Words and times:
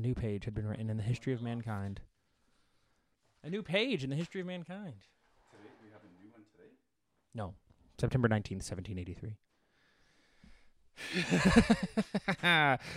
A 0.00 0.02
new 0.02 0.14
page 0.14 0.46
had 0.46 0.54
been 0.54 0.66
written 0.66 0.88
in 0.88 0.96
the 0.96 1.02
history 1.02 1.34
of 1.34 1.42
mankind. 1.42 2.00
A 3.44 3.50
new 3.50 3.62
page 3.62 4.02
in 4.02 4.08
the 4.08 4.16
history 4.16 4.40
of 4.40 4.46
mankind. 4.46 4.94
Today 5.50 5.74
we 5.82 5.90
have 5.92 6.00
a 6.00 6.08
new 6.24 6.30
one 6.32 6.40
today. 6.56 6.70
No, 7.34 7.52
September 7.98 8.26
19th, 8.26 8.64
1783. 8.64 9.36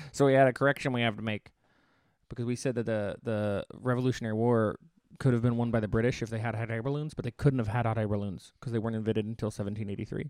so 0.14 0.26
we 0.26 0.34
had 0.34 0.48
a 0.48 0.54
correction 0.54 0.94
we 0.94 1.02
have 1.02 1.18
to 1.18 1.22
make 1.22 1.52
because 2.30 2.46
we 2.46 2.56
said 2.56 2.76
that 2.76 2.86
the 2.86 3.18
the 3.22 3.66
Revolutionary 3.74 4.34
War 4.34 4.78
could 5.20 5.34
have 5.34 5.42
been 5.42 5.58
won 5.58 5.72
by 5.72 5.82
the 5.82 5.90
British 5.90 6.22
if 6.22 6.30
they 6.30 6.40
had 6.40 6.56
hot 6.56 6.72
air 6.72 6.82
balloons, 6.82 7.14
but 7.14 7.26
they 7.26 7.32
couldn't 7.32 7.60
have 7.60 7.68
had 7.68 7.86
hot 7.86 7.98
air 7.98 8.08
balloons 8.08 8.54
because 8.62 8.72
they 8.72 8.80
weren't 8.80 8.96
invented 8.96 9.26
until 9.26 9.48
1783, 9.48 10.22
I 10.22 10.30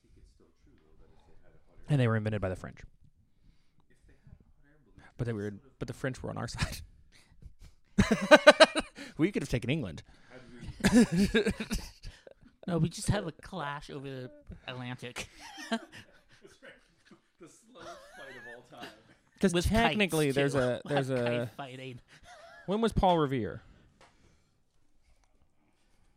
think 0.00 0.14
it's 0.16 0.30
still 0.32 0.48
true 0.64 0.72
though 0.88 0.96
that 0.96 1.04
if 1.04 1.04
they 1.04 1.42
had 1.44 1.52
a 1.52 1.60
hot 1.60 1.82
air 1.84 1.92
and 1.92 2.00
they 2.00 2.08
were 2.08 2.16
invented 2.16 2.40
by 2.40 2.48
the 2.48 2.56
French. 2.56 2.78
if 2.80 4.00
they 4.06 4.12
had 4.12 4.32
hot 4.32 4.64
air 4.64 4.78
balloons, 4.80 5.04
But 5.16 5.26
they 5.26 5.32
were, 5.32 5.54
but 5.78 5.88
the 5.88 5.94
French 5.94 6.22
were 6.22 6.30
on 6.30 6.36
our 6.38 6.48
side. 6.56 6.80
we 9.18 9.32
could 9.32 9.42
have 9.42 9.48
taken 9.48 9.70
England. 9.70 10.02
how 10.84 10.98
do 11.04 11.06
we 11.12 11.42
No, 12.66 12.78
we 12.78 12.88
just 12.88 13.08
have 13.10 13.26
a 13.26 13.32
clash 13.32 13.90
over 13.90 14.08
the 14.08 14.30
Atlantic. 14.66 15.28
the 15.70 15.78
slowest 17.40 17.88
fight 18.16 18.36
of 18.36 18.70
all 18.72 18.80
time. 18.80 18.88
Because 19.40 19.64
technically, 19.66 20.30
there's 20.32 20.54
too. 20.54 20.58
a 20.60 20.80
there's 20.86 21.10
a 21.10 21.50
fighting. 21.56 22.00
when 22.66 22.80
was 22.80 22.92
Paul 22.92 23.18
Revere? 23.18 23.62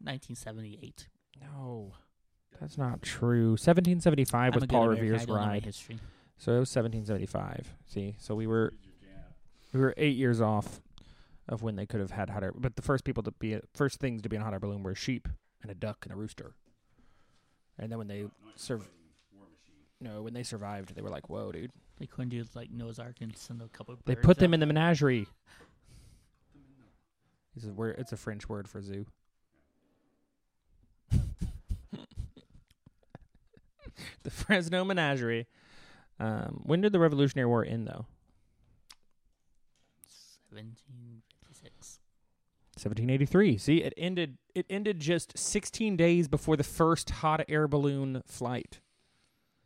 1978. 0.01 1.07
No, 1.41 1.93
that's 2.59 2.77
not 2.77 3.01
true. 3.01 3.51
1775 3.51 4.41
I'm 4.41 4.51
was 4.53 4.63
a 4.63 4.67
good 4.67 4.73
Paul 4.73 4.83
American, 4.83 5.03
Revere's 5.05 5.21
I 5.21 5.25
don't 5.25 5.35
know 5.35 5.41
my 5.41 5.47
ride. 5.49 5.65
history. 5.65 5.99
So 6.37 6.53
it 6.53 6.59
was 6.59 6.69
1775. 6.73 7.75
See, 7.85 8.15
so 8.17 8.33
we 8.33 8.47
were 8.47 8.55
Read 8.55 8.71
your 8.71 8.79
jam. 8.81 8.88
We 9.73 9.79
were 9.79 9.93
eight 9.97 10.15
years 10.15 10.41
off 10.41 10.81
of 11.47 11.61
when 11.63 11.75
they 11.75 11.85
could 11.85 11.99
have 11.99 12.11
had 12.11 12.29
hot 12.29 12.43
air. 12.43 12.53
But 12.55 12.75
the 12.75 12.81
first 12.81 13.03
people 13.03 13.23
to 13.23 13.31
be 13.31 13.59
first 13.73 13.99
things 13.99 14.21
to 14.21 14.29
be 14.29 14.35
in 14.35 14.41
a 14.41 14.45
hot 14.45 14.53
air 14.53 14.59
balloon 14.59 14.83
were 14.83 14.91
a 14.91 14.95
sheep 14.95 15.27
and 15.61 15.71
a 15.71 15.75
duck 15.75 15.99
and 16.03 16.13
a 16.13 16.15
rooster. 16.15 16.53
And 17.77 17.91
then 17.91 17.97
when 17.97 18.07
they 18.07 18.23
Not 18.23 18.31
serve, 18.55 18.81
fighting 18.81 18.93
no, 20.01 20.21
when 20.21 20.33
they 20.33 20.43
survived, 20.43 20.95
they 20.95 21.01
were 21.01 21.09
like, 21.09 21.29
"Whoa, 21.29 21.51
dude!" 21.51 21.71
They 21.99 22.05
couldn't 22.05 22.29
do 22.29 22.43
like 22.55 22.71
Noah's 22.71 22.99
Ark 22.99 23.17
and 23.19 23.35
send 23.35 23.61
a 23.61 23.67
couple. 23.67 23.97
They 24.05 24.15
birds 24.15 24.25
put 24.25 24.37
them 24.37 24.51
up. 24.51 24.55
in 24.55 24.59
the 24.61 24.65
menagerie. 24.65 25.27
It's 27.55 27.65
a 27.65 27.73
word. 27.73 27.95
It's 27.97 28.13
a 28.13 28.17
French 28.17 28.47
word 28.47 28.69
for 28.69 28.81
zoo. 28.81 29.05
the 34.23 34.29
Fresno 34.29 34.85
Menagerie. 34.85 35.47
Um, 36.19 36.61
when 36.63 36.81
did 36.81 36.93
the 36.93 36.99
Revolutionary 36.99 37.47
War 37.47 37.65
end, 37.65 37.87
though? 37.87 38.05
1756. 40.51 41.99
1783. 42.75 43.57
See, 43.57 43.77
it 43.77 43.93
ended. 43.97 44.37
It 44.55 44.65
ended 44.69 44.99
just 44.99 45.37
16 45.37 45.97
days 45.97 46.27
before 46.27 46.55
the 46.57 46.63
first 46.63 47.09
hot 47.09 47.43
air 47.49 47.67
balloon 47.67 48.21
flight. 48.25 48.79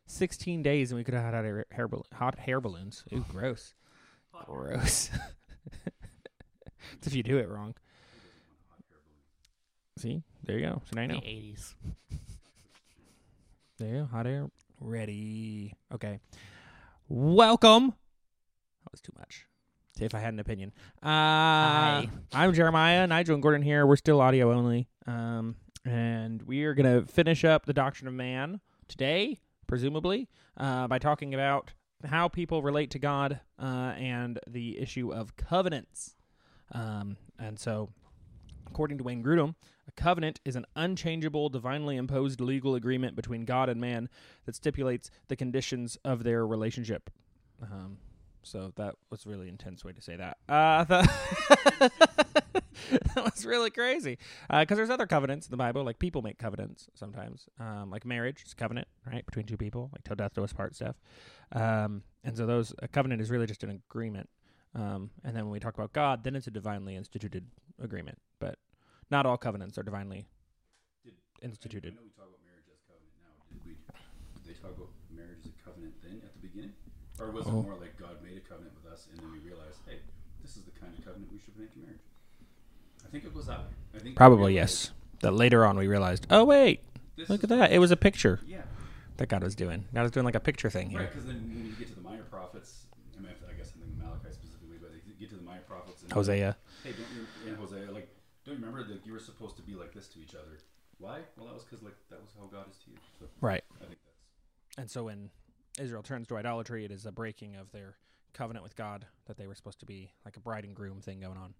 16 0.06 0.62
days, 0.62 0.90
and 0.90 0.98
we 0.98 1.04
could 1.04 1.14
have 1.14 1.22
had 1.24 1.34
hot 1.34 1.44
air, 1.44 1.64
hair 1.70 1.88
bal- 1.88 2.06
hot 2.12 2.38
hair 2.40 2.60
balloons. 2.60 3.04
Ooh, 3.12 3.24
gross. 3.30 3.74
Gross. 4.46 5.10
If 7.06 7.14
you 7.14 7.22
do 7.22 7.38
it 7.38 7.48
wrong. 7.48 7.74
See, 9.98 10.22
there 10.44 10.58
you 10.58 10.66
go. 10.66 10.82
So 10.90 10.96
now 10.96 11.02
you 11.02 11.08
The 11.08 11.14
know. 11.14 11.20
80s. 11.20 11.74
There 13.78 13.88
you 13.88 13.98
go. 14.00 14.04
Hot 14.06 14.26
air 14.26 14.50
ready. 14.80 15.72
Okay. 15.94 16.18
Welcome. 17.08 17.86
That 17.86 18.92
was 18.92 19.00
too 19.00 19.12
much. 19.18 19.46
If 20.00 20.14
I 20.14 20.18
had 20.18 20.32
an 20.34 20.40
opinion. 20.40 20.72
Uh, 21.02 21.06
Hi. 21.06 22.08
I'm 22.32 22.52
Jeremiah. 22.52 23.06
Nigel 23.06 23.34
and 23.34 23.42
Gordon 23.42 23.62
here. 23.62 23.86
We're 23.86 23.96
still 23.96 24.20
audio 24.20 24.52
only. 24.52 24.88
Um, 25.06 25.54
and 25.84 26.42
we 26.42 26.64
are 26.64 26.74
going 26.74 27.00
to 27.00 27.06
finish 27.10 27.44
up 27.44 27.64
the 27.64 27.72
doctrine 27.72 28.08
of 28.08 28.14
man 28.14 28.60
today, 28.88 29.38
presumably, 29.68 30.28
uh, 30.56 30.88
by 30.88 30.98
talking 30.98 31.32
about 31.32 31.72
how 32.04 32.26
people 32.28 32.60
relate 32.60 32.90
to 32.90 32.98
God 32.98 33.40
uh, 33.58 33.92
and 33.96 34.40
the 34.48 34.78
issue 34.80 35.12
of 35.12 35.36
covenants. 35.36 36.16
Um, 36.72 37.16
and 37.38 37.58
so, 37.58 37.90
according 38.66 38.98
to 38.98 39.04
Wayne 39.04 39.22
Grudem, 39.22 39.54
a 39.86 39.92
covenant 39.92 40.40
is 40.44 40.56
an 40.56 40.66
unchangeable, 40.74 41.50
divinely 41.50 41.96
imposed 41.96 42.40
legal 42.40 42.74
agreement 42.74 43.14
between 43.14 43.44
God 43.44 43.68
and 43.68 43.80
man 43.80 44.08
that 44.44 44.56
stipulates 44.56 45.10
the 45.28 45.36
conditions 45.36 45.96
of 46.04 46.24
their 46.24 46.44
relationship. 46.44 47.10
Um, 47.62 47.98
so 48.44 48.72
that 48.76 48.94
was 49.10 49.26
a 49.26 49.28
really 49.28 49.48
intense 49.48 49.84
way 49.84 49.92
to 49.92 50.00
say 50.00 50.16
that. 50.16 50.38
Uh, 50.48 50.84
that 50.88 51.92
was 53.16 53.46
really 53.46 53.70
crazy 53.70 54.18
because 54.50 54.76
there's 54.76 54.90
other 54.90 55.06
covenants 55.06 55.46
in 55.46 55.50
the 55.50 55.56
Bible, 55.56 55.84
like 55.84 55.98
people 55.98 56.22
make 56.22 56.38
covenants 56.38 56.88
sometimes, 56.94 57.48
um, 57.58 57.90
like 57.90 58.04
marriage 58.04 58.42
is 58.44 58.52
a 58.52 58.56
covenant, 58.56 58.88
right, 59.10 59.24
between 59.26 59.46
two 59.46 59.56
people, 59.56 59.90
like 59.92 60.04
till 60.04 60.16
death 60.16 60.34
do 60.34 60.44
us 60.44 60.52
part 60.52 60.74
stuff. 60.74 60.96
Um, 61.52 62.02
and 62.22 62.36
so 62.36 62.46
those 62.46 62.74
a 62.80 62.88
covenant 62.88 63.20
is 63.20 63.30
really 63.30 63.46
just 63.46 63.64
an 63.64 63.70
agreement. 63.70 64.28
Um, 64.74 65.10
and 65.22 65.36
then 65.36 65.44
when 65.44 65.52
we 65.52 65.60
talk 65.60 65.74
about 65.74 65.92
God, 65.92 66.24
then 66.24 66.34
it's 66.34 66.46
a 66.46 66.50
divinely 66.50 66.96
instituted 66.96 67.46
agreement. 67.80 68.18
But 68.40 68.58
not 69.10 69.26
all 69.26 69.36
covenants 69.36 69.78
are 69.78 69.82
divinely 69.82 70.26
Did- 71.04 71.14
instituted. 71.42 71.92
I 71.92 71.96
know 71.96 72.02
we 72.02 72.10
talk 72.10 72.26
about 72.26 72.40
marriage 72.42 72.66
as 72.72 72.80
covenant 72.88 73.14
now. 73.22 73.36
Did 73.52 73.60
we? 73.64 73.72
Did 74.42 74.50
they 74.50 74.58
talk 74.60 74.74
about 74.76 74.90
marriage 75.14 75.44
as 75.46 75.52
a 75.54 75.62
covenant 75.64 75.94
then 76.02 76.20
at 76.24 76.32
the 76.34 76.40
beginning, 76.48 76.72
or 77.20 77.30
was 77.30 77.46
Oh. 77.46 77.60
it 77.60 77.62
more 77.62 77.76
like 77.76 77.96
God 77.98 78.22
made 78.22 78.36
a 78.36 78.40
covenant 78.40 78.74
with 78.82 78.92
us 78.92 79.06
and 79.10 79.18
then 79.20 79.30
we 79.32 79.38
realized, 79.38 79.78
hey, 79.86 79.98
this 80.42 80.56
is 80.56 80.62
the 80.64 80.72
kind 80.72 80.92
of 80.98 81.04
covenant 81.04 81.30
we 81.32 81.38
should 81.38 81.56
make 81.56 81.70
in 81.76 81.82
marriage? 81.82 82.00
I 83.04 83.08
think 83.08 83.24
it 83.24 83.34
was 83.34 83.46
that 83.46 83.60
way. 83.60 83.70
I 83.94 83.98
think 83.98 84.16
Probably 84.16 84.54
yes. 84.54 84.90
That 85.20 85.32
later 85.32 85.64
on 85.64 85.78
we 85.78 85.86
realized, 85.86 86.26
oh 86.30 86.44
wait, 86.44 86.82
this 87.16 87.30
look 87.30 87.42
at 87.44 87.48
that! 87.50 87.72
It 87.72 87.78
was 87.78 87.90
a 87.90 87.96
picture 87.96 88.40
Yeah, 88.46 88.62
that 89.16 89.28
God 89.28 89.42
was 89.42 89.54
doing. 89.54 89.86
God 89.94 90.02
was 90.02 90.10
doing 90.10 90.26
like 90.26 90.34
a 90.34 90.40
picture 90.40 90.68
thing 90.68 90.90
here. 90.90 91.00
right. 91.00 91.08
Because 91.10 91.24
then 91.26 91.36
when 91.54 91.64
you 91.64 91.72
get 91.72 91.88
to 91.88 91.94
the 91.94 92.00
minor 92.02 92.24
prophets, 92.24 92.86
I 93.16 93.20
mean, 93.22 93.30
I 93.48 93.52
guess 93.54 93.72
I 93.74 93.80
think 93.80 93.96
Malachi 93.96 94.32
specifically, 94.34 94.76
but 94.80 94.90
you 95.06 95.14
get 95.18 95.30
to 95.30 95.36
the 95.36 95.42
minor 95.42 95.62
prophets 95.62 96.02
and 96.02 96.12
Hosea. 96.12 96.56
Hey, 96.82 96.90
don't 96.92 97.06
you 97.16 97.26
and 97.48 97.56
Hosea 97.56 97.90
like 97.92 98.08
don't 98.44 98.58
you 98.58 98.64
remember 98.66 98.84
that 98.92 99.06
you 99.06 99.12
were 99.12 99.18
supposed 99.20 99.56
to 99.56 99.62
be 99.62 99.74
like 99.74 99.94
this 99.94 100.08
to 100.08 100.18
each 100.20 100.34
other? 100.34 100.58
Why? 100.98 101.20
Well, 101.36 101.46
that 101.46 101.54
was 101.54 101.64
because 101.64 101.82
like 101.82 101.96
that 102.10 102.20
was 102.20 102.32
how 102.38 102.46
God 102.46 102.66
is 102.70 102.76
to 102.84 102.90
you. 102.90 102.96
So 103.18 103.26
Right. 103.40 103.64
I 103.80 103.84
think 103.86 103.98
that's 104.04 104.78
And 104.78 104.90
so 104.90 105.04
when 105.04 105.30
Israel 105.78 106.02
turns 106.02 106.28
to 106.28 106.36
idolatry, 106.36 106.84
it 106.84 106.90
is 106.90 107.06
a 107.06 107.12
breaking 107.12 107.56
of 107.56 107.70
their 107.72 107.96
covenant 108.32 108.62
with 108.62 108.76
God 108.76 109.06
that 109.26 109.36
they 109.36 109.46
were 109.46 109.54
supposed 109.54 109.80
to 109.80 109.86
be 109.86 110.12
like 110.24 110.36
a 110.36 110.40
bride 110.40 110.64
and 110.64 110.74
groom 110.74 111.00
thing 111.00 111.20
going 111.20 111.38
on, 111.38 111.54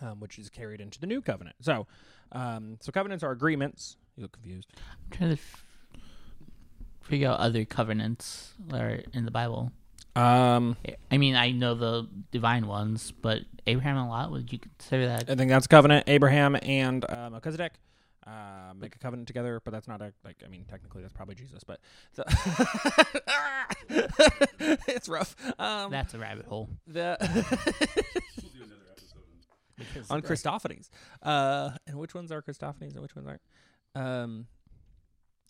um, 0.00 0.20
which 0.20 0.38
is 0.38 0.48
carried 0.48 0.80
into 0.80 1.00
the 1.00 1.06
new 1.06 1.20
covenant. 1.20 1.56
So, 1.60 1.86
um, 2.32 2.78
so 2.80 2.92
covenants 2.92 3.22
are 3.22 3.30
agreements. 3.30 3.96
You 4.16 4.22
look 4.22 4.32
confused. 4.32 4.68
I'm 4.76 5.16
trying 5.16 5.30
to 5.30 5.42
f- 5.42 5.64
figure 7.02 7.28
out 7.28 7.40
other 7.40 7.64
covenants 7.64 8.54
that 8.68 8.80
are 8.80 9.02
in 9.12 9.24
the 9.24 9.30
Bible. 9.30 9.72
Um, 10.14 10.76
I 11.10 11.16
mean, 11.16 11.36
I 11.36 11.52
know 11.52 11.74
the 11.74 12.06
divine 12.32 12.66
ones, 12.66 13.12
but 13.12 13.42
Abraham 13.66 13.96
and 13.96 14.08
Lot, 14.08 14.30
would 14.30 14.52
you 14.52 14.58
consider 14.58 15.06
that? 15.06 15.30
I 15.30 15.34
think 15.36 15.48
that's 15.48 15.66
covenant. 15.66 16.04
Abraham 16.06 16.56
and 16.62 17.04
uh, 17.08 17.30
Melchizedek 17.30 17.72
uh, 18.26 18.72
make 18.78 18.94
a 18.94 18.98
covenant 18.98 19.26
together, 19.28 19.60
but 19.64 19.70
that's 19.72 19.88
not 19.88 20.00
a 20.00 20.12
like. 20.24 20.42
I 20.44 20.48
mean, 20.48 20.64
technically, 20.68 21.02
that's 21.02 21.12
probably 21.14 21.34
Jesus, 21.34 21.64
but 21.64 21.80
so 22.12 22.22
it's 24.88 25.08
rough. 25.08 25.34
Um, 25.58 25.90
That's 25.90 26.14
a 26.14 26.18
rabbit 26.18 26.46
hole. 26.46 26.68
the 26.86 27.16
we'll 27.20 27.28
do 28.52 28.62
another 28.62 28.82
episode. 28.90 30.10
On, 30.10 30.20
Because 30.20 30.42
Christophanies. 30.42 30.88
Uh, 31.22 31.70
and 31.86 31.98
which 31.98 32.14
ones 32.14 32.30
are 32.30 32.42
Christophanies 32.42 32.92
and 32.92 33.02
which 33.02 33.16
ones 33.16 33.26
aren't? 33.26 33.42
Um, 33.94 34.46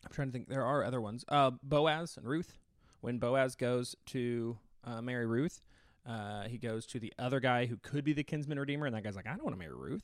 I'm 0.05 0.13
trying 0.13 0.29
to 0.29 0.33
think. 0.33 0.49
There 0.49 0.65
are 0.65 0.85
other 0.85 1.01
ones. 1.01 1.25
Uh, 1.29 1.51
Boaz 1.63 2.17
and 2.17 2.27
Ruth. 2.27 2.59
When 3.01 3.19
Boaz 3.19 3.57
goes 3.57 3.97
to 4.07 4.57
uh, 4.85 5.03
marry 5.03 5.27
Ruth, 5.27 5.61
uh, 6.07 6.45
he 6.45 6.57
goes 6.57 6.87
to 6.87 7.01
the 7.01 7.13
other 7.19 7.41
guy 7.41 7.67
who 7.67 7.77
could 7.77 8.05
be 8.05 8.13
the 8.13 8.23
kinsman 8.25 8.59
redeemer, 8.59 8.87
and 8.87 8.95
that 8.95 9.03
guy's 9.03 9.17
like, 9.17 9.27
I 9.27 9.31
don't 9.31 9.45
want 9.45 9.55
to 9.57 9.59
marry 9.59 9.75
Ruth. 9.75 10.03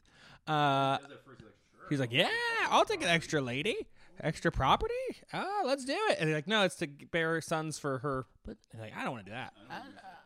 Uh, 0.48 0.98
He 1.90 1.96
does 1.96 2.00
that 2.00 2.10
first, 2.10 2.10
like, 2.10 2.10
sure. 2.10 2.18
he's 2.18 2.26
like, 2.26 2.30
Yeah, 2.68 2.68
I'll 2.70 2.84
take 2.84 3.02
an 3.02 3.08
extra 3.08 3.40
lady, 3.40 3.76
extra 4.20 4.50
property. 4.52 4.94
Ah, 5.32 5.62
let's 5.64 5.84
do 5.84 5.96
it. 6.10 6.18
And 6.18 6.28
they're 6.28 6.36
like, 6.36 6.46
No, 6.46 6.62
it's 6.64 6.76
to 6.76 6.86
bear 6.86 7.40
sons 7.40 7.78
for 7.78 7.98
her. 7.98 8.26
But- 8.44 8.56
they're 8.72 8.82
like, 8.82 8.96
I 8.96 9.02
don't 9.04 9.12
want 9.12 9.24
to 9.26 9.30
do 9.30 9.34
that. 9.36 9.52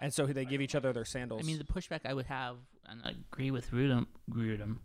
And 0.01 0.13
so 0.13 0.27
they 0.27 0.45
give 0.45 0.61
each 0.61 0.75
other 0.75 0.93
their 0.93 1.05
sandals. 1.05 1.43
I 1.43 1.47
mean, 1.47 1.59
the 1.59 1.65
pushback 1.65 2.01
I 2.05 2.13
would 2.13 2.27
have, 2.27 2.57
and 2.89 3.01
I 3.05 3.11
agree 3.33 3.53
with 3.53 3.71
Rudum, 3.71 4.07
Rudum, 4.29 4.79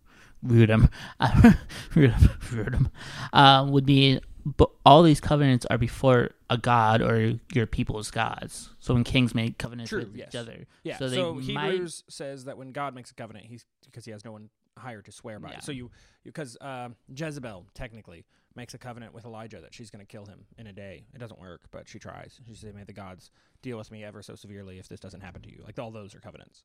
Rudum, 0.46 0.92
uh, 1.20 1.28
Rudum, 1.96 2.30
Rudum, 2.52 2.92
uh, 3.34 3.66
would 3.68 3.86
be, 3.88 4.20
but 4.46 4.70
all 4.86 5.02
these 5.02 5.20
covenants 5.20 5.66
are 5.72 5.78
before 5.80 6.30
a 6.52 6.58
god 6.60 7.02
or 7.02 7.34
your 7.52 7.66
people's 7.66 8.12
gods. 8.12 8.70
So 8.80 8.94
when 8.94 9.04
kings 9.04 9.34
make 9.34 9.58
covenants 9.58 9.90
True, 9.90 10.02
with 10.02 10.16
yes. 10.16 10.28
each 10.30 10.36
other, 10.36 10.68
Yeah. 10.84 10.98
So 10.98 11.08
So, 11.10 11.34
might- 11.34 11.72
Hebrews 11.72 12.04
says 12.08 12.46
that 12.46 12.58
when 12.60 12.72
God 12.72 12.94
makes 12.94 13.10
a 13.10 13.16
covenant, 13.16 13.48
he's 13.48 13.66
because 13.86 14.06
he 14.06 14.12
has 14.12 14.24
no 14.24 14.32
one 14.34 14.50
higher 14.78 15.02
to 15.02 15.12
swear 15.12 15.40
by. 15.40 15.52
Yeah. 15.52 15.60
So 15.60 15.72
you 15.72 15.92
because 16.24 16.58
uh, 16.62 16.90
Jezebel 17.14 17.66
technically 17.74 18.26
makes 18.56 18.74
a 18.74 18.78
covenant 18.78 19.14
with 19.14 19.26
Elijah 19.26 19.62
that 19.62 19.74
she's 19.74 19.90
going 19.90 20.06
to 20.06 20.06
kill 20.06 20.26
him 20.26 20.46
in 20.58 20.68
a 20.68 20.74
day. 20.74 21.06
It 21.14 21.20
doesn't 21.20 21.40
work, 21.40 21.62
but 21.72 21.88
she 21.88 22.00
tries. 22.00 22.40
She 22.48 22.56
says, 22.56 22.74
"May 22.74 22.84
the 22.84 22.94
gods 22.94 23.32
deal 23.62 23.78
with 23.78 23.92
me 23.92 24.04
ever 24.04 24.22
so 24.22 24.36
severely 24.36 24.80
if 24.80 24.88
this 24.88 25.00
doesn't 25.00 25.22
happen 25.22 25.42
to 25.44 25.50
you." 25.50 25.62
Like 25.66 25.80
all 25.80 25.92
those 25.92 26.16
are 26.16 26.20
covenants. 26.20 26.64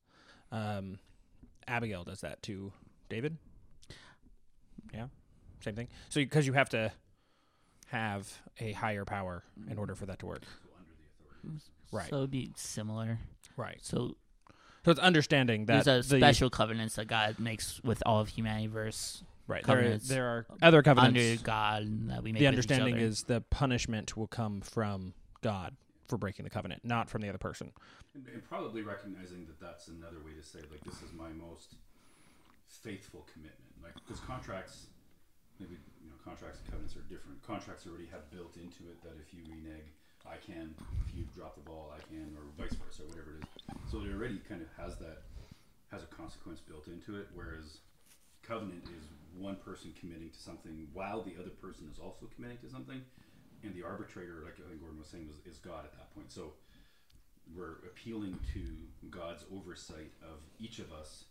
Um, 0.50 0.98
Abigail 1.66 2.04
does 2.04 2.20
that 2.22 2.42
to 2.44 2.72
David. 3.08 3.36
Yeah, 4.92 5.06
same 5.60 5.74
thing. 5.74 5.88
So 6.08 6.20
because 6.20 6.46
you 6.46 6.52
have 6.54 6.68
to 6.70 6.92
have 7.86 8.32
a 8.58 8.72
higher 8.72 9.04
power 9.04 9.42
in 9.70 9.78
order 9.78 9.94
for 9.94 10.06
that 10.06 10.18
to 10.20 10.26
work. 10.26 10.42
Right. 11.92 12.08
So 12.08 12.16
it'd 12.18 12.30
be 12.30 12.52
similar. 12.56 13.18
Right. 13.56 13.78
So 13.82 14.16
So 14.84 14.90
it's 14.90 15.00
understanding 15.00 15.66
that 15.66 15.84
there's 15.84 16.06
a 16.06 16.08
the- 16.08 16.18
special 16.18 16.50
covenants 16.50 16.96
that 16.96 17.06
God 17.06 17.38
makes 17.38 17.80
with 17.84 18.02
all 18.04 18.20
of 18.20 18.28
humanity 18.28 18.66
versus 18.66 19.22
right. 19.46 19.64
There, 19.64 19.98
there 19.98 20.26
are 20.26 20.46
other 20.60 20.82
covenants. 20.82 21.18
under 21.18 21.42
God 21.42 22.08
that 22.08 22.22
we 22.22 22.32
make. 22.32 22.40
the 22.40 22.46
with 22.46 22.54
each 22.54 22.58
understanding 22.58 22.94
other. 22.94 23.04
is 23.04 23.22
the 23.24 23.40
punishment 23.42 24.16
will 24.16 24.26
come 24.26 24.60
from 24.60 25.14
God 25.40 25.76
for 26.08 26.18
breaking 26.18 26.44
the 26.44 26.50
covenant, 26.50 26.84
not 26.84 27.08
from 27.08 27.22
the 27.22 27.28
other 27.28 27.38
person. 27.38 27.72
And, 28.14 28.26
and 28.28 28.44
probably 28.44 28.82
recognizing 28.82 29.46
that 29.46 29.60
that's 29.60 29.88
another 29.88 30.18
way 30.24 30.32
to 30.36 30.42
say 30.42 30.58
like 30.70 30.82
this 30.84 31.00
is 31.02 31.12
my 31.12 31.30
most 31.30 31.76
faithful 32.66 33.26
commitment. 33.32 33.70
Like 33.82 33.94
because 33.94 34.20
contracts, 34.20 34.86
maybe 35.60 35.76
you 36.02 36.10
know 36.10 36.16
contracts 36.24 36.58
and 36.58 36.66
covenants 36.66 36.96
are 36.96 37.06
different. 37.08 37.40
Contracts 37.46 37.86
already 37.86 38.08
have 38.10 38.28
built 38.30 38.56
into 38.56 38.90
it 38.90 39.00
that 39.02 39.14
if 39.20 39.32
you 39.32 39.40
renege, 39.46 39.94
I 40.26 40.36
can. 40.36 40.74
If 41.08 41.14
you 41.16 41.24
drop 41.34 41.54
the 41.56 41.62
ball, 41.62 41.92
I 41.94 42.00
can, 42.08 42.36
or 42.36 42.44
vice 42.56 42.74
versa, 42.76 43.02
or 43.02 43.08
whatever 43.08 43.38
it 43.38 43.44
is. 43.44 43.90
So 43.90 43.98
it 44.00 44.12
already 44.12 44.38
kind 44.48 44.62
of 44.62 44.68
has 44.78 44.96
that 44.98 45.22
has 45.90 46.02
a 46.02 46.06
consequence 46.06 46.60
built 46.60 46.86
into 46.88 47.16
it. 47.20 47.28
Whereas 47.34 47.78
covenant 48.42 48.84
is 48.88 49.04
one 49.36 49.56
person 49.56 49.92
committing 49.98 50.30
to 50.30 50.38
something 50.38 50.88
while 50.92 51.22
the 51.22 51.34
other 51.38 51.50
person 51.50 51.88
is 51.90 51.98
also 51.98 52.26
committing 52.34 52.58
to 52.58 52.68
something, 52.70 53.00
and 53.62 53.74
the 53.74 53.82
arbitrator, 53.82 54.42
like 54.44 54.54
I 54.58 54.68
think 54.68 54.80
Gordon 54.80 54.98
was 54.98 55.08
saying, 55.08 55.28
was 55.28 55.38
is 55.46 55.58
God 55.58 55.84
at 55.84 55.92
that 55.92 56.14
point. 56.14 56.32
So 56.32 56.54
we're 57.54 57.82
appealing 57.84 58.38
to 58.54 58.62
God's 59.10 59.44
oversight 59.52 60.12
of 60.22 60.38
each 60.58 60.78
of 60.78 60.92
us 60.92 61.24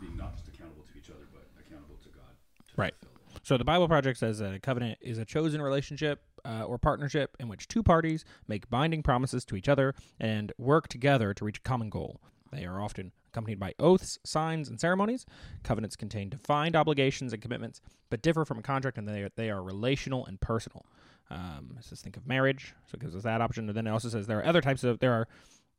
being 0.00 0.16
not 0.16 0.34
just 0.34 0.48
accountable 0.48 0.82
to 0.90 0.98
each 0.98 1.10
other, 1.10 1.28
but 1.32 1.46
accountable 1.60 1.96
to 2.02 2.08
God. 2.08 2.34
To 2.68 2.74
Right. 2.76 2.94
fulfill. 3.00 3.21
So 3.42 3.56
the 3.56 3.64
Bible 3.64 3.88
Project 3.88 4.18
says 4.18 4.38
that 4.38 4.54
a 4.54 4.60
covenant 4.60 4.98
is 5.00 5.18
a 5.18 5.24
chosen 5.24 5.60
relationship 5.60 6.22
uh, 6.44 6.62
or 6.62 6.78
partnership 6.78 7.36
in 7.40 7.48
which 7.48 7.66
two 7.66 7.82
parties 7.82 8.24
make 8.46 8.70
binding 8.70 9.02
promises 9.02 9.44
to 9.46 9.56
each 9.56 9.68
other 9.68 9.94
and 10.20 10.52
work 10.58 10.86
together 10.88 11.34
to 11.34 11.44
reach 11.44 11.58
a 11.58 11.62
common 11.62 11.90
goal. 11.90 12.20
They 12.52 12.64
are 12.64 12.80
often 12.80 13.10
accompanied 13.28 13.58
by 13.58 13.74
oaths, 13.78 14.18
signs, 14.24 14.68
and 14.68 14.78
ceremonies. 14.78 15.26
Covenants 15.64 15.96
contain 15.96 16.28
defined 16.28 16.76
obligations 16.76 17.32
and 17.32 17.42
commitments, 17.42 17.80
but 18.10 18.22
differ 18.22 18.44
from 18.44 18.58
a 18.58 18.62
contract 18.62 18.98
in 18.98 19.06
that 19.06 19.12
they 19.12 19.22
are, 19.22 19.30
they 19.36 19.50
are 19.50 19.62
relational 19.62 20.24
and 20.26 20.40
personal. 20.40 20.86
Um, 21.30 21.76
it 21.78 21.84
says 21.84 22.00
think 22.02 22.16
of 22.16 22.26
marriage, 22.26 22.74
so 22.86 22.96
it 22.96 23.00
gives 23.00 23.16
us 23.16 23.22
that 23.22 23.40
option. 23.40 23.66
And 23.68 23.76
then 23.76 23.86
it 23.86 23.90
also 23.90 24.10
says 24.10 24.26
there 24.26 24.38
are 24.38 24.46
other 24.46 24.60
types 24.60 24.84
of 24.84 25.00
there 25.00 25.14
are 25.14 25.28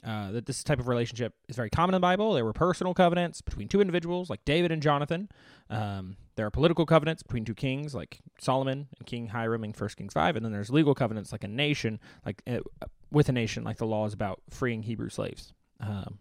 uh, 0.06 0.32
that 0.32 0.46
this 0.46 0.64
type 0.64 0.80
of 0.80 0.88
relationship 0.88 1.34
is 1.48 1.56
very 1.56 1.70
common 1.70 1.94
in 1.94 2.02
the 2.02 2.06
Bible. 2.06 2.34
There 2.34 2.44
were 2.44 2.54
personal 2.54 2.94
covenants 2.94 3.42
between 3.42 3.68
two 3.68 3.80
individuals, 3.80 4.30
like 4.30 4.44
David 4.46 4.72
and 4.72 4.82
Jonathan. 4.82 5.30
Um, 5.70 6.18
there 6.36 6.46
are 6.46 6.52
political 6.52 6.86
covenants 6.86 7.24
between 7.24 7.46
two 7.46 7.54
kings, 7.54 7.96
like 7.96 8.20
Solomon 8.40 8.88
and 8.98 9.08
King 9.08 9.28
Hiram 9.28 9.64
in 9.64 9.72
1 9.72 9.90
Kings 9.96 10.14
5. 10.14 10.36
And 10.36 10.44
then 10.44 10.52
there's 10.52 10.70
legal 10.70 10.94
covenants, 10.94 11.32
like 11.32 11.44
a 11.44 11.48
nation, 11.48 12.00
like 12.26 12.42
uh, 12.48 12.60
with 13.12 13.30
a 13.30 13.32
nation, 13.32 13.64
like 13.64 13.78
the 13.78 13.86
law 13.86 14.06
is 14.06 14.14
about 14.14 14.42
freeing 14.50 14.84
Hebrew 14.84 15.10
slaves, 15.10 15.54
um, 15.80 16.20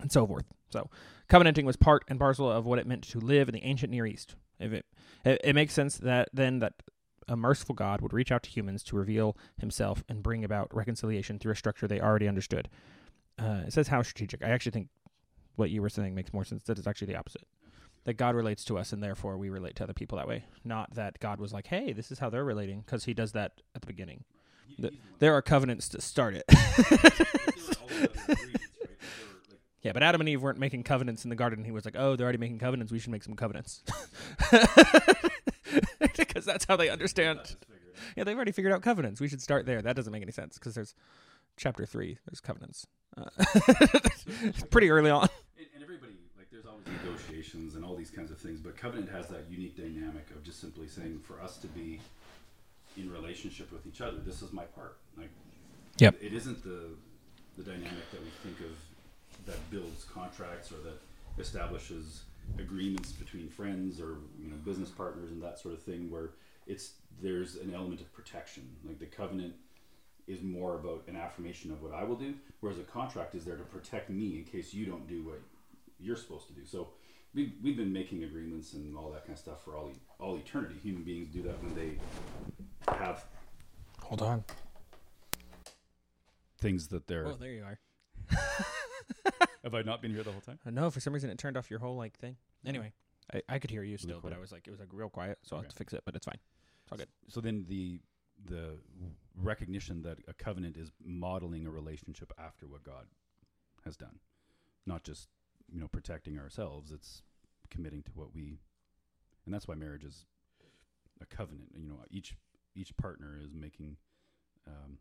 and 0.00 0.10
so 0.10 0.26
forth. 0.26 0.44
So, 0.70 0.90
covenanting 1.28 1.64
was 1.64 1.76
part 1.76 2.04
and 2.08 2.18
parcel 2.18 2.50
of 2.50 2.66
what 2.66 2.78
it 2.78 2.86
meant 2.86 3.04
to 3.10 3.20
live 3.20 3.48
in 3.48 3.54
the 3.54 3.62
ancient 3.62 3.90
Near 3.90 4.06
East. 4.06 4.34
If 4.58 4.72
it, 4.72 4.86
it, 5.24 5.40
it 5.44 5.54
makes 5.54 5.72
sense 5.72 5.98
that 5.98 6.28
then 6.32 6.58
that 6.58 6.74
a 7.28 7.36
merciful 7.36 7.74
God 7.74 8.00
would 8.00 8.12
reach 8.12 8.32
out 8.32 8.42
to 8.44 8.50
humans 8.50 8.82
to 8.84 8.96
reveal 8.96 9.36
himself 9.58 10.02
and 10.08 10.22
bring 10.22 10.44
about 10.44 10.74
reconciliation 10.74 11.38
through 11.38 11.52
a 11.52 11.56
structure 11.56 11.86
they 11.86 12.00
already 12.00 12.26
understood. 12.28 12.68
Uh, 13.38 13.62
it 13.66 13.72
says 13.72 13.88
how 13.88 14.02
strategic. 14.02 14.42
I 14.42 14.48
actually 14.48 14.72
think 14.72 14.88
what 15.56 15.70
you 15.70 15.82
were 15.82 15.88
saying 15.88 16.14
makes 16.14 16.32
more 16.32 16.44
sense. 16.44 16.64
That 16.64 16.78
it's 16.78 16.86
actually 16.86 17.08
the 17.08 17.16
opposite. 17.18 17.42
That 18.04 18.14
God 18.14 18.34
relates 18.34 18.64
to 18.64 18.78
us, 18.78 18.92
and 18.92 19.02
therefore 19.02 19.36
we 19.36 19.50
relate 19.50 19.76
to 19.76 19.84
other 19.84 19.92
people 19.92 20.16
that 20.18 20.26
way. 20.28 20.44
Not 20.64 20.94
that 20.94 21.20
God 21.20 21.38
was 21.40 21.52
like, 21.52 21.66
"Hey, 21.66 21.92
this 21.92 22.10
is 22.10 22.18
how 22.20 22.30
they're 22.30 22.44
relating," 22.44 22.80
because 22.80 23.04
He 23.04 23.12
does 23.14 23.32
that 23.32 23.60
at 23.74 23.82
the 23.82 23.86
beginning. 23.86 24.24
He- 24.66 24.82
The- 24.82 24.90
the 24.90 24.96
There 25.18 25.34
are 25.34 25.42
covenants 25.42 25.88
to 25.90 26.00
start 26.00 26.34
it. 26.34 26.44
there 26.48 26.56
were 26.56 26.62
all 26.62 27.08
the 27.08 27.16
other 27.18 27.28
agreements, 27.34 27.68
right? 27.70 28.00
Like, 28.00 28.28
there 28.28 28.38
were, 28.38 28.52
like, 28.52 28.60
yeah, 29.82 29.92
but 29.92 30.02
Adam 30.02 30.20
and 30.20 30.28
Eve 30.28 30.42
weren't 30.42 30.58
making 30.58 30.82
covenants 30.84 31.24
in 31.24 31.28
the 31.30 31.36
garden. 31.36 31.64
He 31.64 31.70
was 31.70 31.84
like, 31.84 31.96
"Oh, 31.96 32.16
they're 32.16 32.24
already 32.24 32.38
making 32.38 32.58
covenants. 32.58 32.92
We 32.92 32.98
should 32.98 33.10
make 33.12 33.22
some 33.24 33.34
covenants," 33.36 33.82
because 36.16 36.44
that's 36.44 36.64
how 36.64 36.76
they 36.76 36.88
understand. 36.88 37.40
just 37.42 37.58
figured 37.60 37.80
out. 37.94 38.02
Yeah, 38.16 38.24
they've 38.24 38.36
already 38.36 38.52
figured 38.52 38.72
out 38.72 38.82
covenants. 38.82 39.20
We 39.20 39.28
should 39.28 39.42
start 39.42 39.66
there. 39.66 39.82
That 39.82 39.96
doesn't 39.96 40.12
make 40.12 40.22
any 40.22 40.32
sense 40.32 40.58
because 40.58 40.74
there's 40.74 40.94
chapter 41.56 41.84
three. 41.86 42.18
There's 42.26 42.40
covenants. 42.40 42.86
Uh, 43.16 43.24
it's 44.42 44.62
pretty 44.70 44.90
early 44.90 45.10
on. 45.10 45.28
And, 45.58 45.66
and 45.74 45.82
everybody, 45.82 46.12
like, 46.36 46.46
there's 46.50 46.66
always 46.66 46.84
negotiations 47.02 47.74
and 47.74 47.84
all 47.84 47.96
these 47.96 48.10
kinds 48.10 48.30
of 48.30 48.38
things, 48.38 48.60
but 48.60 48.76
covenant 48.76 49.10
has 49.10 49.26
that 49.28 49.44
unique 49.50 49.76
dynamic 49.76 50.30
of 50.30 50.42
just 50.44 50.60
simply 50.60 50.86
saying, 50.86 51.20
for 51.24 51.40
us 51.40 51.56
to 51.58 51.66
be 51.68 52.00
in 52.96 53.10
relationship 53.10 53.72
with 53.72 53.86
each 53.86 54.00
other, 54.00 54.18
this 54.18 54.42
is 54.42 54.52
my 54.52 54.64
part. 54.64 54.96
Like, 55.16 55.30
Yep. 55.98 56.16
it 56.22 56.32
isn't 56.32 56.62
the 56.62 56.90
the 57.56 57.64
dynamic 57.64 58.08
that 58.12 58.20
we 58.22 58.30
think 58.44 58.60
of 58.60 58.76
that 59.46 59.70
builds 59.70 60.04
contracts 60.04 60.70
or 60.70 60.76
that 60.84 61.00
establishes 61.40 62.22
agreements 62.58 63.12
between 63.12 63.48
friends 63.48 64.00
or 64.00 64.18
you 64.40 64.48
know 64.50 64.56
business 64.64 64.90
partners 64.90 65.30
and 65.30 65.42
that 65.42 65.58
sort 65.58 65.74
of 65.74 65.82
thing 65.82 66.10
where 66.10 66.30
it's 66.66 66.92
there's 67.22 67.56
an 67.56 67.72
element 67.74 68.00
of 68.00 68.12
protection 68.12 68.68
like 68.84 68.98
the 68.98 69.06
covenant 69.06 69.54
is 70.26 70.42
more 70.42 70.74
about 70.74 71.02
an 71.08 71.16
affirmation 71.16 71.70
of 71.72 71.82
what 71.82 71.92
I 71.94 72.04
will 72.04 72.16
do 72.16 72.34
whereas 72.60 72.78
a 72.78 72.82
contract 72.82 73.34
is 73.34 73.44
there 73.44 73.56
to 73.56 73.62
protect 73.64 74.10
me 74.10 74.38
in 74.38 74.44
case 74.44 74.72
you 74.74 74.86
don't 74.86 75.06
do 75.08 75.22
what 75.24 75.40
you're 76.00 76.16
supposed 76.16 76.46
to 76.48 76.52
do 76.52 76.64
so 76.64 76.88
we, 77.34 77.52
we've 77.62 77.76
been 77.76 77.92
making 77.92 78.24
agreements 78.24 78.72
and 78.72 78.96
all 78.96 79.10
that 79.10 79.22
kind 79.26 79.32
of 79.34 79.38
stuff 79.38 79.62
for 79.64 79.76
all 79.76 79.90
e- 79.90 80.00
all 80.18 80.36
eternity 80.36 80.74
human 80.82 81.02
beings 81.02 81.28
do 81.28 81.42
that 81.42 81.62
when 81.62 81.74
they 81.74 81.98
have 82.94 83.24
Hold 84.02 84.22
on. 84.22 84.44
things 86.60 86.88
that 86.88 87.06
they're 87.06 87.26
Oh, 87.26 87.36
there 87.38 87.52
you 87.52 87.62
are. 87.64 87.78
have 89.64 89.74
I 89.74 89.82
not 89.82 90.02
been 90.02 90.12
here 90.12 90.22
the 90.22 90.32
whole 90.32 90.40
time 90.40 90.58
Uh, 90.66 90.70
no, 90.70 90.90
for 90.90 91.00
some 91.00 91.12
reason 91.12 91.30
it 91.30 91.38
turned 91.38 91.56
off 91.56 91.70
your 91.70 91.80
whole 91.80 91.96
like 91.96 92.18
thing. 92.18 92.36
Anyway, 92.66 92.92
I, 93.32 93.42
I 93.48 93.58
could 93.58 93.70
hear 93.70 93.82
you 93.82 93.98
still, 93.98 94.20
but. 94.22 94.32
I 94.32 94.38
was 94.38 94.52
like, 94.52 94.66
it 94.66 94.70
was 94.70 94.80
like 94.80 94.88
real 94.92 95.08
quiet, 95.08 95.38
so 95.42 95.56
I'll 95.56 95.62
have 95.62 95.70
to 95.70 95.76
fix 95.76 95.92
it. 95.92 96.02
But 96.04 96.16
it's 96.16 96.26
fine. 96.26 96.38
It's 96.84 96.92
all 96.92 96.98
good. 96.98 97.08
So 97.28 97.40
then 97.40 97.66
the 97.68 98.00
the 98.44 98.78
recognition 99.36 100.02
that 100.02 100.18
a 100.28 100.32
covenant 100.32 100.76
is 100.76 100.92
modeling 101.04 101.66
a 101.66 101.70
relationship 101.70 102.32
after 102.38 102.66
what 102.66 102.84
God 102.84 103.06
has 103.84 103.96
done, 103.96 104.20
not 104.86 105.02
just 105.04 105.28
you 105.72 105.80
know 105.80 105.88
protecting 105.88 106.38
ourselves. 106.38 106.90
It's 106.92 107.22
committing 107.70 108.02
to 108.04 108.10
what 108.14 108.34
we, 108.34 108.60
and 109.44 109.54
that's 109.54 109.68
why 109.68 109.74
marriage 109.74 110.04
is 110.04 110.24
a 111.20 111.26
covenant. 111.26 111.70
You 111.76 111.88
know, 111.88 111.96
each 112.10 112.34
each 112.74 112.96
partner 112.96 113.38
is 113.40 113.54
making 113.54 113.96
um, 114.66 114.98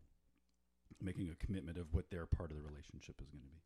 making 1.01 1.29
a 1.29 1.45
commitment 1.45 1.77
of 1.77 1.93
what 1.93 2.09
their 2.09 2.25
part 2.25 2.51
of 2.51 2.57
the 2.57 2.63
relationship 2.63 3.21
is 3.21 3.29
going 3.29 3.41
to 3.41 3.47
be. 3.47 3.61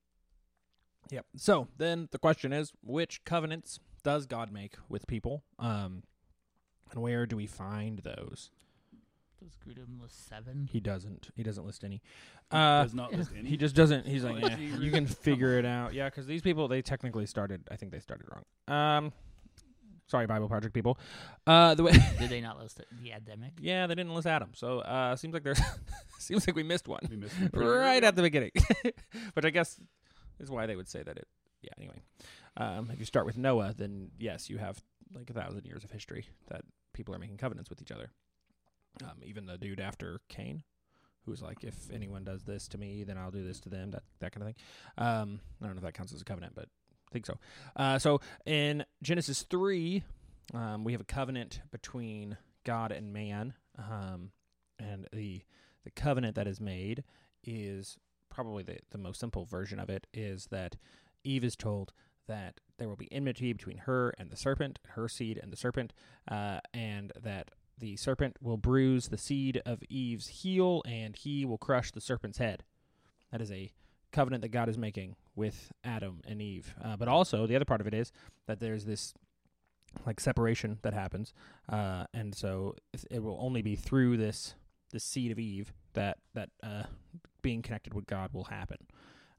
Yep. 1.10 1.25
So 1.36 1.67
then 1.77 2.08
the 2.12 2.20
question 2.20 2.53
is, 2.53 2.72
which 2.84 3.24
covenants 3.25 3.79
does 4.03 4.25
God 4.25 4.51
make 4.51 4.75
with 4.89 5.08
people? 5.08 5.43
Um, 5.60 6.03
and 6.91 7.01
where 7.01 7.25
do 7.25 7.36
we 7.36 7.48
find 7.48 8.00
those? 8.00 8.51
Does 9.41 9.58
Grudem 9.58 10.00
list 10.00 10.27
seven? 10.27 10.70
He 10.72 10.79
doesn't. 10.79 11.29
He 11.36 11.41
doesn't 11.41 11.65
list 11.65 11.84
any. 11.84 12.01
Uh, 12.51 12.84
Does 12.84 12.93
not 12.93 13.12
list 13.12 13.31
any. 13.36 13.50
he 13.50 13.58
just 13.58 13.75
doesn't. 13.75 14.05
He's 14.05 14.24
like, 14.24 14.39
yeah, 14.43 14.58
you 14.58 14.91
can 14.91 15.08
figure 15.08 15.58
it 15.58 15.65
out. 15.65 15.93
Yeah, 15.96 16.05
because 16.10 16.27
these 16.27 16.43
people, 16.43 16.67
they 16.67 16.84
technically 16.84 17.25
started. 17.25 17.63
I 17.72 17.75
think 17.75 17.91
they 17.91 18.00
started 18.00 18.27
wrong. 18.29 18.43
Um, 18.77 19.13
sorry, 20.05 20.27
Bible 20.27 20.48
Project 20.48 20.75
people. 20.75 21.00
Uh, 21.48 21.74
the 21.74 21.81
way. 21.84 21.93
Did 22.20 22.29
they 22.29 22.41
not 22.41 22.60
list 22.60 22.79
it? 22.79 22.88
the 23.01 23.12
Adamic? 23.12 23.53
yeah, 23.62 23.88
they 23.88 23.96
didn't 23.96 24.13
list 24.13 24.27
Adam. 24.27 24.51
So 24.53 24.79
uh, 24.79 25.15
seems 25.15 25.34
like 25.34 25.43
there's. 25.43 25.62
seems 26.20 26.46
like 26.46 26.55
we 26.55 26.63
missed 26.63 26.88
one. 26.88 27.01
We 27.10 27.15
missed 27.15 27.34
one 27.39 27.65
right 27.65 28.03
at 28.03 28.15
the 28.15 28.22
beginning, 28.22 28.51
which 29.34 29.46
I 29.46 29.50
guess 29.50 29.79
is 30.41 30.50
why 30.50 30.65
they 30.65 30.75
would 30.75 30.89
say 30.89 31.03
that 31.03 31.17
it. 31.17 31.27
Yeah. 31.62 31.71
Anyway, 31.77 32.01
um, 32.57 32.89
if 32.91 33.00
you 33.00 33.05
start 33.05 33.25
with 33.25 33.38
Noah, 33.38 33.74
then 33.77 34.12
yes, 34.17 34.50
you 34.50 34.57
have 34.57 34.81
like 35.13 35.29
a 35.29 35.33
thousand 35.33 35.65
years 35.65 35.83
of 35.83 35.91
history 35.91 36.25
that 36.50 36.62
people 36.93 37.13
are 37.13 37.19
making 37.19 37.38
covenants 37.38 37.69
with 37.69 37.81
each 37.81 37.91
other. 37.91 38.10
Um, 39.03 39.21
even 39.24 39.45
the 39.45 39.57
dude 39.57 39.79
after 39.79 40.21
Cain, 40.27 40.63
who's 41.25 41.41
like, 41.41 41.63
if 41.63 41.75
anyone 41.93 42.24
does 42.24 42.43
this 42.43 42.67
to 42.69 42.77
me, 42.77 43.03
then 43.03 43.17
I'll 43.17 43.31
do 43.31 43.45
this 43.45 43.60
to 43.62 43.69
them. 43.69 43.91
That 43.91 44.03
that 44.19 44.31
kind 44.31 44.41
of 44.41 44.48
thing. 44.48 44.63
Um, 44.98 45.39
I 45.62 45.65
don't 45.65 45.75
know 45.75 45.79
if 45.79 45.83
that 45.83 45.93
counts 45.93 46.13
as 46.13 46.21
a 46.21 46.25
covenant, 46.25 46.55
but 46.55 46.65
I 46.65 47.12
think 47.13 47.25
so. 47.25 47.38
Uh, 47.75 48.00
so 48.00 48.21
in 48.45 48.83
Genesis 49.03 49.43
three, 49.43 50.03
um, 50.53 50.83
we 50.83 50.93
have 50.93 51.01
a 51.01 51.05
covenant 51.05 51.62
between 51.71 52.38
God 52.65 52.91
and 52.91 53.13
man, 53.13 53.53
um, 53.77 54.31
and 54.79 55.07
the 55.13 55.43
the 55.83 55.91
covenant 55.91 56.36
that 56.36 56.48
is 56.48 56.60
made 56.60 57.03
is 57.43 57.98
probably 58.31 58.63
the, 58.63 58.77
the 58.89 58.97
most 58.97 59.19
simple 59.19 59.45
version 59.45 59.79
of 59.79 59.89
it 59.89 60.07
is 60.13 60.47
that 60.47 60.77
Eve 61.23 61.43
is 61.43 61.55
told 61.55 61.93
that 62.27 62.59
there 62.77 62.88
will 62.88 62.95
be 62.95 63.11
enmity 63.11 63.53
between 63.53 63.79
her 63.79 64.13
and 64.17 64.31
the 64.31 64.38
serpent, 64.38 64.79
her 64.89 65.07
seed 65.07 65.39
and 65.41 65.51
the 65.51 65.57
serpent, 65.57 65.93
uh, 66.29 66.59
and 66.73 67.11
that 67.21 67.51
the 67.77 67.95
serpent 67.95 68.38
will 68.41 68.57
bruise 68.57 69.09
the 69.09 69.17
seed 69.17 69.61
of 69.65 69.83
Eve's 69.89 70.27
heel, 70.27 70.81
and 70.85 71.15
he 71.15 71.45
will 71.45 71.57
crush 71.57 71.91
the 71.91 72.01
serpent's 72.01 72.38
head. 72.38 72.63
That 73.31 73.41
is 73.41 73.51
a 73.51 73.71
covenant 74.11 74.41
that 74.41 74.50
God 74.50 74.69
is 74.69 74.77
making 74.77 75.15
with 75.35 75.71
Adam 75.83 76.21
and 76.27 76.41
Eve. 76.41 76.73
Uh, 76.83 76.95
but 76.97 77.07
also, 77.07 77.47
the 77.47 77.55
other 77.55 77.65
part 77.65 77.81
of 77.81 77.88
it 77.88 77.93
is 77.93 78.11
that 78.47 78.59
there's 78.59 78.85
this 78.85 79.13
like 80.05 80.19
separation 80.19 80.77
that 80.83 80.93
happens, 80.93 81.33
uh, 81.69 82.05
and 82.13 82.33
so 82.33 82.75
it 83.09 83.21
will 83.21 83.38
only 83.41 83.61
be 83.61 83.75
through 83.75 84.17
this 84.17 84.55
this 84.91 85.03
seed 85.03 85.31
of 85.31 85.39
Eve 85.39 85.73
that 85.93 86.17
that 86.33 86.50
uh, 86.63 86.83
being 87.41 87.62
connected 87.62 87.93
with 87.93 88.05
God 88.07 88.31
will 88.33 88.45
happen. 88.45 88.77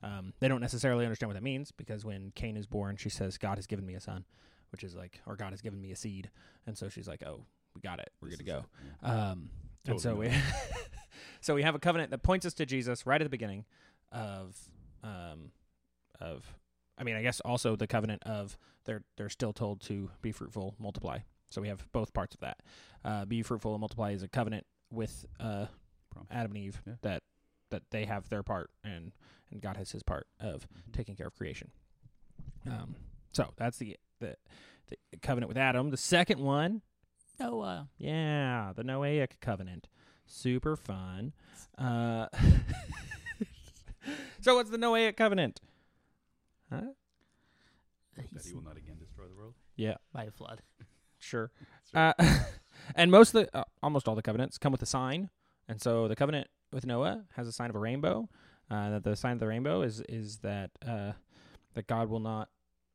Um, 0.02 0.32
they 0.40 0.48
don't 0.48 0.60
necessarily 0.60 1.04
understand 1.04 1.28
what 1.28 1.34
that 1.34 1.42
means 1.42 1.70
because 1.72 2.04
when 2.04 2.32
Cain 2.34 2.56
is 2.56 2.66
born, 2.66 2.96
she 2.96 3.08
says, 3.08 3.38
"God 3.38 3.56
has 3.58 3.66
given 3.66 3.86
me 3.86 3.94
a 3.94 4.00
son," 4.00 4.24
which 4.70 4.82
is 4.82 4.94
like, 4.96 5.20
or 5.26 5.36
God 5.36 5.50
has 5.52 5.60
given 5.60 5.80
me 5.80 5.92
a 5.92 5.96
seed, 5.96 6.30
and 6.66 6.76
so 6.76 6.88
she's 6.88 7.06
like, 7.06 7.22
"Oh, 7.24 7.44
we 7.74 7.80
got 7.80 8.00
it. 8.00 8.10
We're 8.20 8.30
good 8.30 8.38
to 8.40 8.44
go." 8.44 8.64
Um, 9.02 9.50
and 9.86 10.00
so 10.00 10.16
we, 10.16 10.30
so 11.40 11.54
we 11.54 11.62
have 11.62 11.74
a 11.74 11.78
covenant 11.78 12.10
that 12.10 12.22
points 12.22 12.46
us 12.46 12.54
to 12.54 12.66
Jesus 12.66 13.06
right 13.06 13.20
at 13.20 13.24
the 13.24 13.30
beginning 13.30 13.64
of, 14.10 14.56
um, 15.02 15.52
of, 16.20 16.44
I 16.98 17.04
mean, 17.04 17.16
I 17.16 17.22
guess 17.22 17.40
also 17.40 17.76
the 17.76 17.86
covenant 17.86 18.22
of 18.24 18.58
they're 18.84 19.04
they're 19.16 19.28
still 19.28 19.52
told 19.52 19.80
to 19.82 20.10
be 20.20 20.32
fruitful, 20.32 20.74
multiply. 20.78 21.18
So 21.50 21.60
we 21.60 21.68
have 21.68 21.86
both 21.92 22.12
parts 22.12 22.34
of 22.34 22.40
that. 22.40 22.58
Uh, 23.04 23.24
be 23.24 23.42
fruitful 23.42 23.72
and 23.74 23.80
multiply 23.80 24.12
is 24.12 24.22
a 24.22 24.28
covenant 24.28 24.66
with 24.90 25.26
uh, 25.38 25.66
Adam 26.30 26.52
and 26.52 26.58
Eve 26.58 26.82
Yeah. 26.86 26.94
that 27.02 27.22
that 27.72 27.90
they 27.90 28.04
have 28.06 28.28
their 28.28 28.42
part 28.44 28.70
and 28.84 29.12
and 29.50 29.60
God 29.60 29.76
has 29.76 29.90
His 29.92 30.02
part 30.02 30.26
of 30.40 30.66
Mhm. 30.68 30.92
taking 30.94 31.14
care 31.16 31.26
of 31.26 31.34
creation. 31.36 31.70
Um, 32.66 32.94
so 33.32 33.52
that's 33.56 33.76
the, 33.78 33.98
the 34.20 34.36
the 34.88 34.96
covenant 35.20 35.48
with 35.48 35.58
Adam. 35.58 35.90
The 35.90 35.96
second 35.96 36.40
one 36.40 36.82
Noah. 37.40 37.88
yeah, 37.98 38.72
the 38.74 38.84
Noahic 38.84 39.40
covenant. 39.40 39.88
Super 40.26 40.76
fun. 40.76 41.32
Uh, 41.76 42.28
so 44.40 44.54
what's 44.56 44.70
the 44.70 44.76
Noahic 44.78 45.16
covenant? 45.16 45.60
Huh? 46.70 46.80
that 48.32 48.44
he 48.44 48.54
will 48.54 48.62
not 48.62 48.76
again 48.76 48.96
destroy 48.98 49.26
the 49.26 49.34
world. 49.34 49.54
Yeah, 49.76 49.96
by 50.12 50.24
a 50.24 50.30
flood. 50.30 50.62
sure. 51.18 51.50
Sure. 51.90 52.14
Uh, 52.18 52.38
and 52.94 53.10
most 53.10 53.34
of 53.34 53.44
the, 53.46 53.56
uh, 53.56 53.64
almost 53.82 54.06
all 54.08 54.14
the 54.14 54.22
covenants 54.22 54.58
come 54.58 54.72
with 54.72 54.82
a 54.82 54.86
sign. 54.86 55.30
And 55.68 55.80
so 55.80 56.08
the 56.08 56.16
covenant 56.16 56.48
with 56.72 56.86
Noah 56.86 57.24
has 57.36 57.46
a 57.46 57.52
sign 57.52 57.70
of 57.70 57.76
a 57.76 57.80
rainbow. 57.80 58.28
Uh, 58.70 58.90
that 58.90 59.04
the 59.04 59.16
sign 59.16 59.34
of 59.34 59.40
the 59.40 59.46
rainbow 59.46 59.82
is 59.82 60.00
is 60.08 60.38
that 60.38 60.70
uh, 60.86 61.12
that 61.74 61.86
God 61.86 62.08
will 62.08 62.20
not 62.20 62.48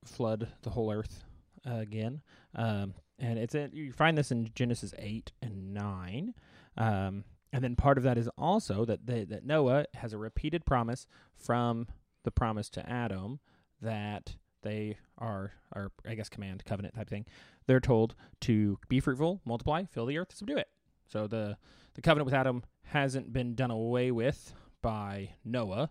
flood 0.06 0.48
the 0.64 0.72
whole 0.72 0.92
earth 0.92 1.24
uh, 1.70 1.76
again. 1.76 2.22
Um, 2.56 2.94
and 3.20 3.38
it's 3.40 3.56
you 3.74 3.92
find 3.92 4.18
this 4.18 4.32
in 4.32 4.50
Genesis 4.56 4.94
eight 4.98 5.32
and 5.42 5.74
nine. 5.74 6.34
Um, 6.78 7.24
and 7.54 7.64
then 7.64 7.76
part 7.76 7.98
of 7.98 8.04
that 8.04 8.18
is 8.18 8.30
also 8.38 8.86
that 8.86 9.06
they, 9.06 9.24
that 9.24 9.46
Noah 9.46 9.86
has 9.96 10.14
a 10.14 10.18
repeated 10.18 10.66
promise 10.66 11.08
from 11.36 11.88
the 12.24 12.32
promise 12.32 12.70
to 12.72 12.90
Adam 12.90 13.40
that 13.82 14.36
they 14.64 14.98
are, 15.18 15.54
are 15.74 15.92
I 16.08 16.16
guess 16.16 16.30
command 16.30 16.66
covenant 16.66 16.96
type 16.96 17.10
thing. 17.10 17.26
They're 17.68 17.80
told 17.80 18.16
to 18.42 18.80
be 18.90 19.00
fruitful, 19.00 19.42
multiply, 19.46 19.86
fill 19.86 20.06
the 20.06 20.18
earth, 20.18 20.34
subdue 20.36 20.58
it. 20.58 20.68
So 21.08 21.28
the 21.28 21.58
the 21.96 22.02
covenant 22.02 22.26
with 22.26 22.34
Adam 22.34 22.64
hasn't 22.84 23.34
been 23.34 23.56
done 23.56 23.72
away 23.72 24.12
with 24.12 24.54
by 24.82 25.32
Noah. 25.44 25.90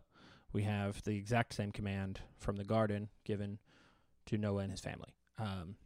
We 0.52 0.62
have 0.62 1.02
the 1.02 1.16
exact 1.16 1.54
same 1.54 1.72
command 1.72 2.20
from 2.38 2.56
the 2.56 2.64
garden 2.64 3.08
given 3.24 3.58
to 4.26 4.38
Noah 4.38 4.62
and 4.62 4.70
his 4.70 4.80
family, 4.80 5.14
um, 5.38 5.76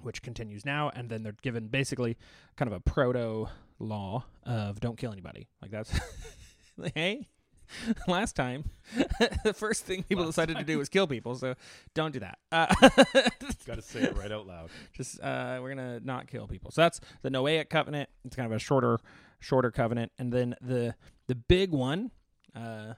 which 0.00 0.22
continues 0.22 0.64
now. 0.66 0.90
And 0.94 1.08
then 1.08 1.22
they're 1.22 1.36
given 1.42 1.68
basically 1.68 2.16
kind 2.56 2.70
of 2.70 2.74
a 2.74 2.80
proto 2.80 3.48
law 3.78 4.24
of 4.44 4.80
don't 4.80 4.98
kill 4.98 5.12
anybody. 5.12 5.48
Like 5.62 5.70
that's 5.70 5.98
hey. 6.94 7.28
Last 8.08 8.36
time, 8.36 8.70
the 9.44 9.54
first 9.54 9.84
thing 9.84 10.02
people 10.02 10.24
Last 10.24 10.34
decided 10.36 10.58
to 10.58 10.64
do 10.64 10.78
was 10.78 10.88
kill 10.88 11.06
people, 11.06 11.34
so 11.34 11.54
don't 11.94 12.12
do 12.12 12.20
that. 12.20 12.38
Uh, 12.52 12.66
Got 13.66 13.76
to 13.76 13.82
say 13.82 14.02
it 14.02 14.16
right 14.16 14.30
out 14.30 14.46
loud. 14.46 14.70
just 14.92 15.20
uh, 15.20 15.58
we're 15.60 15.70
gonna 15.74 16.00
not 16.00 16.26
kill 16.26 16.46
people. 16.46 16.70
So 16.70 16.82
that's 16.82 17.00
the 17.22 17.30
Noahic 17.30 17.70
covenant. 17.70 18.08
It's 18.24 18.36
kind 18.36 18.46
of 18.46 18.56
a 18.56 18.58
shorter, 18.58 18.98
shorter 19.40 19.70
covenant, 19.70 20.12
and 20.18 20.32
then 20.32 20.54
the 20.60 20.94
the 21.26 21.34
big 21.34 21.70
one 21.70 22.10
uh, 22.54 22.94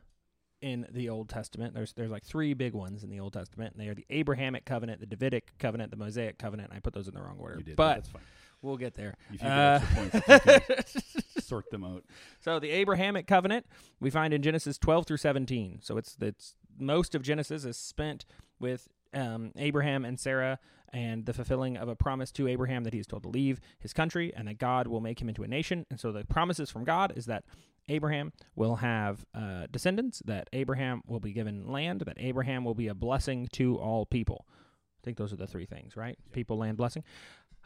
in 0.60 0.86
the 0.90 1.08
Old 1.08 1.28
Testament. 1.28 1.74
There's 1.74 1.92
there's 1.92 2.10
like 2.10 2.24
three 2.24 2.54
big 2.54 2.74
ones 2.74 3.04
in 3.04 3.10
the 3.10 3.20
Old 3.20 3.32
Testament, 3.32 3.74
and 3.74 3.82
they 3.82 3.88
are 3.88 3.94
the 3.94 4.06
Abrahamic 4.10 4.64
covenant, 4.64 5.00
the 5.00 5.06
Davidic 5.06 5.52
covenant, 5.58 5.90
the 5.90 5.96
Mosaic 5.96 6.38
covenant. 6.38 6.72
I 6.74 6.80
put 6.80 6.94
those 6.94 7.08
in 7.08 7.14
the 7.14 7.22
wrong 7.22 7.36
order, 7.38 7.56
did, 7.62 7.76
but 7.76 7.94
that's 7.94 8.08
fine. 8.08 8.22
We'll 8.62 8.76
get 8.76 8.94
there. 8.94 9.14
If 9.32 9.42
you 9.42 9.48
Uh, 9.48 9.80
points, 9.94 10.14
if 10.14 10.56
you 10.56 11.00
can 11.34 11.42
sort 11.42 11.70
them 11.70 11.84
out. 11.84 12.04
So 12.40 12.58
the 12.58 12.70
Abrahamic 12.70 13.26
covenant 13.26 13.66
we 14.00 14.10
find 14.10 14.32
in 14.34 14.42
Genesis 14.42 14.78
12 14.78 15.06
through 15.06 15.16
17. 15.18 15.80
So 15.82 15.96
it's 15.96 16.16
it's 16.20 16.54
most 16.78 17.14
of 17.14 17.22
Genesis 17.22 17.64
is 17.64 17.76
spent 17.76 18.24
with 18.60 18.88
um, 19.14 19.52
Abraham 19.56 20.04
and 20.04 20.18
Sarah 20.20 20.58
and 20.92 21.26
the 21.26 21.32
fulfilling 21.32 21.76
of 21.76 21.88
a 21.88 21.96
promise 21.96 22.30
to 22.32 22.46
Abraham 22.48 22.84
that 22.84 22.92
he 22.92 23.00
is 23.00 23.06
told 23.06 23.22
to 23.24 23.28
leave 23.28 23.60
his 23.78 23.92
country 23.92 24.32
and 24.34 24.46
that 24.48 24.58
God 24.58 24.86
will 24.86 25.00
make 25.00 25.20
him 25.20 25.28
into 25.28 25.42
a 25.42 25.48
nation. 25.48 25.86
And 25.90 25.98
so 25.98 26.12
the 26.12 26.24
promises 26.24 26.70
from 26.70 26.84
God 26.84 27.12
is 27.16 27.26
that 27.26 27.44
Abraham 27.88 28.32
will 28.54 28.76
have 28.76 29.24
uh, 29.34 29.66
descendants, 29.70 30.22
that 30.26 30.48
Abraham 30.52 31.02
will 31.06 31.20
be 31.20 31.32
given 31.32 31.66
land, 31.70 32.00
that 32.00 32.16
Abraham 32.18 32.64
will 32.64 32.74
be 32.74 32.88
a 32.88 32.94
blessing 32.94 33.48
to 33.52 33.76
all 33.76 34.06
people. 34.06 34.46
I 34.48 35.04
think 35.04 35.18
those 35.18 35.32
are 35.32 35.36
the 35.36 35.46
three 35.46 35.66
things, 35.66 35.96
right? 35.96 36.18
People, 36.32 36.58
land, 36.58 36.76
blessing. 36.76 37.04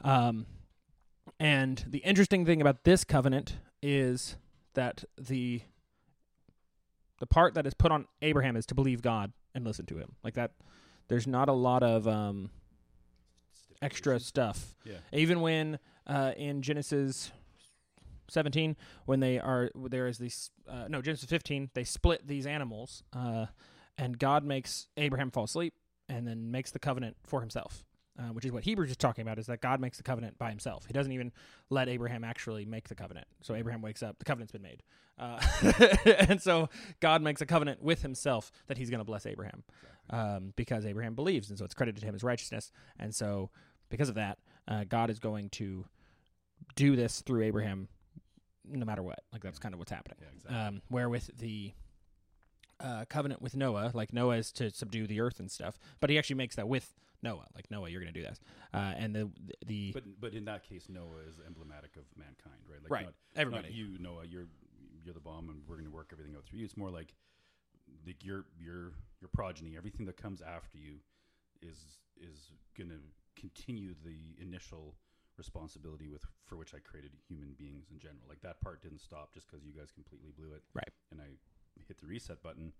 Um, 0.02 0.46
and 1.38 1.84
the 1.86 1.98
interesting 1.98 2.44
thing 2.44 2.60
about 2.60 2.84
this 2.84 3.04
covenant 3.04 3.56
is 3.82 4.36
that 4.74 5.04
the 5.18 5.62
the 7.18 7.26
part 7.26 7.54
that 7.54 7.66
is 7.66 7.74
put 7.74 7.92
on 7.92 8.06
Abraham 8.22 8.56
is 8.56 8.64
to 8.66 8.74
believe 8.74 9.02
God 9.02 9.32
and 9.54 9.64
listen 9.64 9.86
to 9.86 9.96
him. 9.98 10.16
Like 10.24 10.34
that 10.34 10.52
there's 11.08 11.26
not 11.26 11.48
a 11.48 11.52
lot 11.52 11.82
of 11.82 12.06
um 12.08 12.50
extra 13.82 14.18
stuff. 14.20 14.76
Yeah. 14.84 14.98
Even 15.12 15.40
when 15.40 15.78
uh 16.06 16.32
in 16.36 16.62
Genesis 16.62 17.30
17 18.28 18.76
when 19.06 19.20
they 19.20 19.38
are 19.38 19.70
there 19.74 20.06
is 20.06 20.18
these 20.18 20.50
uh, 20.68 20.86
no 20.88 21.02
Genesis 21.02 21.28
15 21.28 21.70
they 21.74 21.84
split 21.84 22.26
these 22.26 22.46
animals 22.46 23.02
uh 23.12 23.46
and 23.98 24.18
God 24.18 24.44
makes 24.44 24.86
Abraham 24.96 25.30
fall 25.30 25.44
asleep 25.44 25.74
and 26.08 26.26
then 26.26 26.50
makes 26.50 26.70
the 26.70 26.78
covenant 26.78 27.16
for 27.22 27.40
himself. 27.40 27.84
Uh, 28.20 28.32
which 28.34 28.44
is 28.44 28.52
what 28.52 28.62
Hebrews 28.64 28.90
is 28.90 28.98
talking 28.98 29.22
about 29.22 29.38
is 29.38 29.46
that 29.46 29.62
God 29.62 29.80
makes 29.80 29.96
the 29.96 30.02
covenant 30.02 30.36
by 30.36 30.50
himself. 30.50 30.84
He 30.84 30.92
doesn't 30.92 31.12
even 31.12 31.32
let 31.70 31.88
Abraham 31.88 32.22
actually 32.22 32.66
make 32.66 32.86
the 32.88 32.94
covenant. 32.94 33.26
So 33.40 33.54
Abraham 33.54 33.80
wakes 33.80 34.02
up, 34.02 34.18
the 34.18 34.26
covenant's 34.26 34.52
been 34.52 34.60
made. 34.60 34.82
Uh, 35.18 35.40
and 36.28 36.42
so 36.42 36.68
God 37.00 37.22
makes 37.22 37.40
a 37.40 37.46
covenant 37.46 37.82
with 37.82 38.02
himself 38.02 38.52
that 38.66 38.76
he's 38.76 38.90
going 38.90 38.98
to 38.98 39.04
bless 39.04 39.24
Abraham 39.24 39.62
um, 40.10 40.52
because 40.54 40.84
Abraham 40.84 41.14
believes. 41.14 41.48
And 41.48 41.58
so 41.58 41.64
it's 41.64 41.72
credited 41.72 42.02
to 42.02 42.06
him 42.06 42.14
as 42.14 42.22
righteousness. 42.22 42.72
And 42.98 43.14
so 43.14 43.48
because 43.88 44.10
of 44.10 44.16
that, 44.16 44.38
uh, 44.68 44.84
God 44.86 45.08
is 45.08 45.18
going 45.18 45.48
to 45.50 45.86
do 46.76 46.96
this 46.96 47.22
through 47.22 47.42
Abraham 47.44 47.88
no 48.68 48.84
matter 48.84 49.02
what. 49.02 49.20
Like 49.32 49.42
that's 49.42 49.58
kind 49.58 49.72
of 49.72 49.78
what's 49.78 49.90
happening. 49.90 50.18
Yeah, 50.20 50.28
exactly. 50.34 50.58
Um, 50.58 50.82
where 50.88 51.08
with 51.08 51.30
the 51.38 51.72
uh, 52.80 53.04
covenant 53.08 53.42
with 53.42 53.56
Noah, 53.56 53.90
like 53.94 54.12
Noah 54.12 54.36
is 54.36 54.52
to 54.52 54.70
subdue 54.70 55.06
the 55.06 55.20
earth 55.20 55.40
and 55.40 55.50
stuff, 55.50 55.78
but 56.00 56.10
he 56.10 56.18
actually 56.18 56.36
makes 56.36 56.56
that 56.56 56.68
with 56.68 56.94
Noah. 57.22 57.46
Like 57.54 57.70
Noah, 57.70 57.88
you're 57.88 58.00
going 58.00 58.12
to 58.12 58.18
do 58.18 58.26
this, 58.26 58.40
uh, 58.72 58.94
and 58.96 59.14
the 59.14 59.30
the 59.66 59.92
but 59.92 60.04
but 60.20 60.34
in 60.34 60.44
that 60.46 60.68
case, 60.68 60.86
Noah 60.88 61.20
is 61.28 61.34
emblematic 61.46 61.96
of 61.96 62.04
mankind, 62.16 62.62
right? 62.68 62.82
Like 62.82 62.90
Right. 62.90 63.04
Not, 63.04 63.14
everybody. 63.36 63.68
Not 63.68 63.74
you, 63.74 63.98
Noah. 63.98 64.24
You're 64.26 64.48
you're 65.04 65.14
the 65.14 65.20
bomb, 65.20 65.48
and 65.48 65.62
we're 65.66 65.76
going 65.76 65.88
to 65.88 65.94
work 65.94 66.10
everything 66.12 66.34
out 66.36 66.44
through 66.44 66.60
you. 66.60 66.64
It's 66.64 66.76
more 66.76 66.90
like 66.90 67.14
like 68.06 68.24
your 68.24 68.44
your 68.58 68.92
your 69.20 69.28
progeny, 69.32 69.76
everything 69.76 70.06
that 70.06 70.16
comes 70.16 70.40
after 70.40 70.78
you, 70.78 70.96
is 71.62 71.98
is 72.20 72.52
going 72.76 72.90
to 72.90 73.00
continue 73.40 73.94
the 74.04 74.42
initial 74.42 74.94
responsibility 75.36 76.08
with 76.08 76.22
for 76.44 76.56
which 76.56 76.74
I 76.74 76.78
created 76.78 77.12
human 77.28 77.54
beings 77.58 77.86
in 77.90 77.98
general. 77.98 78.28
Like 78.28 78.40
that 78.42 78.60
part 78.60 78.82
didn't 78.82 79.00
stop 79.00 79.32
just 79.32 79.48
because 79.48 79.64
you 79.64 79.72
guys 79.72 79.90
completely 79.90 80.32
blew 80.36 80.52
it, 80.52 80.62
Right. 80.74 80.92
And 81.10 81.20
I 81.20 81.40
hit 81.88 82.00
the 82.00 82.06
reset 82.06 82.42
button. 82.42 82.72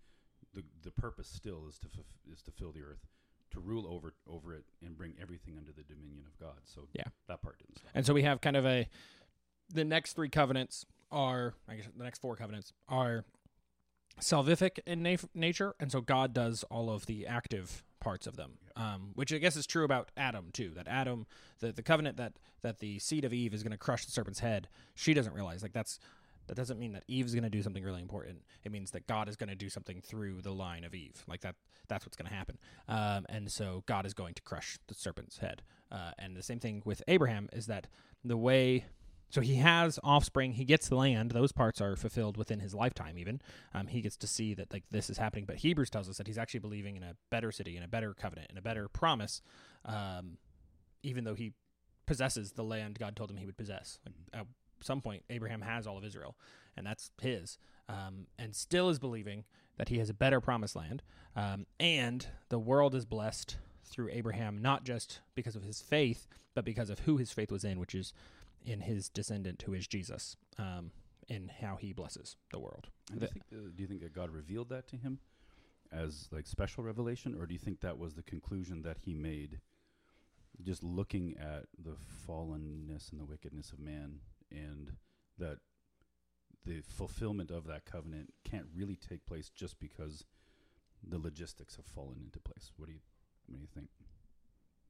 The 0.54 0.64
the 0.83 0.90
purpose 0.90 1.28
still 1.28 1.66
is 1.69 1.78
to 1.80 1.88
fulf- 1.88 2.33
is 2.33 2.42
to 2.42 2.50
fill 2.50 2.73
the 2.73 2.83
earth, 2.83 3.07
to 3.52 3.61
rule 3.61 3.87
over 3.87 4.14
over 4.28 4.54
it, 4.54 4.64
and 4.85 4.97
bring 4.97 5.14
everything 5.21 5.57
under 5.59 5.73
the 5.73 5.83
dominion 5.83 6.25
of 6.26 6.38
God. 6.38 6.59
So 6.64 6.88
Yeah. 6.92 7.04
that 7.28 7.42
part 7.42 7.59
didn't 7.59 7.78
stop. 7.78 7.90
And 7.95 8.04
so 8.07 8.12
we 8.14 8.23
have 8.23 8.40
kind 8.40 8.57
of 8.57 8.66
a 8.66 8.88
the 9.73 9.85
next 9.85 10.14
three 10.14 10.28
covenants 10.28 10.85
are 11.12 11.54
I 11.69 11.76
guess 11.76 11.87
the 11.97 12.04
next 12.04 12.21
four 12.21 12.37
covenants 12.37 12.73
are 12.88 13.25
salvific 14.21 14.78
in 14.87 15.02
na- 15.02 15.16
nature, 15.35 15.75
and 15.80 15.90
so 15.90 16.00
God 16.00 16.33
does 16.35 16.64
all 16.64 16.90
of 16.90 17.07
the 17.07 17.26
active 17.26 17.85
parts 18.00 18.26
of 18.26 18.37
them. 18.37 18.59
Um, 18.76 19.11
which 19.14 19.33
I 19.33 19.38
guess 19.38 19.57
is 19.57 19.66
true 19.66 19.85
about 19.85 20.11
Adam 20.16 20.50
too. 20.52 20.71
That 20.71 20.88
Adam, 20.88 21.26
the 21.61 21.73
the 21.73 21.83
covenant 21.83 22.16
that 22.16 22.35
that 22.62 22.78
the 22.78 22.99
seed 22.99 23.25
of 23.25 23.33
Eve 23.33 23.54
is 23.54 23.62
going 23.62 23.73
to 23.73 23.78
crush 23.78 24.04
the 24.07 24.12
serpent's 24.12 24.40
head. 24.40 24.69
She 24.95 25.14
doesn't 25.14 25.35
realize 25.35 25.62
like 25.62 25.73
that's 25.73 25.99
that 26.47 26.57
doesn't 26.57 26.79
mean 26.79 26.93
that 26.93 27.05
Eve's 27.07 27.33
going 27.33 27.45
to 27.45 27.51
do 27.51 27.63
something 27.63 27.85
really 27.85 28.03
important. 28.03 28.43
It 28.65 28.73
means 28.73 28.91
that 28.93 29.07
God 29.07 29.29
is 29.29 29.37
going 29.37 29.49
to 29.51 29.55
do 29.55 29.69
something 29.69 30.01
through 30.01 30.43
the 30.43 30.53
line 30.53 30.85
of 30.85 30.95
Eve. 30.95 31.23
Like 31.29 31.43
that, 31.43 31.55
that's 31.89 32.05
what's 32.05 32.17
going 32.17 32.29
to 32.29 32.35
happen. 32.35 32.59
Um, 32.89 33.27
and 33.29 33.51
so 33.51 33.85
God 33.87 34.07
is 34.07 34.15
going 34.15 34.35
to 34.35 34.43
crush 34.43 34.79
the 34.89 34.95
serpent's 34.95 35.39
head. 35.39 35.63
Uh, 35.91 36.13
and 36.19 36.37
the 36.37 36.43
same 36.43 36.59
thing 36.59 36.83
with 36.85 37.03
Abraham 37.09 37.49
is 37.53 37.67
that 37.67 37.87
the 38.25 38.37
way. 38.37 38.87
So 39.29 39.41
he 39.41 39.57
has 39.57 40.01
offspring. 40.03 40.55
He 40.55 40.65
gets 40.65 40.89
the 40.89 40.97
land. 40.97 41.31
Those 41.31 41.53
parts 41.53 41.81
are 41.81 41.95
fulfilled 41.95 42.37
within 42.37 42.59
his 42.59 42.75
lifetime. 42.75 43.17
Even 43.17 43.41
um, 43.73 43.87
he 43.87 44.01
gets 44.01 44.17
to 44.17 44.27
see 44.27 44.55
that 44.55 44.73
like 44.73 44.83
this 44.91 45.09
is 45.09 45.19
happening. 45.19 45.45
But 45.47 45.57
Hebrews 45.57 45.91
tells 45.91 46.09
us 46.09 46.19
that 46.19 46.27
he's 46.27 46.39
actually 46.39 46.61
believing 46.61 46.97
in 46.97 47.05
a 47.05 47.15
better 47.31 47.53
city, 47.53 47.77
in 47.77 47.85
a 47.85 47.89
better 47.89 48.13
covenant, 48.13 48.51
in 48.51 48.59
a 48.59 48.63
better 48.63 48.89
promise. 48.89 49.41
Um, 49.85 50.39
even 51.05 51.23
though 51.25 51.35
he 51.35 51.53
possesses 52.11 52.51
the 52.53 52.65
land 52.65 52.99
God 52.99 53.15
told 53.15 53.31
him 53.31 53.37
he 53.37 53.47
would 53.47 53.57
possess. 53.57 54.01
Like 54.05 54.17
at 54.35 54.47
some 54.85 55.01
point, 55.01 55.25
Abraham 55.31 55.63
has 55.63 55.87
all 55.87 55.99
of 55.99 56.05
Israel, 56.05 56.37
and 56.77 56.87
that's 56.87 57.11
his, 57.21 57.59
um, 57.89 58.27
and 58.39 58.55
still 58.55 58.89
is 58.89 58.99
believing 58.99 59.45
that 59.77 59.89
he 59.89 59.99
has 59.99 60.11
a 60.11 60.15
better 60.15 60.41
promised 60.41 60.77
land, 60.77 61.03
um, 61.37 61.67
and 61.79 62.27
the 62.49 62.59
world 62.59 62.95
is 62.95 63.05
blessed 63.05 63.57
through 63.85 64.11
Abraham, 64.13 64.61
not 64.61 64.85
just 64.85 65.21
because 65.35 65.57
of 65.57 65.63
his 65.63 65.81
faith, 65.81 66.27
but 66.55 66.65
because 66.65 66.91
of 66.91 67.01
who 67.01 67.17
his 67.17 67.33
faith 67.33 67.51
was 67.51 67.65
in, 67.65 67.79
which 67.81 67.95
is 67.95 68.13
in 68.65 68.81
his 68.81 69.09
descendant, 69.09 69.63
who 69.63 69.73
is 69.73 69.87
Jesus, 69.87 70.37
um, 70.59 70.93
and 71.29 71.51
how 71.61 71.77
he 71.77 71.93
blesses 71.93 72.37
the 72.53 72.59
world. 72.59 72.89
Do, 73.07 73.21
you 73.21 73.27
think, 73.27 73.45
uh, 73.53 73.57
do 73.75 73.83
you 73.83 73.87
think 73.87 74.03
that 74.03 74.13
God 74.13 74.31
revealed 74.31 74.69
that 74.69 74.87
to 74.89 74.97
him 74.97 75.19
as 75.93 76.29
like 76.31 76.47
special 76.47 76.85
revelation, 76.85 77.37
or 77.39 77.47
do 77.47 77.53
you 77.53 77.59
think 77.59 77.81
that 77.81 77.99
was 77.99 78.15
the 78.15 78.23
conclusion 78.23 78.83
that 78.83 78.99
he 79.05 79.15
made, 79.15 79.61
just 80.63 80.85
looking 80.85 81.37
at 81.39 81.65
the 81.83 81.97
fallenness 82.29 83.11
and 83.11 83.21
the 83.21 83.25
wickedness 83.25 83.73
of 83.73 83.79
man, 83.81 84.21
and 84.50 84.92
that 85.38 85.59
the 86.66 86.83
fulfillment 86.83 87.50
of 87.50 87.66
that 87.66 87.85
covenant 87.85 88.33
can't 88.45 88.66
really 88.75 88.97
take 88.97 89.25
place 89.26 89.50
just 89.50 89.78
because 89.80 90.25
the 91.07 91.19
logistics 91.19 91.76
have 91.76 91.87
fallen 91.87 92.21
into 92.23 92.38
place? 92.40 92.73
What 92.76 92.87
do 92.87 92.92
you 92.92 93.00
what 93.47 93.57
do 93.57 93.61
you 93.61 93.69
think? 93.75 93.88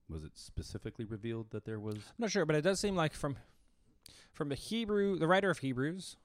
Was 0.09 0.25
it 0.25 0.33
specifically 0.35 1.05
revealed 1.05 1.51
that 1.51 1.65
there 1.65 1.79
was? 1.79 1.97
I'm 1.97 2.03
not 2.19 2.31
sure, 2.31 2.45
but 2.45 2.57
it 2.57 2.63
does 2.63 2.81
seem 2.81 2.97
like 2.97 3.15
from 3.15 3.37
from 4.33 4.49
the 4.49 4.55
Hebrew, 4.55 5.19
the 5.19 5.27
writer 5.29 5.51
of 5.51 5.59
Hebrews, 5.59 6.17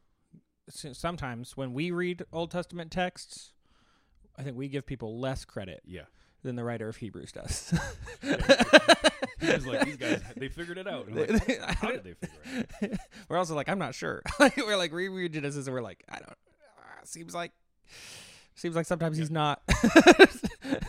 sometimes 0.69 1.55
when 1.55 1.73
we 1.73 1.91
read 1.91 2.23
Old 2.31 2.51
Testament 2.51 2.91
texts, 2.91 3.53
I 4.37 4.43
think 4.43 4.57
we 4.57 4.67
give 4.67 4.85
people 4.85 5.19
less 5.19 5.45
credit 5.45 5.81
Yeah, 5.85 6.05
than 6.45 6.55
the 6.55 6.63
writer 6.63 6.87
of 6.87 6.95
Hebrews 6.95 7.31
does. 7.33 7.73
he 8.21 9.47
was 9.51 9.65
like 9.65 9.85
these 9.85 9.97
guys. 9.97 10.21
They 10.37 10.47
figured 10.47 10.77
it 10.77 10.87
out. 10.87 11.11
Like, 11.11 11.29
How 11.77 11.91
did 11.91 12.03
they 12.03 12.13
figure 12.13 12.65
it 12.81 12.91
out? 12.93 12.99
we're 13.29 13.37
also 13.37 13.55
like, 13.55 13.67
I'm 13.67 13.79
not 13.79 13.93
sure. 13.95 14.21
we're 14.57 14.77
like, 14.77 14.93
we 14.93 15.07
read 15.09 15.33
Genesis 15.33 15.65
and 15.67 15.73
we're 15.73 15.81
like, 15.81 16.03
I 16.09 16.19
don't. 16.19 16.29
Uh, 16.29 17.03
seems 17.03 17.33
like, 17.35 17.51
seems 18.55 18.75
like 18.75 18.85
sometimes 18.85 19.17
he's 19.17 19.31
not. 19.31 19.61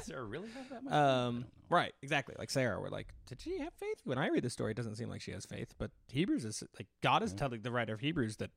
Sarah 0.03 0.25
really 0.25 0.49
have 0.57 0.69
that 0.71 0.85
much? 0.85 0.93
um, 0.93 1.45
right, 1.69 1.93
exactly. 2.03 2.35
Like 2.39 2.51
Sarah, 2.51 2.81
we're 2.81 2.89
like, 2.91 3.09
did 3.27 3.41
she 3.41 3.59
have 3.59 3.73
faith? 3.75 3.99
When 4.05 4.19
I 4.19 4.29
read 4.29 4.45
the 4.45 4.51
story, 4.51 4.71
it 4.71 4.77
doesn't 4.77 4.97
seem 4.97 5.09
like 5.09 5.21
she 5.21 5.33
has 5.33 5.45
faith. 5.47 5.75
But 5.79 5.91
Hebrews 6.09 6.45
is 6.45 6.63
like 6.79 6.87
God 7.03 7.23
is 7.23 7.33
Yeah. 7.33 7.39
telling 7.39 7.63
the 7.63 7.71
writer 7.73 7.95
of 7.95 8.01
Hebrews 8.01 8.37
that 8.37 8.51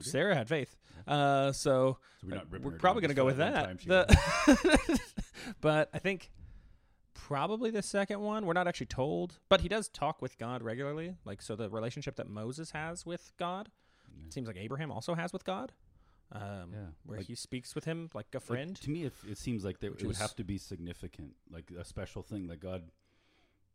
Sarah 0.00 0.34
had 0.34 0.48
faith. 0.48 0.76
Uh, 1.06 1.52
so 1.52 1.98
So 2.20 2.26
we're 2.28 2.34
not 2.36 2.50
we're 2.50 2.72
probably 2.72 3.02
going 3.02 3.10
to 3.10 3.14
go 3.14 3.24
with 3.24 3.36
that. 3.36 3.78
The- 3.86 4.98
but 5.60 5.88
I 5.92 5.98
think 5.98 6.30
probably 7.14 7.70
the 7.70 7.82
second 7.82 8.20
one. 8.20 8.44
We're 8.46 8.52
not 8.54 8.66
actually 8.68 8.86
told, 8.86 9.38
but 9.48 9.60
he 9.60 9.68
does 9.68 9.88
talk 9.88 10.20
with 10.20 10.36
God 10.38 10.62
regularly. 10.62 11.16
Like 11.24 11.40
so, 11.42 11.56
the 11.56 11.70
relationship 11.70 12.16
that 12.16 12.28
Moses 12.28 12.72
has 12.72 13.06
with 13.06 13.32
God 13.38 13.70
Yeah. 14.08 14.30
seems 14.30 14.46
like 14.46 14.56
Abraham 14.56 14.90
also 14.90 15.14
has 15.14 15.32
with 15.32 15.44
God. 15.44 15.72
Um, 16.32 16.72
Yeah, 16.72 16.86
where 17.04 17.18
like- 17.18 17.26
he 17.26 17.34
speaks 17.34 17.74
with 17.74 17.84
him 17.84 18.10
like 18.14 18.26
a 18.32 18.38
Like, 18.38 18.42
friend. 18.44 18.76
to 18.76 18.90
me, 18.90 19.04
it, 19.04 19.12
it 19.28 19.38
seems 19.38 19.64
like 19.64 19.78
there, 19.80 19.92
it 19.92 20.02
would 20.04 20.16
have 20.16 20.34
to 20.36 20.44
be 20.44 20.58
significant, 20.58 21.36
like 21.50 21.70
a 21.70 21.84
special 21.84 22.22
thing. 22.22 22.48
that 22.48 22.58
God, 22.60 22.90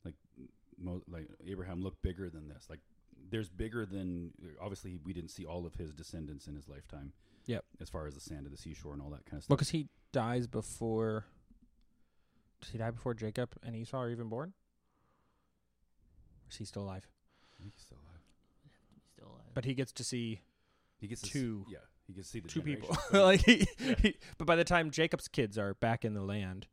like 0.04 0.16
mo- 0.78 1.04
like 1.08 1.28
Abraham 1.46 1.82
looked 1.82 2.02
bigger 2.02 2.30
than 2.30 2.48
this. 2.50 2.70
Like 2.70 2.80
there's 3.30 3.50
bigger 3.50 3.86
than 3.86 4.32
obviously 4.60 4.98
we 5.04 5.14
didn't 5.14 5.30
see 5.30 5.46
all 5.46 5.66
of 5.66 5.76
his 5.76 5.94
descendants 5.94 6.48
in 6.48 6.56
his 6.56 6.68
lifetime. 6.68 7.14
Yep. 7.46 7.64
As 7.80 7.90
far 7.90 8.06
as 8.08 8.14
the 8.16 8.20
sand 8.20 8.46
of 8.46 8.52
the 8.52 8.58
seashore 8.58 8.94
and 8.94 9.02
all 9.02 9.10
that 9.12 9.26
kind 9.26 9.34
of 9.42 9.48
Well, 9.50 9.58
stuff. 9.58 9.58
because 9.60 9.70
he 9.70 9.88
dies 10.12 10.48
before. 10.48 11.26
Does 12.62 12.72
he 12.72 12.78
die 12.78 12.92
before 12.92 13.14
Jacob 13.14 13.56
and 13.64 13.76
Esau 13.76 13.98
are 13.98 14.10
even 14.10 14.28
born? 14.30 14.50
Or 16.46 16.50
is 16.52 16.58
he 16.58 16.66
still 16.66 16.84
alive? 16.84 17.08
I 17.58 17.62
think 17.62 17.74
he's 17.76 17.84
still 17.86 17.98
alive. 17.98 18.22
He's 18.96 19.04
still 19.14 19.28
alive. 19.28 19.54
But 19.54 19.66
he 19.66 19.74
gets 19.74 19.92
to 19.94 20.04
see 20.04 20.42
He 20.98 21.08
gets 21.08 21.22
to 21.22 21.28
s- 21.28 21.34
Two- 21.34 21.66
yeah, 21.70 21.78
he 22.08 22.14
gets 22.14 22.28
to 22.28 22.32
see 22.34 22.40
the 22.42 22.48
two 22.50 22.62
people. 22.62 22.90
generations, 22.90 23.08
but 23.12 23.24
like, 23.24 23.42
he, 23.46 23.68
Yeah. 23.80 23.96
he- 24.02 24.18
but 24.38 24.46
by 24.48 24.56
the 24.56 24.64
time 24.66 24.92
Jacob's 24.92 25.28
kids 25.28 25.58
are 25.58 25.74
back 25.76 26.04
in 26.06 26.14
the 26.14 26.22
land, 26.24 26.68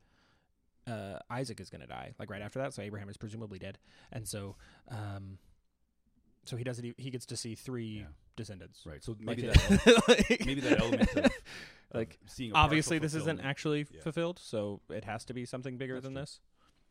uh, 0.87 1.19
Isaac 1.31 1.61
is 1.61 1.69
going 1.71 1.81
to 1.83 1.87
die. 1.87 2.15
Like 2.19 2.31
right 2.31 2.43
after 2.43 2.59
that, 2.61 2.73
so 2.75 2.83
Abraham 2.83 3.09
is 3.09 3.17
presumably 3.17 3.59
dead, 3.59 3.79
and 4.13 4.27
so, 4.27 4.57
um, 4.89 5.39
so 6.47 6.57
he 6.57 6.65
doesn't. 6.65 6.85
e- 6.85 6.95
He 6.99 7.11
gets 7.11 7.27
to 7.27 7.37
see 7.37 7.55
three 7.55 7.99
Yeah. 8.01 8.07
descendants. 8.37 8.85
right. 8.87 9.03
So 9.03 9.17
maybe 9.21 9.45
it- 9.47 9.55
that 9.55 10.05
like- 10.09 10.41
maybe 10.47 10.61
that 10.63 10.81
element 10.81 11.11
of, 11.17 11.25
of 11.27 11.33
Like, 11.95 12.19
seeing 12.27 12.53
a 12.53 12.55
obviously 12.55 12.99
this 12.99 13.15
isn't 13.15 13.41
actually 13.41 13.87
Yeah. 13.91 14.01
fulfilled, 14.03 14.39
so 14.39 14.81
it 14.91 15.05
has 15.05 15.25
to 15.27 15.35
be 15.35 15.45
something 15.45 15.77
bigger 15.79 15.95
That's 15.95 16.05
than 16.05 16.13
true. 16.15 16.23
this. 16.23 16.41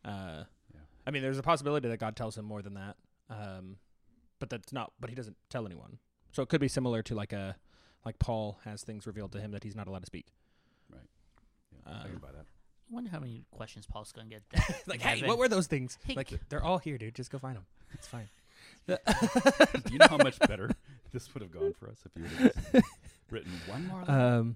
Uh, 0.03 0.43
Yeah. 0.73 0.79
I 1.07 1.11
mean, 1.11 1.21
there's 1.21 1.37
a 1.37 1.43
possibility 1.43 1.87
that 1.89 1.97
God 1.97 2.15
tells 2.15 2.37
him 2.37 2.45
more 2.45 2.61
than 2.61 2.73
that, 2.75 2.97
um, 3.29 3.77
but 4.39 4.49
that's 4.49 4.71
not. 4.73 4.93
But 4.99 5.09
he 5.09 5.15
doesn't 5.15 5.37
tell 5.49 5.65
anyone, 5.65 5.99
so 6.31 6.41
it 6.43 6.49
could 6.49 6.61
be 6.61 6.67
similar 6.67 7.01
to 7.03 7.15
like 7.15 7.33
a 7.33 7.57
like 8.05 8.19
Paul 8.19 8.59
has 8.65 8.83
things 8.83 9.07
revealed 9.07 9.31
to 9.33 9.39
him 9.41 9.51
that 9.51 9.63
he's 9.63 9.75
not 9.75 9.87
allowed 9.87 9.99
to 10.01 10.05
speak. 10.07 10.27
Yeah, 10.91 10.97
I 11.85 12.03
can 12.07 12.13
um, 12.15 12.19
buy 12.19 12.31
that. 12.31 12.45
I 12.89 12.93
wonder 12.93 13.09
how 13.09 13.19
many 13.19 13.45
questions 13.51 13.85
Paul's 13.87 14.11
gonna 14.11 14.27
get. 14.29 14.43
That 14.51 14.87
like, 14.87 15.01
hey, 15.01 15.09
heaven. 15.15 15.27
what 15.27 15.37
were 15.37 15.47
those 15.49 15.67
things? 15.67 15.97
Hey, 16.05 16.13
like, 16.15 16.29
they're 16.49 16.63
all 16.63 16.77
here, 16.77 16.97
dude. 16.97 17.15
Just 17.15 17.31
go 17.31 17.37
find 17.39 17.55
them. 17.57 17.65
It's 17.93 18.07
fine. 18.07 18.29
Do 18.87 18.97
you 19.91 19.97
know 19.97 20.07
how 20.09 20.17
much 20.17 20.39
better 20.39 20.69
this 21.11 21.33
would 21.33 21.41
have 21.41 21.51
gone 21.51 21.73
for 21.73 21.89
us 21.89 21.99
if 22.05 22.11
you 22.15 22.23
would 22.23 22.53
have 22.53 22.83
written 23.29 23.51
one 23.67 23.87
more 23.87 24.03
line? 24.03 24.09
um, 24.09 24.55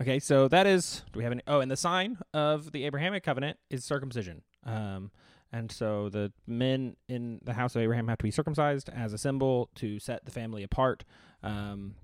okay, 0.00 0.18
so 0.18 0.48
that 0.48 0.66
is. 0.66 1.02
Do 1.12 1.18
we 1.18 1.24
have 1.24 1.32
any? 1.32 1.42
Oh, 1.46 1.60
and 1.60 1.70
the 1.70 1.76
sign 1.76 2.18
of 2.32 2.72
the 2.72 2.84
Abrahamic 2.84 3.22
covenant 3.24 3.58
is 3.70 3.84
circumcision. 3.84 4.42
Um, 4.64 5.10
and 5.52 5.72
so 5.72 6.08
the 6.08 6.32
men 6.46 6.96
in 7.08 7.40
the 7.42 7.54
house 7.54 7.74
of 7.74 7.82
Abraham 7.82 8.08
have 8.08 8.18
to 8.18 8.22
be 8.24 8.30
circumcised 8.30 8.90
as 8.90 9.12
a 9.12 9.18
symbol 9.18 9.70
to 9.76 9.98
set 9.98 10.24
the 10.24 10.30
family 10.30 10.62
apart. 10.62 11.04
Um, 11.42 11.94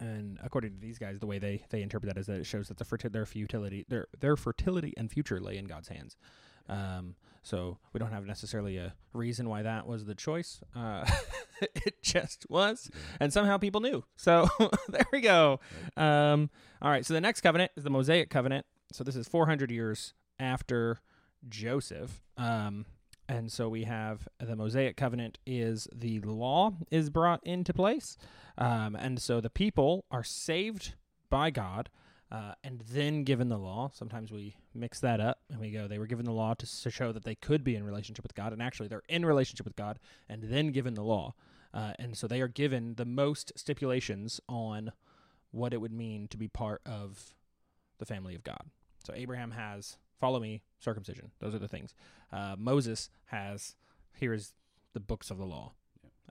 and 0.00 0.38
according 0.42 0.74
to 0.74 0.80
these 0.80 0.98
guys, 0.98 1.20
the 1.20 1.26
way 1.26 1.38
they, 1.38 1.64
they 1.70 1.82
interpret 1.82 2.12
that 2.14 2.18
is 2.20 2.26
that 2.26 2.38
it 2.38 2.46
shows 2.46 2.68
that 2.68 2.78
the 2.78 2.84
ferti- 2.84 3.12
their 3.12 3.26
futility 3.26 3.84
their 3.88 4.06
their 4.20 4.36
fertility 4.36 4.92
and 4.96 5.10
future 5.10 5.40
lay 5.40 5.56
in 5.56 5.66
God's 5.66 5.88
hands. 5.88 6.16
Um, 6.68 7.16
so 7.46 7.78
we 7.92 7.98
don't 7.98 8.10
have 8.10 8.26
necessarily 8.26 8.76
a 8.76 8.92
reason 9.12 9.48
why 9.48 9.62
that 9.62 9.86
was 9.86 10.04
the 10.04 10.16
choice. 10.16 10.60
Uh, 10.74 11.08
it 11.60 12.02
just 12.02 12.44
was, 12.50 12.90
and 13.20 13.32
somehow 13.32 13.56
people 13.56 13.80
knew. 13.80 14.02
So 14.16 14.48
there 14.88 15.06
we 15.12 15.20
go. 15.20 15.60
Um, 15.96 16.50
all 16.82 16.90
right. 16.90 17.06
So 17.06 17.14
the 17.14 17.20
next 17.20 17.42
covenant 17.42 17.70
is 17.76 17.84
the 17.84 17.90
Mosaic 17.90 18.30
covenant. 18.30 18.66
So 18.90 19.04
this 19.04 19.14
is 19.14 19.28
400 19.28 19.70
years 19.70 20.12
after 20.40 20.98
Joseph. 21.48 22.20
Um, 22.36 22.84
and 23.28 23.52
so 23.52 23.68
we 23.68 23.84
have 23.84 24.26
the 24.40 24.56
Mosaic 24.56 24.96
covenant 24.96 25.38
is 25.46 25.86
the 25.94 26.18
law 26.22 26.72
is 26.90 27.10
brought 27.10 27.46
into 27.46 27.72
place. 27.72 28.18
Um, 28.58 28.96
and 28.96 29.22
so 29.22 29.40
the 29.40 29.50
people 29.50 30.04
are 30.10 30.24
saved 30.24 30.94
by 31.30 31.50
God 31.50 31.90
uh, 32.32 32.54
and 32.64 32.82
then 32.90 33.22
given 33.22 33.50
the 33.50 33.58
law. 33.58 33.92
Sometimes 33.94 34.32
we 34.32 34.56
mix 34.76 35.00
that 35.00 35.20
up 35.20 35.40
and 35.50 35.60
we 35.60 35.70
go, 35.70 35.86
they 35.86 35.98
were 35.98 36.06
given 36.06 36.24
the 36.24 36.32
law 36.32 36.54
to, 36.54 36.82
to 36.82 36.90
show 36.90 37.12
that 37.12 37.24
they 37.24 37.34
could 37.34 37.64
be 37.64 37.76
in 37.76 37.84
relationship 37.84 38.22
with 38.22 38.34
God. 38.34 38.52
And 38.52 38.62
actually, 38.62 38.88
they're 38.88 39.02
in 39.08 39.24
relationship 39.24 39.66
with 39.66 39.76
God 39.76 39.98
and 40.28 40.44
then 40.44 40.72
given 40.72 40.94
the 40.94 41.02
law. 41.02 41.34
Uh, 41.74 41.92
and 41.98 42.16
so 42.16 42.26
they 42.26 42.40
are 42.40 42.48
given 42.48 42.94
the 42.94 43.04
most 43.04 43.52
stipulations 43.56 44.40
on 44.48 44.92
what 45.50 45.72
it 45.72 45.80
would 45.80 45.92
mean 45.92 46.28
to 46.28 46.36
be 46.36 46.48
part 46.48 46.80
of 46.86 47.34
the 47.98 48.06
family 48.06 48.34
of 48.34 48.44
God. 48.44 48.70
So 49.04 49.12
Abraham 49.14 49.52
has 49.52 49.98
follow 50.18 50.40
me, 50.40 50.62
circumcision. 50.78 51.30
Those 51.40 51.54
are 51.54 51.58
the 51.58 51.68
things. 51.68 51.94
Uh, 52.32 52.56
Moses 52.58 53.10
has 53.26 53.76
here 54.14 54.32
is 54.32 54.54
the 54.94 55.00
books 55.00 55.30
of 55.30 55.38
the 55.38 55.44
law. 55.44 55.72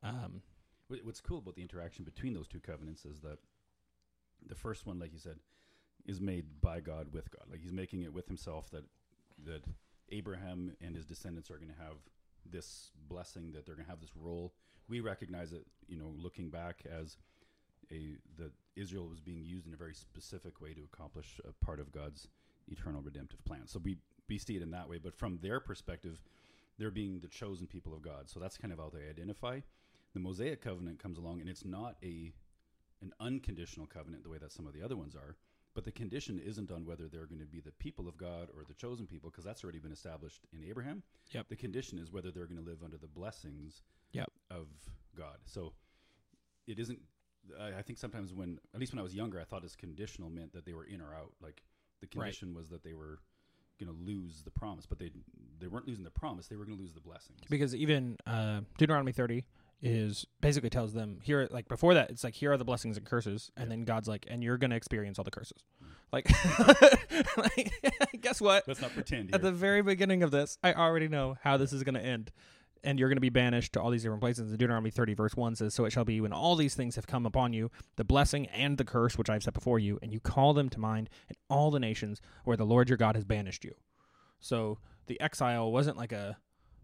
Um, 0.04 0.42
What's 0.88 1.22
cool 1.22 1.40
about 1.40 1.56
the 1.56 1.64
interaction 1.64 2.06
between 2.06 2.36
those 2.36 2.48
two 2.48 2.60
covenants 2.60 3.06
is 3.06 3.22
that 3.22 3.40
the 4.48 4.56
first 4.56 4.86
one, 4.86 5.00
like 5.00 5.14
you 5.14 5.20
said, 5.20 5.40
is 6.06 6.22
made 6.22 6.46
by 6.62 6.80
God 6.80 7.08
with 7.12 7.32
God. 7.32 7.44
Like 7.50 7.62
he's 7.62 7.74
making 7.74 8.04
it 8.04 8.14
with 8.14 8.28
himself 8.28 8.70
that 8.72 8.84
that 9.46 9.64
Abraham 10.12 10.72
and 10.82 10.96
his 10.96 11.06
descendants 11.06 11.50
are 11.50 11.58
going 11.58 11.72
to 11.72 11.84
have 11.84 11.98
this 12.50 12.92
blessing, 13.10 13.52
that 13.54 13.66
they're 13.66 13.76
going 13.76 13.86
to 13.86 13.92
have 13.92 14.02
this 14.02 14.16
role. 14.16 14.54
We 14.88 15.00
recognize 15.00 15.52
it, 15.52 15.66
you 15.88 15.98
know, 15.98 16.14
looking 16.18 16.50
back 16.50 16.84
as 16.90 17.18
a 17.92 18.18
that 18.38 18.52
Israel 18.76 19.08
was 19.08 19.20
being 19.20 19.44
used 19.44 19.68
in 19.68 19.74
a 19.74 19.78
very 19.78 19.94
specific 19.94 20.62
way 20.62 20.74
to 20.74 20.82
accomplish 20.94 21.40
a 21.48 21.66
part 21.66 21.80
of 21.80 21.92
God's 21.92 22.28
eternal 22.68 23.02
redemptive 23.02 23.44
plan. 23.46 23.68
So 23.68 23.80
we 23.84 23.98
we 24.28 24.38
see 24.38 24.56
it 24.56 24.62
in 24.62 24.72
that 24.72 24.90
way, 24.90 24.98
but 24.98 25.16
from 25.16 25.40
their 25.42 25.60
perspective, 25.60 26.22
they're 26.78 26.92
being 26.92 27.20
the 27.20 27.28
chosen 27.28 27.68
people 27.68 27.94
of 27.94 28.02
God. 28.02 28.30
So 28.30 28.40
that's 28.40 28.58
kind 28.58 28.74
of 28.74 28.80
how 28.80 28.92
they 28.94 29.10
identify 29.10 29.60
the 30.16 30.20
Mosaic 30.20 30.62
covenant 30.62 30.98
comes 30.98 31.18
along, 31.18 31.42
and 31.42 31.50
it's 31.50 31.66
not 31.66 31.98
a 32.02 32.34
an 33.02 33.14
unconditional 33.20 33.86
covenant 33.86 34.24
the 34.24 34.30
way 34.30 34.38
that 34.38 34.52
some 34.52 34.66
of 34.66 34.74
the 34.74 34.82
other 34.82 34.96
ones 34.96 35.16
are. 35.16 35.36
But 35.76 35.84
the 35.84 35.92
condition 35.92 36.40
isn't 36.40 36.72
on 36.72 36.86
whether 36.86 37.08
they're 37.10 37.26
going 37.28 37.42
to 37.42 37.46
be 37.46 37.60
the 37.60 37.74
people 37.74 38.08
of 38.08 38.18
God 38.18 38.48
or 38.56 38.64
the 38.68 38.74
chosen 38.74 39.06
people, 39.06 39.30
because 39.30 39.44
that's 39.44 39.64
already 39.64 39.80
been 39.80 39.92
established 39.92 40.42
in 40.54 40.64
Abraham. 40.64 41.04
Yep. 41.32 41.50
The 41.50 41.56
condition 41.58 42.00
is 42.00 42.12
whether 42.12 42.32
they're 42.32 42.48
going 42.48 42.64
to 42.64 42.68
live 42.68 42.82
under 42.84 42.98
the 42.98 43.08
blessings 43.08 43.84
Yep. 44.14 44.32
of 44.50 44.68
God. 45.18 45.38
So 45.46 45.74
it 46.66 46.80
isn't. 46.80 47.00
I 47.60 47.74
I 47.80 47.82
think 47.84 48.00
sometimes 48.00 48.34
when, 48.34 48.58
at 48.74 48.80
least 48.80 48.94
when 48.94 49.00
I 49.00 49.04
was 49.04 49.14
younger, 49.14 49.40
I 49.40 49.44
thought 49.44 49.62
this 49.62 49.76
conditional 49.76 50.30
meant 50.30 50.54
that 50.54 50.66
they 50.66 50.74
were 50.74 50.86
in 50.86 51.02
or 51.02 51.14
out. 51.14 51.34
Like 51.42 51.62
the 52.02 52.08
Right. 52.08 52.24
condition 52.24 52.54
was 52.56 52.70
that 52.70 52.84
they 52.84 52.94
were 52.94 53.20
going 53.80 53.92
to 53.94 54.04
lose 54.04 54.44
the 54.44 54.52
promise, 54.52 54.86
but 54.86 54.98
they 54.98 55.12
they 55.60 55.68
weren't 55.68 55.88
losing 55.88 56.06
the 56.06 56.10
promise; 56.12 56.48
they 56.48 56.56
were 56.56 56.64
going 56.66 56.78
to 56.78 56.82
lose 56.82 56.94
the 56.94 57.02
blessings. 57.02 57.40
because 57.50 57.76
even 57.76 58.16
uh, 58.26 58.62
Deuteronomy 58.78 59.12
30 59.12 59.44
is 59.82 60.26
basically 60.46 60.70
tells 60.70 60.94
them 60.94 61.20
here 61.24 61.48
like 61.50 61.68
before 61.68 61.96
that 61.96 62.12
it's 62.12 62.24
like 62.24 62.36
here 62.36 62.52
are 62.52 62.58
the 62.58 62.66
blessings 62.66 62.98
and 62.98 63.06
curses 63.06 63.52
and 63.58 63.72
then 63.72 63.84
God's 63.84 64.08
like 64.08 64.28
and 64.30 64.44
you're 64.44 64.58
going 64.58 64.70
to 64.70 64.78
experience 64.78 65.18
all 65.18 65.26
the 65.26 65.32
curses. 65.32 65.64
Mm. 65.84 65.88
Like, 66.12 66.30
like 67.38 67.74
guess 68.22 68.40
what? 68.40 68.68
Let's 68.68 68.82
not 68.82 68.94
pretend. 68.94 69.34
At 69.34 69.42
the 69.42 69.52
very 69.52 69.82
beginning 69.82 70.24
of 70.24 70.32
this, 70.32 70.58
I 70.64 70.74
already 70.74 71.08
know 71.08 71.36
how 71.42 71.58
this 71.58 71.74
is 71.74 71.84
going 71.84 71.96
to 71.96 72.02
end. 72.02 72.32
And 72.84 73.00
you're 73.00 73.10
going 73.10 73.18
to 73.18 73.22
be 73.22 73.30
banished 73.30 73.74
to 73.74 73.82
all 73.82 73.90
these 73.90 74.04
different 74.04 74.22
places. 74.22 74.52
And 74.52 74.60
Deuteronomy 74.60 74.92
30, 74.92 75.16
verse 75.16 75.36
1 75.36 75.56
says, 75.56 75.74
So 75.74 75.86
it 75.86 75.90
shall 75.90 76.06
be 76.06 76.22
when 76.22 76.32
all 76.32 76.56
these 76.56 76.76
things 76.76 76.96
have 76.96 77.08
come 77.08 77.26
upon 77.26 77.52
you, 77.52 77.72
the 77.96 78.04
blessing 78.04 78.46
and 78.48 78.78
the 78.78 78.86
curse 78.86 79.18
which 79.18 79.28
I 79.28 79.34
have 79.34 79.42
set 79.42 79.56
before 79.56 79.80
you, 79.80 79.98
and 80.04 80.14
you 80.14 80.20
call 80.20 80.54
them 80.54 80.70
to 80.70 80.80
mind 80.80 81.10
in 81.28 81.36
all 81.50 81.72
the 81.72 81.80
nations 81.80 82.22
where 82.44 82.56
the 82.56 82.66
Lord 82.66 82.88
your 82.88 82.98
God 83.00 83.16
has 83.16 83.26
banished 83.26 83.66
you. 83.66 83.74
So 84.40 84.78
the 85.08 85.20
exile 85.20 85.72
wasn't 85.72 85.98
like 85.98 86.12
a 86.12 86.38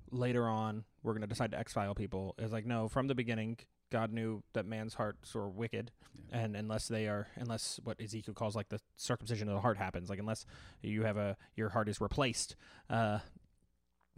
later 0.09 0.49
on, 0.49 0.85
we're 1.03 1.13
going 1.13 1.21
to 1.21 1.27
decide 1.27 1.51
to 1.51 1.59
exile 1.59 1.95
people. 1.95 2.35
It's 2.37 2.53
like, 2.53 2.65
no, 2.65 2.87
from 2.87 3.07
the 3.07 3.15
beginning, 3.15 3.57
God 3.91 4.11
knew 4.11 4.43
that 4.53 4.65
man's 4.65 4.93
hearts 4.93 5.33
were 5.33 5.49
wicked. 5.49 5.91
Yeah. 6.29 6.39
And 6.39 6.55
unless 6.55 6.87
they 6.87 7.07
are, 7.07 7.27
unless 7.35 7.79
what 7.83 8.01
Ezekiel 8.01 8.33
calls 8.33 8.55
like 8.55 8.69
the 8.69 8.79
circumcision 8.95 9.47
of 9.47 9.55
the 9.55 9.61
heart 9.61 9.77
happens, 9.77 10.09
like 10.09 10.19
unless 10.19 10.45
you 10.81 11.03
have 11.03 11.17
a, 11.17 11.37
your 11.55 11.69
heart 11.69 11.89
is 11.89 11.99
replaced, 11.99 12.55
uh, 12.89 13.19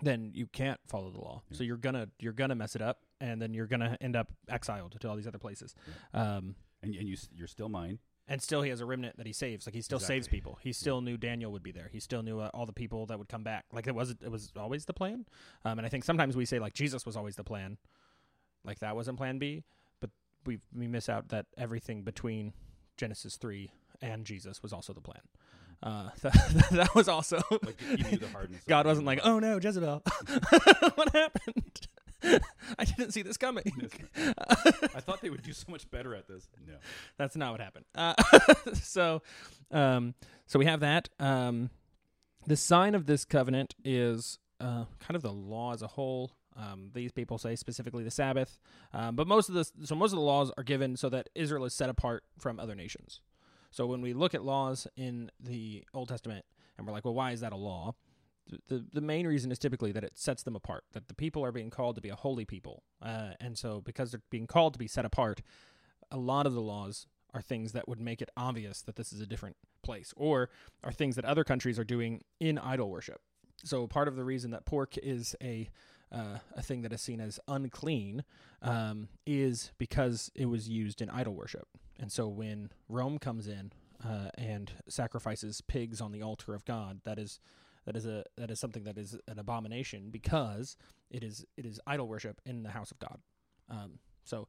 then 0.01 0.31
you 0.33 0.47
can't 0.47 0.79
follow 0.87 1.09
the 1.09 1.19
law. 1.19 1.41
Yeah. 1.49 1.57
So 1.57 1.63
you're 1.63 1.77
gonna 1.77 2.09
you're 2.19 2.33
gonna 2.33 2.55
mess 2.55 2.75
it 2.75 2.81
up, 2.81 2.99
and 3.21 3.41
then 3.41 3.53
you're 3.53 3.67
gonna 3.67 3.97
end 4.01 4.15
up 4.15 4.27
exiled 4.49 4.97
to 4.99 5.09
all 5.09 5.15
these 5.15 5.27
other 5.27 5.37
places. 5.37 5.75
Um, 6.13 6.55
and, 6.81 6.93
and 6.95 7.07
you 7.07 7.15
you're 7.33 7.47
still 7.47 7.69
mine. 7.69 7.99
And 8.27 8.41
still, 8.41 8.61
he 8.61 8.69
has 8.69 8.79
a 8.79 8.85
remnant 8.85 9.17
that 9.17 9.27
he 9.27 9.33
saves. 9.33 9.67
Like 9.67 9.75
he 9.75 9.81
still 9.81 9.99
saves 9.99 10.27
people. 10.27 10.57
He 10.61 10.71
still 10.71 11.01
knew 11.01 11.17
Daniel 11.17 11.51
would 11.51 11.63
be 11.63 11.71
there. 11.71 11.89
He 11.91 11.99
still 11.99 12.23
knew 12.23 12.39
uh, 12.39 12.49
all 12.53 12.65
the 12.65 12.73
people 12.73 13.05
that 13.07 13.19
would 13.19 13.27
come 13.27 13.43
back. 13.43 13.65
Like 13.73 13.85
it 13.85 13.93
was 13.95 14.11
it 14.11 14.31
was 14.31 14.51
always 14.57 14.85
the 14.85 14.93
plan. 14.93 15.25
Um, 15.65 15.77
and 15.77 15.85
I 15.85 15.89
think 15.89 16.05
sometimes 16.05 16.37
we 16.37 16.45
say 16.45 16.59
like 16.59 16.73
Jesus 16.73 17.05
was 17.05 17.17
always 17.17 17.35
the 17.35 17.43
plan, 17.43 17.77
like 18.63 18.79
that 18.79 18.95
wasn't 18.95 19.17
Plan 19.17 19.39
B. 19.39 19.63
But 19.99 20.11
we 20.45 20.59
we 20.73 20.87
miss 20.87 21.09
out 21.09 21.29
that 21.29 21.47
everything 21.57 22.03
between 22.03 22.53
Genesis 22.95 23.35
three 23.35 23.71
and 24.01 24.25
Jesus 24.25 24.63
was 24.63 24.71
also 24.71 24.93
the 24.93 25.01
plan. 25.01 25.21
Uh, 25.81 26.09
that, 26.21 26.67
that 26.71 26.95
was 26.95 27.09
also 27.09 27.41
Like 27.51 27.79
he 27.81 27.95
knew 27.97 28.17
the 28.17 28.27
God 28.67 28.85
wasn't 28.85 29.05
like, 29.05 29.19
oh 29.23 29.39
no, 29.39 29.59
Jezebel, 29.61 30.01
what 30.95 31.13
happened? 31.13 31.87
I 32.79 32.85
didn't 32.85 33.11
see 33.11 33.21
this 33.21 33.37
coming. 33.37 33.63
I 34.17 34.99
thought 34.99 35.21
they 35.21 35.29
would 35.29 35.43
do 35.43 35.53
so 35.53 35.65
much 35.69 35.89
better 35.89 36.15
at 36.15 36.27
this. 36.27 36.47
No. 36.65 36.75
That's 37.17 37.35
not 37.35 37.51
what 37.51 37.61
happened. 37.61 37.85
Uh, 37.95 38.13
so, 38.73 39.21
um, 39.71 40.13
so 40.45 40.59
we 40.59 40.65
have 40.65 40.79
that. 40.81 41.09
Um, 41.19 41.69
the 42.45 42.55
sign 42.55 42.95
of 42.95 43.05
this 43.05 43.25
covenant 43.25 43.75
is 43.83 44.39
uh, 44.59 44.85
kind 44.99 45.15
of 45.15 45.21
the 45.21 45.31
law 45.31 45.73
as 45.73 45.81
a 45.81 45.87
whole. 45.87 46.31
Um, 46.55 46.91
these 46.93 47.11
people 47.11 47.37
say 47.37 47.55
specifically 47.55 48.03
the 48.03 48.11
Sabbath, 48.11 48.59
um, 48.93 49.15
but 49.15 49.27
most 49.27 49.49
of 49.49 49.55
the 49.55 49.65
so 49.85 49.95
most 49.95 50.11
of 50.11 50.17
the 50.17 50.23
laws 50.23 50.51
are 50.55 50.63
given 50.63 50.95
so 50.95 51.09
that 51.09 51.29
Israel 51.33 51.65
is 51.65 51.73
set 51.73 51.89
apart 51.89 52.23
from 52.37 52.59
other 52.59 52.75
nations. 52.75 53.21
So 53.71 53.87
when 53.87 54.01
we 54.01 54.13
look 54.13 54.35
at 54.35 54.43
laws 54.43 54.85
in 54.95 55.31
the 55.39 55.83
Old 55.95 56.09
Testament, 56.09 56.45
and 56.77 56.85
we're 56.85 56.93
like, 56.93 57.05
well, 57.05 57.15
why 57.15 57.31
is 57.31 57.41
that 57.41 57.53
a 57.53 57.57
law? 57.57 57.95
The, 58.67 58.85
the, 58.91 59.01
main 59.01 59.25
reason 59.25 59.51
is 59.51 59.59
typically 59.59 59.91
that 59.93 60.03
it 60.03 60.17
sets 60.17 60.43
them 60.43 60.55
apart, 60.55 60.83
that 60.91 61.07
the 61.07 61.13
people 61.13 61.45
are 61.45 61.51
being 61.51 61.69
called 61.69 61.95
to 61.95 62.01
be 62.01 62.09
a 62.09 62.15
holy 62.15 62.45
people. 62.45 62.83
Uh, 63.01 63.31
and 63.39 63.57
so 63.57 63.79
because 63.79 64.11
they're 64.11 64.21
being 64.29 64.47
called 64.47 64.73
to 64.73 64.79
be 64.79 64.87
set 64.87 65.05
apart, 65.05 65.41
a 66.11 66.17
lot 66.17 66.45
of 66.45 66.53
the 66.53 66.61
laws 66.61 67.07
are 67.33 67.41
things 67.41 67.71
that 67.71 67.87
would 67.87 67.99
make 67.99 68.21
it 68.21 68.29
obvious 68.35 68.81
that 68.81 68.95
this 68.95 69.11
is 69.11 69.21
a 69.21 69.25
different 69.25 69.55
place 69.81 70.13
or 70.15 70.49
are 70.83 70.91
things 70.91 71.15
that 71.15 71.25
other 71.25 71.43
countries 71.43 71.79
are 71.79 71.83
doing 71.83 72.21
in 72.39 72.57
idol 72.57 72.89
worship. 72.89 73.21
So 73.63 73.87
part 73.87 74.07
of 74.07 74.15
the 74.15 74.23
reason 74.23 74.51
that 74.51 74.65
pork 74.65 74.97
is 74.97 75.35
a 75.41 75.69
uh, 76.11 76.37
a 76.55 76.61
thing 76.61 76.83
that 76.83 76.93
is 76.93 77.01
seen 77.01 77.19
as 77.19 77.39
unclean 77.47 78.23
um, 78.61 79.07
is 79.25 79.71
because 79.79 80.31
it 80.35 80.45
was 80.45 80.69
used 80.69 81.01
in 81.01 81.09
idol 81.09 81.33
worship. 81.33 81.67
And 81.99 82.11
so 82.11 82.27
when 82.27 82.69
Rome 82.87 83.17
comes 83.17 83.47
in 83.47 83.71
uh, 84.05 84.29
and 84.37 84.71
sacrifices 84.87 85.61
pigs 85.61 86.01
on 86.01 86.11
the 86.11 86.21
altar 86.21 86.53
of 86.53 86.65
God, 86.65 87.01
that 87.03 87.17
is 87.17 87.39
that 87.85 87.95
is 87.95 88.05
a 88.05 88.23
that 88.37 88.49
is 88.51 88.59
something 88.59 88.83
that 88.83 88.97
is 88.97 89.17
an 89.27 89.39
abomination 89.39 90.09
because 90.11 90.75
it 91.09 91.23
is 91.23 91.45
it 91.57 91.65
is 91.65 91.79
idol 91.87 92.07
worship 92.07 92.39
in 92.45 92.63
the 92.63 92.69
house 92.69 92.91
of 92.91 92.99
God. 92.99 93.19
Um, 93.69 93.99
so 94.23 94.47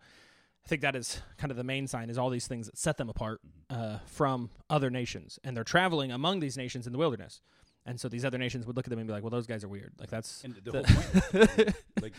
I 0.65 0.69
think 0.69 0.83
that 0.83 0.97
is 0.97 1.21
kind 1.37 1.51
of 1.51 1.57
the 1.57 1.65
main 1.65 1.87
sign 1.87 2.09
is 2.11 2.17
all 2.19 2.31
these 2.31 2.47
things 2.47 2.67
that 2.67 2.79
set 2.79 2.97
them 2.97 3.09
apart 3.11 3.41
uh, 3.71 3.99
from 4.07 4.51
other 4.71 4.89
nations, 4.91 5.39
and 5.45 5.57
they're 5.57 5.65
traveling 5.65 6.11
among 6.11 6.41
these 6.41 6.57
nations 6.57 6.87
in 6.87 6.93
the 6.93 6.99
wilderness. 6.99 7.41
And 7.87 8.01
so 8.01 8.09
these 8.09 8.25
other 8.25 8.39
nations 8.39 8.65
would 8.67 8.77
look 8.77 8.87
at 8.87 8.91
them 8.91 8.99
and 8.99 9.07
be 9.07 9.13
like, 9.13 9.23
"Well, 9.23 9.31
those 9.31 9.47
guys 9.47 9.63
are 9.63 9.69
weird. 9.69 9.93
Like 9.99 10.09
that's 10.09 10.43
And 10.43 10.55
the, 10.55 10.71
the- 10.71 10.89
whole 10.89 11.45
point, 11.45 11.77
like 12.03 12.13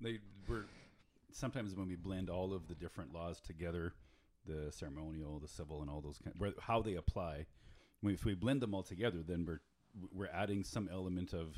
they 0.00 0.18
were 0.48 0.66
sometimes 1.32 1.76
when 1.76 1.86
we 1.86 1.94
blend 1.96 2.28
all 2.28 2.52
of 2.52 2.66
the 2.66 2.74
different 2.74 3.12
laws 3.14 3.40
together, 3.40 3.92
the 4.46 4.72
ceremonial, 4.72 5.38
the 5.38 5.46
civil, 5.46 5.80
and 5.80 5.88
all 5.90 6.00
those 6.00 6.18
kind, 6.18 6.34
where, 6.38 6.52
how 6.60 6.82
they 6.82 6.94
apply. 6.94 7.46
If 8.02 8.24
we 8.24 8.34
blend 8.34 8.62
them 8.62 8.74
all 8.74 8.82
together, 8.82 9.18
then 9.26 9.44
we're 9.46 9.60
we're 10.12 10.30
adding 10.32 10.64
some 10.64 10.88
element 10.92 11.32
of 11.32 11.56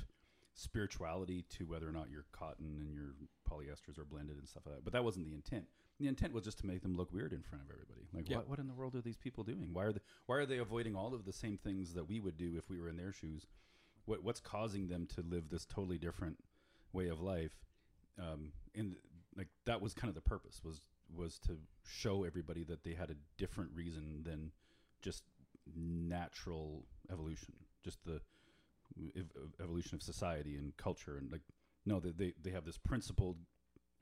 spirituality 0.55 1.44
to 1.51 1.64
whether 1.64 1.88
or 1.88 1.92
not 1.92 2.11
your 2.11 2.24
cotton 2.33 2.77
and 2.81 2.92
your 2.92 3.14
polyesters 3.48 3.98
are 3.98 4.05
blended 4.05 4.37
and 4.37 4.48
stuff 4.48 4.64
like 4.66 4.74
that. 4.77 4.85
But 4.85 4.92
that 4.92 5.05
wasn't 5.05 5.27
the 5.27 5.35
intent. 5.35 5.64
The 6.01 6.09
intent 6.09 6.33
was 6.33 6.44
just 6.44 6.59
to 6.59 6.66
make 6.66 6.83
them 6.83 6.96
look 6.96 7.12
weird 7.12 7.33
in 7.33 7.42
front 7.42 7.62
of 7.64 7.70
everybody. 7.70 8.07
Like, 8.12 8.29
Yeah. 8.29 8.38
what, 8.38 8.48
what 8.48 8.59
in 8.59 8.66
the 8.66 8.74
world 8.74 8.94
are 8.96 9.01
these 9.01 9.16
people 9.16 9.44
doing? 9.44 9.70
Why 9.72 9.85
are 9.85 9.92
they 9.92 10.01
why 10.27 10.37
are 10.37 10.46
they 10.46 10.59
avoiding 10.59 10.96
all 10.96 11.14
of 11.14 11.24
the 11.24 11.33
same 11.33 11.57
things 11.59 11.94
that 11.94 12.09
we 12.09 12.18
would 12.20 12.37
do 12.37 12.55
if 12.57 12.68
we 12.68 12.81
were 12.81 12.88
in 12.88 12.96
their 12.96 13.12
shoes? 13.12 13.46
What 14.05 14.22
what's 14.22 14.40
causing 14.40 14.88
them 14.88 15.07
to 15.14 15.22
live 15.22 15.48
this 15.48 15.64
totally 15.64 15.98
different 15.98 16.38
way 16.92 17.09
of 17.09 17.20
life? 17.20 17.53
Um, 18.20 18.53
and 18.74 18.96
like 19.37 19.48
that 19.64 19.81
was 19.81 19.94
kind 19.94 20.09
of 20.09 20.14
the 20.16 20.20
purpose 20.29 20.61
was 20.64 20.81
was 21.14 21.38
to 21.40 21.57
show 21.85 22.24
everybody 22.24 22.64
that 22.64 22.83
they 22.85 22.94
had 22.94 23.11
a 23.11 23.16
different 23.37 23.70
reason 23.74 24.22
than 24.24 24.51
just 25.03 25.22
natural 25.77 26.85
evolution, 27.12 27.55
just 27.84 27.98
the 28.04 28.20
ev- 29.16 29.54
evolution 29.62 29.94
of 29.94 30.02
society 30.02 30.56
and 30.56 30.76
culture, 30.76 31.16
and 31.16 31.30
like 31.30 31.42
no, 31.86 32.00
they 32.00 32.10
they, 32.10 32.34
they 32.42 32.50
have 32.50 32.64
this 32.64 32.78
principled 32.78 33.36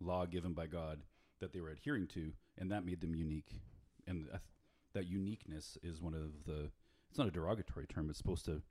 law 0.00 0.26
given 0.26 0.52
by 0.52 0.66
God 0.66 1.02
that 1.40 1.52
they 1.52 1.60
were 1.60 1.70
adhering 1.70 2.06
to, 2.08 2.32
and 2.58 2.70
that 2.70 2.84
made 2.84 3.00
them 3.00 3.14
unique. 3.14 3.60
And 4.06 4.26
th- 4.26 4.40
that 4.94 5.06
uniqueness 5.06 5.76
is 5.82 6.00
one 6.00 6.14
of 6.14 6.44
the. 6.46 6.70
It's 7.10 7.18
not 7.18 7.28
a 7.28 7.30
derogatory 7.30 7.86
term. 7.86 8.08
It's 8.10 8.18
supposed 8.18 8.44
to 8.46 8.62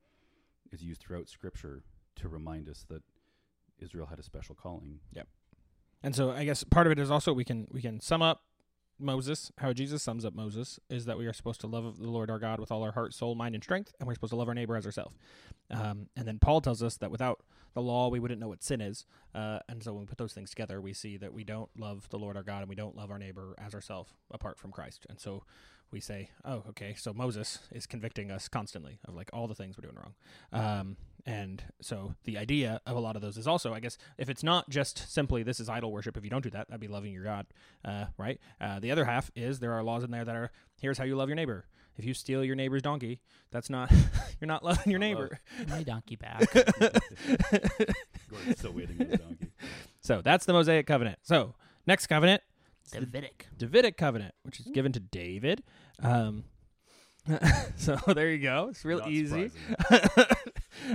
is 0.71 0.83
used 0.83 1.01
throughout 1.01 1.29
Scripture 1.29 1.83
to 2.17 2.27
remind 2.27 2.67
us 2.69 2.85
that 2.89 3.03
Israel 3.79 4.07
had 4.07 4.19
a 4.19 4.23
special 4.23 4.55
calling. 4.55 4.99
Yeah. 5.13 5.23
And 6.01 6.15
so 6.15 6.31
I 6.31 6.45
guess 6.45 6.63
part 6.63 6.87
of 6.87 6.91
it 6.91 6.99
is 6.99 7.11
also 7.11 7.33
we 7.33 7.43
can 7.43 7.67
we 7.71 7.81
can 7.81 7.99
sum 7.99 8.21
up 8.21 8.43
Moses, 8.99 9.51
how 9.57 9.73
Jesus 9.73 10.01
sums 10.01 10.23
up 10.25 10.33
Moses 10.33 10.79
is 10.89 11.05
that 11.05 11.17
we 11.17 11.25
are 11.25 11.33
supposed 11.33 11.61
to 11.61 11.67
love 11.67 11.97
the 11.97 12.09
Lord 12.09 12.29
our 12.29 12.39
God 12.39 12.59
with 12.59 12.71
all 12.71 12.83
our 12.83 12.93
heart, 12.93 13.13
soul, 13.13 13.35
mind, 13.35 13.55
and 13.55 13.63
strength, 13.63 13.93
and 13.99 14.07
we're 14.07 14.13
supposed 14.13 14.31
to 14.31 14.37
love 14.37 14.47
our 14.47 14.53
neighbor 14.53 14.75
as 14.75 14.85
ourselves. 14.85 15.15
Um, 15.69 16.07
and 16.15 16.27
then 16.27 16.39
Paul 16.39 16.61
tells 16.61 16.81
us 16.81 16.97
that 16.97 17.11
without 17.11 17.41
the 17.73 17.81
law, 17.81 18.09
we 18.09 18.19
wouldn't 18.19 18.39
know 18.39 18.47
what 18.47 18.63
sin 18.63 18.81
is. 18.81 19.05
Uh, 19.33 19.59
and 19.67 19.83
so 19.83 19.91
when 19.93 20.01
we 20.01 20.05
put 20.05 20.17
those 20.17 20.33
things 20.33 20.49
together, 20.49 20.79
we 20.79 20.93
see 20.93 21.17
that 21.17 21.33
we 21.33 21.43
don't 21.43 21.69
love 21.77 22.07
the 22.09 22.17
Lord 22.17 22.37
our 22.37 22.43
God 22.43 22.59
and 22.59 22.69
we 22.69 22.75
don't 22.75 22.95
love 22.95 23.11
our 23.11 23.19
neighbor 23.19 23.53
as 23.57 23.73
ourselves 23.73 24.13
apart 24.31 24.57
from 24.57 24.71
Christ. 24.71 25.05
And 25.09 25.19
so 25.19 25.43
we 25.91 25.99
say, 25.99 26.29
oh, 26.45 26.63
okay, 26.69 26.95
so 26.97 27.13
Moses 27.13 27.59
is 27.71 27.85
convicting 27.85 28.31
us 28.31 28.47
constantly 28.47 28.99
of 29.05 29.13
like 29.13 29.29
all 29.33 29.47
the 29.47 29.55
things 29.55 29.77
we're 29.77 29.89
doing 29.89 29.97
wrong. 29.97 30.13
Um, 30.53 30.97
and 31.25 31.63
so 31.81 32.13
the 32.25 32.37
idea 32.37 32.81
of 32.85 32.95
a 32.95 32.99
lot 32.99 33.15
of 33.15 33.21
those 33.21 33.37
is 33.37 33.47
also, 33.47 33.73
I 33.73 33.79
guess, 33.79 33.97
if 34.17 34.29
it's 34.29 34.43
not 34.43 34.69
just 34.69 35.11
simply 35.11 35.41
this 35.41 35.59
is 35.59 35.69
idol 35.69 35.91
worship, 35.91 36.17
if 36.17 36.23
you 36.23 36.29
don't 36.29 36.43
do 36.43 36.51
that, 36.51 36.67
that'd 36.67 36.79
be 36.79 36.87
loving 36.87 37.13
your 37.13 37.23
God, 37.23 37.47
uh, 37.83 38.05
right? 38.17 38.39
Uh, 38.61 38.79
the 38.79 38.91
other 38.91 39.05
half 39.05 39.31
is 39.35 39.59
there 39.59 39.73
are 39.73 39.83
laws 39.83 40.03
in 40.03 40.11
there 40.11 40.23
that 40.23 40.35
are 40.35 40.51
here's 40.79 40.97
how 40.97 41.03
you 41.03 41.15
love 41.15 41.29
your 41.29 41.35
neighbor. 41.35 41.65
If 41.97 42.05
you 42.05 42.13
steal 42.13 42.43
your 42.43 42.55
neighbor's 42.55 42.81
donkey, 42.81 43.21
that's 43.51 43.69
not 43.69 43.91
you're 44.39 44.47
not 44.47 44.63
loving 44.63 44.91
your 44.91 44.99
neighbor. 44.99 45.39
My 45.69 45.81
donkey 45.81 46.15
back. 46.15 46.51
Gordon's 46.53 48.59
still 48.59 48.73
waiting 48.73 49.01
on 49.01 49.09
the 49.09 49.17
donkey. 49.17 49.47
So 50.01 50.21
that's 50.21 50.45
the 50.45 50.53
Mosaic 50.53 50.85
covenant. 50.85 51.19
So 51.23 51.55
next 51.87 52.07
covenant, 52.07 52.43
Davidic. 52.91 53.47
Davidic 53.57 53.97
covenant, 53.97 54.35
which 54.43 54.59
is 54.59 54.67
given 54.67 54.91
to 54.91 54.99
David. 54.99 55.63
Um, 56.03 56.43
so 57.77 57.97
there 58.13 58.29
you 58.29 58.37
go. 58.37 58.67
It's 58.69 58.85
real 58.85 58.99
Not 58.99 59.09
easy. 59.09 59.49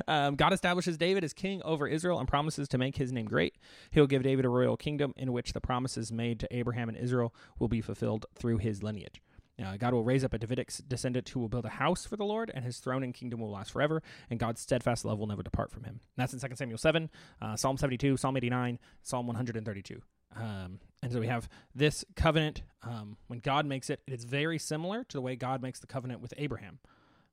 Um, 0.08 0.36
God 0.36 0.52
establishes 0.52 0.96
David 0.98 1.24
as 1.24 1.32
king 1.32 1.62
over 1.62 1.86
Israel 1.86 2.18
and 2.18 2.28
promises 2.28 2.68
to 2.68 2.78
make 2.78 2.96
his 2.96 3.12
name 3.12 3.26
great. 3.26 3.56
He'll 3.90 4.06
give 4.06 4.22
David 4.22 4.44
a 4.44 4.48
royal 4.48 4.76
kingdom 4.76 5.12
in 5.16 5.32
which 5.32 5.52
the 5.52 5.60
promises 5.60 6.12
made 6.12 6.40
to 6.40 6.48
Abraham 6.54 6.88
and 6.88 6.98
Israel 6.98 7.34
will 7.58 7.68
be 7.68 7.80
fulfilled 7.80 8.26
through 8.34 8.58
his 8.58 8.82
lineage. 8.82 9.20
Uh, 9.62 9.76
God 9.76 9.92
will 9.92 10.04
raise 10.04 10.24
up 10.24 10.32
a 10.32 10.38
Davidic 10.38 10.72
descendant 10.88 11.28
who 11.28 11.40
will 11.40 11.48
build 11.48 11.66
a 11.66 11.70
house 11.70 12.06
for 12.06 12.16
the 12.16 12.24
Lord, 12.24 12.50
and 12.54 12.64
his 12.64 12.78
throne 12.78 13.02
and 13.02 13.12
kingdom 13.12 13.40
will 13.40 13.50
last 13.50 13.72
forever, 13.72 14.02
and 14.30 14.40
God's 14.40 14.60
steadfast 14.60 15.04
love 15.04 15.18
will 15.18 15.26
never 15.26 15.42
depart 15.42 15.70
from 15.70 15.84
him. 15.84 16.00
And 16.16 16.16
that's 16.16 16.32
in 16.32 16.40
2 16.40 16.56
Samuel 16.56 16.78
7, 16.78 17.10
uh, 17.42 17.56
Psalm 17.56 17.76
72, 17.76 18.16
Psalm 18.16 18.36
89, 18.36 18.78
Psalm 19.02 19.26
132. 19.26 20.00
Um, 20.36 20.80
and 21.02 21.12
so 21.12 21.20
we 21.20 21.26
have 21.26 21.48
this 21.74 22.04
covenant. 22.16 22.62
Um, 22.82 23.16
when 23.26 23.40
God 23.40 23.66
makes 23.66 23.90
it, 23.90 24.00
it 24.06 24.14
is 24.14 24.24
very 24.24 24.58
similar 24.58 25.04
to 25.04 25.16
the 25.16 25.20
way 25.20 25.36
God 25.36 25.60
makes 25.60 25.80
the 25.80 25.86
covenant 25.86 26.20
with 26.20 26.32
Abraham. 26.36 26.78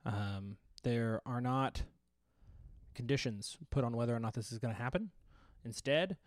Um, 0.05 0.57
there 0.83 1.21
are 1.25 1.41
not 1.41 1.83
conditions 2.97 3.55
put 3.69 3.85
on 3.85 3.95
whether 3.95 4.13
or 4.13 4.19
not 4.19 4.33
this 4.33 4.51
is 4.51 4.59
going 4.59 4.73
to 4.73 4.81
happen. 4.81 5.11
Instead, 5.63 6.17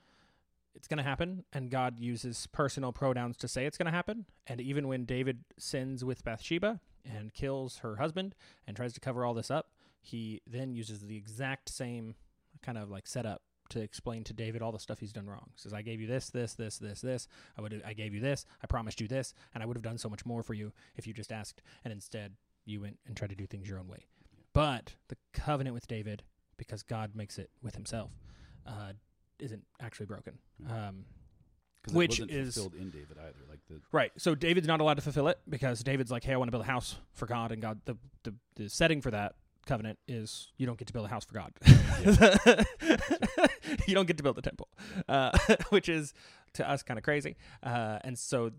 it's 0.74 0.87
going 0.87 0.98
to 0.98 1.04
happen, 1.04 1.44
and 1.52 1.68
God 1.68 1.98
uses 1.98 2.46
personal 2.52 2.92
pronouns 2.92 3.37
to 3.38 3.48
say 3.48 3.66
it's 3.66 3.76
going 3.76 3.90
to 3.90 3.92
happen. 3.92 4.24
And 4.46 4.61
even 4.61 4.88
when 4.88 5.04
David 5.04 5.44
sins 5.59 6.04
with 6.04 6.24
Bathsheba 6.24 6.80
and 7.04 7.35
kills 7.35 7.78
her 7.78 7.96
husband 7.96 8.35
and 8.66 8.76
tries 8.76 8.92
to 8.94 9.00
cover 9.00 9.24
all 9.24 9.35
this 9.35 9.50
up, 9.50 9.72
he 10.00 10.40
then 10.46 10.72
uses 10.72 11.00
the 11.00 11.16
exact 11.16 11.68
same 11.68 12.14
kind 12.62 12.78
of 12.78 12.88
like 12.88 13.06
setup 13.06 13.42
to 13.70 13.80
explain 13.80 14.24
to 14.24 14.33
David 14.33 14.62
all 14.62 14.72
the 14.72 14.78
stuff 14.78 15.00
he's 15.00 15.12
done 15.12 15.28
wrong. 15.28 15.50
He 15.54 15.61
says, 15.61 15.72
"I 15.72 15.83
gave 15.83 16.00
you 16.00 16.06
this, 16.06 16.30
this, 16.30 16.54
this, 16.54 16.78
this, 16.78 17.00
this. 17.00 17.28
I 17.59 17.62
would, 17.62 17.83
I 17.85 17.92
gave 17.92 18.14
you 18.14 18.20
this. 18.20 18.46
I 18.62 18.66
promised 18.66 19.00
you 19.00 19.09
this, 19.09 19.35
and 19.54 19.62
I 19.62 19.66
would 19.66 19.76
have 19.76 19.83
done 19.83 19.98
so 19.98 20.09
much 20.09 20.24
more 20.24 20.42
for 20.42 20.54
you 20.54 20.72
if 20.96 21.06
you 21.06 21.12
just 21.12 21.33
asked. 21.33 21.62
And 21.85 21.92
instead, 21.92 22.35
you 22.64 22.80
went 22.80 22.98
and 23.06 23.16
tried 23.16 23.30
to 23.30 23.37
do 23.37 23.46
things 23.46 23.68
your 23.68 23.78
own 23.78 23.88
way. 23.88 24.06
But 24.52 24.94
the 25.09 25.16
covenant 25.33 25.74
with 25.74 25.87
David, 25.87 26.22
because 26.61 26.83
God 26.85 27.16
makes 27.16 27.38
it 27.38 27.51
with 27.62 27.75
Himself, 27.75 28.11
uh, 28.66 28.92
isn't 29.40 29.64
actually 29.81 30.05
broken. 30.07 30.38
Um, 30.68 31.07
'Cause 31.83 31.94
it 31.94 31.96
Which 31.96 32.20
is- 32.20 32.55
fulfilled 32.55 32.75
in 32.75 32.90
David 32.90 33.16
either. 33.16 33.38
Like 33.49 33.61
the 33.66 33.81
Right. 33.90 34.12
So 34.18 34.35
David's 34.35 34.68
not 34.68 34.81
allowed 34.81 34.94
to 34.99 35.03
fulfill 35.03 35.29
it 35.29 35.38
because 35.49 35.83
David's 35.83 36.11
like, 36.11 36.23
"Hey, 36.23 36.35
I 36.35 36.37
want 36.37 36.49
to 36.49 36.53
build 36.53 36.64
a 36.64 36.66
house 36.66 36.99
for 37.14 37.25
God," 37.25 37.51
and 37.53 37.62
God, 37.62 37.81
the 37.87 37.96
the, 38.25 38.35
the 38.57 38.68
setting 38.68 39.01
for 39.01 39.11
that 39.11 39.37
covenant 39.64 39.99
is 40.07 40.53
you 40.59 40.66
don't 40.66 40.79
get 40.79 40.88
to 40.88 40.92
build 40.92 41.07
a 41.07 41.09
house 41.09 41.25
for 41.25 41.33
God. 41.33 41.53
you 43.87 43.94
don't 43.94 44.07
get 44.07 44.16
to 44.18 44.23
build 44.23 44.37
the 44.37 44.42
temple, 44.42 44.68
uh, 45.09 45.37
which 45.70 45.88
is 45.88 46.12
to 46.55 46.68
us 46.68 46.83
kind 46.83 46.99
of 46.99 47.05
crazy. 47.05 47.37
Uh, 47.62 47.99
and 48.05 48.18
so 48.18 48.51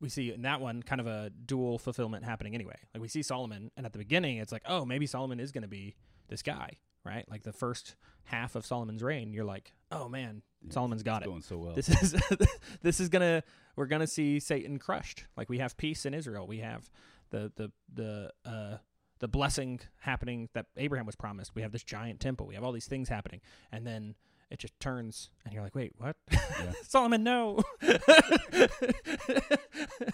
we 0.00 0.08
see 0.08 0.32
in 0.32 0.42
that 0.42 0.60
one 0.60 0.82
kind 0.82 1.00
of 1.00 1.06
a 1.08 1.30
dual 1.46 1.78
fulfillment 1.78 2.24
happening 2.24 2.54
anyway. 2.54 2.76
Like 2.94 3.00
we 3.02 3.08
see 3.08 3.22
Solomon, 3.22 3.70
and 3.76 3.84
at 3.86 3.92
the 3.92 3.98
beginning, 3.98 4.38
it's 4.38 4.52
like, 4.52 4.62
oh, 4.66 4.84
maybe 4.84 5.06
Solomon 5.06 5.40
is 5.40 5.50
going 5.50 5.62
to 5.62 5.68
be 5.68 5.96
this 6.28 6.42
guy, 6.42 6.70
right? 7.04 7.24
Like 7.28 7.42
the 7.42 7.52
first 7.52 7.96
half 8.24 8.54
of 8.56 8.64
Solomon's 8.64 9.02
reign, 9.02 9.32
you're 9.32 9.44
like, 9.44 9.72
oh 9.90 10.08
man, 10.08 10.42
yeah, 10.62 10.72
Solomon's 10.72 11.02
got 11.02 11.22
it. 11.22 11.26
going 11.26 11.42
so 11.42 11.58
well. 11.58 11.74
This 11.74 11.88
is 11.88 12.14
this 12.82 13.00
is 13.00 13.08
gonna 13.08 13.42
we're 13.76 13.86
gonna 13.86 14.06
see 14.06 14.40
Satan 14.40 14.78
crushed. 14.78 15.26
Like 15.36 15.48
we 15.48 15.58
have 15.58 15.76
peace 15.76 16.06
in 16.06 16.14
Israel. 16.14 16.46
We 16.46 16.58
have 16.58 16.90
the 17.30 17.52
the 17.56 17.70
the 17.92 18.32
uh 18.44 18.76
the 19.20 19.28
blessing 19.28 19.80
happening 20.00 20.48
that 20.54 20.66
Abraham 20.76 21.06
was 21.06 21.16
promised. 21.16 21.54
We 21.54 21.62
have 21.62 21.72
this 21.72 21.84
giant 21.84 22.20
temple. 22.20 22.46
We 22.46 22.54
have 22.54 22.64
all 22.64 22.72
these 22.72 22.86
things 22.86 23.08
happening, 23.08 23.40
and 23.70 23.86
then 23.86 24.14
it 24.54 24.58
just 24.60 24.78
turns, 24.80 25.28
and 25.44 25.52
you're 25.52 25.62
like, 25.62 25.74
wait, 25.74 25.92
what? 25.98 26.16
Yeah. 26.32 26.72
Solomon, 26.88 27.22
no, 27.24 27.60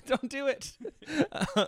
don't 0.06 0.28
do 0.28 0.46
it. 0.46 0.72
Um, 1.32 1.46
Yeah. 1.56 1.66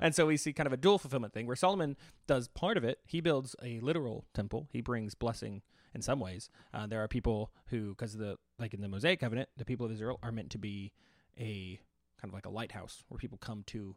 and 0.00 0.14
so 0.14 0.26
we 0.26 0.36
see 0.36 0.52
kind 0.52 0.66
of 0.66 0.72
a 0.72 0.76
dual 0.76 0.98
fulfillment 0.98 1.32
thing 1.32 1.46
where 1.46 1.56
Solomon 1.56 1.96
does 2.26 2.48
part 2.48 2.76
of 2.76 2.84
it. 2.84 2.98
He 3.06 3.20
builds 3.20 3.56
a 3.62 3.80
literal 3.80 4.24
temple. 4.34 4.68
He 4.70 4.80
brings 4.80 5.14
blessing 5.14 5.62
in 5.94 6.02
some 6.02 6.20
ways. 6.20 6.48
Uh, 6.72 6.86
there 6.86 7.02
are 7.02 7.08
people 7.08 7.50
who, 7.68 7.90
because 7.90 8.16
the 8.16 8.36
like 8.58 8.74
in 8.74 8.80
the 8.80 8.88
Mosaic 8.88 9.20
covenant, 9.20 9.48
the 9.56 9.64
people 9.64 9.86
of 9.86 9.92
Israel 9.92 10.18
are 10.22 10.32
meant 10.32 10.50
to 10.50 10.58
be 10.58 10.92
a 11.38 11.80
kind 12.20 12.30
of 12.30 12.34
like 12.34 12.46
a 12.46 12.50
lighthouse 12.50 13.02
where 13.08 13.18
people 13.18 13.38
come 13.38 13.62
to 13.68 13.96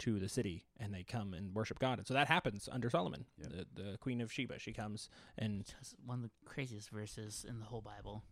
to 0.00 0.18
the 0.18 0.28
city 0.28 0.64
and 0.80 0.92
they 0.92 1.02
come 1.04 1.34
and 1.34 1.54
worship 1.54 1.78
God. 1.78 1.98
And 1.98 2.06
so 2.06 2.14
that 2.14 2.26
happens 2.28 2.68
under 2.70 2.90
Solomon, 2.90 3.24
Yeah. 3.38 3.46
the, 3.74 3.82
the 3.82 3.98
Queen 3.98 4.20
of 4.20 4.32
Sheba. 4.32 4.58
She 4.58 4.72
comes 4.72 5.08
and 5.38 5.64
Just 5.80 5.94
one 6.04 6.18
of 6.18 6.22
the 6.24 6.30
craziest 6.44 6.90
verses 6.90 7.44
in 7.48 7.58
the 7.60 7.66
whole 7.66 7.80
Bible. 7.80 8.22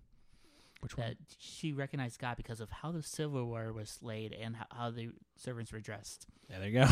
which 0.81 0.97
one? 0.97 1.07
That 1.09 1.17
she 1.39 1.73
recognized 1.73 2.19
God 2.19 2.37
because 2.37 2.61
of 2.61 2.71
how 2.71 2.91
the 2.91 3.03
silverware 3.03 3.73
was 3.73 3.99
laid 4.03 4.33
and 4.33 4.57
how, 4.57 4.67
how 4.71 4.91
the 4.91 5.11
servants 5.37 5.73
were 5.73 5.79
dressed. 5.81 6.27
Yeah, 6.51 6.59
there 6.59 6.69
you 6.69 6.85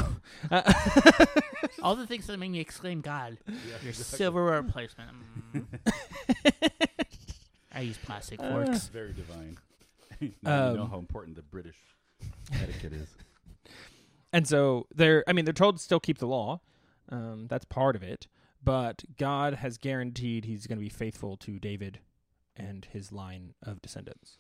go. 0.51 0.57
All 1.83 1.97
the 1.97 2.07
things 2.07 2.27
that 2.29 2.39
make 2.39 2.51
me 2.51 2.61
exclaim 2.61 3.01
God. 3.01 3.39
Yeah, 3.49 3.55
Your 3.83 3.91
exactly. 3.91 4.17
silverware 4.19 4.63
placement. 4.63 5.11
Mm. 5.53 5.67
I 7.73 7.81
use 7.83 7.99
plastic 7.99 8.41
Uh, 8.41 8.51
forks. 8.65 8.87
Very 8.89 9.13
divine. 9.13 9.59
now 10.43 10.71
you 10.71 10.77
know 10.77 10.83
Um, 10.85 10.91
how 10.91 10.99
important 10.99 11.37
the 11.37 11.43
British 11.43 11.77
etiquette 12.53 12.93
is. 12.93 13.09
And 14.33 14.47
so 14.47 14.87
they're, 14.95 15.25
I 15.27 15.33
mean, 15.33 15.45
they're 15.45 15.55
told 15.55 15.77
to 15.77 15.83
still 15.83 16.01
keep 16.01 16.19
the 16.19 16.27
law. 16.27 16.61
Um, 17.09 17.47
that's 17.49 17.65
part 17.65 17.97
of 17.97 18.03
it. 18.03 18.29
But 18.63 19.05
God 19.17 19.55
has 19.55 19.79
guaranteed 19.79 20.45
he's 20.45 20.67
going 20.67 20.79
to 20.79 20.85
be 20.85 20.91
faithful 20.91 21.37
to 21.39 21.59
David 21.59 22.01
and 22.55 22.87
his 22.93 23.11
line 23.11 23.55
of 23.63 23.81
descendants. 23.81 24.39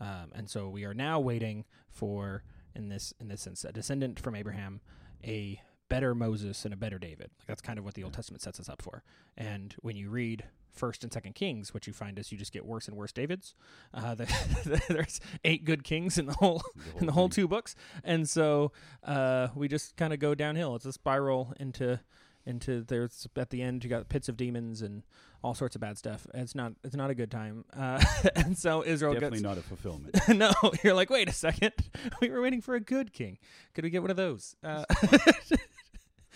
Um, 0.00 0.32
and 0.34 0.50
so 0.50 0.68
we 0.68 0.84
are 0.84 0.94
now 0.94 1.20
waiting 1.20 1.64
for, 1.88 2.42
in 2.74 2.88
this 2.88 3.14
in 3.20 3.28
this 3.28 3.42
sense, 3.42 3.64
a 3.64 3.72
descendant 3.72 4.18
from 4.18 4.34
Abraham, 4.34 4.80
a 5.24 5.60
better 5.88 6.14
Moses 6.14 6.64
and 6.64 6.74
a 6.74 6.76
better 6.76 6.98
David. 6.98 7.30
Like 7.38 7.46
that's 7.46 7.60
kind 7.60 7.78
of 7.78 7.84
what 7.84 7.94
the 7.94 8.04
Old 8.04 8.14
Testament 8.14 8.42
sets 8.42 8.58
us 8.58 8.68
up 8.68 8.82
for. 8.82 9.02
And 9.36 9.74
when 9.80 9.96
you 9.96 10.10
read 10.10 10.44
First 10.72 11.02
and 11.02 11.12
Second 11.12 11.34
Kings, 11.34 11.74
what 11.74 11.86
you 11.86 11.92
find 11.92 12.18
is 12.18 12.30
you 12.32 12.38
just 12.38 12.52
get 12.52 12.64
worse 12.64 12.88
and 12.88 12.96
worse 12.96 13.12
Davids. 13.12 13.54
Uh, 13.92 14.14
the, 14.14 14.82
there's 14.88 15.20
eight 15.44 15.64
good 15.64 15.84
kings 15.84 16.18
in 16.18 16.26
the 16.26 16.34
whole 16.34 16.62
in 16.98 17.06
the 17.06 17.12
whole 17.12 17.28
thing. 17.28 17.42
two 17.42 17.48
books, 17.48 17.74
and 18.04 18.28
so 18.28 18.72
uh, 19.04 19.48
we 19.54 19.68
just 19.68 19.96
kind 19.96 20.12
of 20.12 20.18
go 20.18 20.34
downhill. 20.34 20.76
It's 20.76 20.86
a 20.86 20.92
spiral 20.92 21.54
into 21.58 22.00
into 22.46 22.82
there's 22.82 23.26
at 23.36 23.50
the 23.50 23.62
end 23.62 23.84
you 23.84 23.90
got 23.90 24.08
pits 24.08 24.28
of 24.28 24.36
demons 24.36 24.82
and 24.82 25.02
all 25.42 25.54
sorts 25.54 25.74
of 25.74 25.80
bad 25.80 25.96
stuff. 25.98 26.26
It's 26.34 26.54
not 26.54 26.72
it's 26.84 26.96
not 26.96 27.10
a 27.10 27.14
good 27.14 27.30
time, 27.30 27.64
uh, 27.76 28.02
and 28.36 28.56
so 28.56 28.84
Israel 28.84 29.14
Definitely 29.14 29.38
gets 29.38 29.44
not 29.44 29.58
a 29.58 29.62
fulfillment. 29.62 30.16
no. 30.28 30.52
You're 30.82 30.94
like, 30.94 31.10
wait 31.10 31.28
a 31.28 31.32
second, 31.32 31.72
we 32.20 32.30
were 32.30 32.42
waiting 32.42 32.60
for 32.60 32.74
a 32.74 32.80
good 32.80 33.12
king. 33.12 33.38
Could 33.74 33.84
we 33.84 33.90
get 33.90 34.02
one 34.02 34.10
of 34.10 34.16
those? 34.16 34.54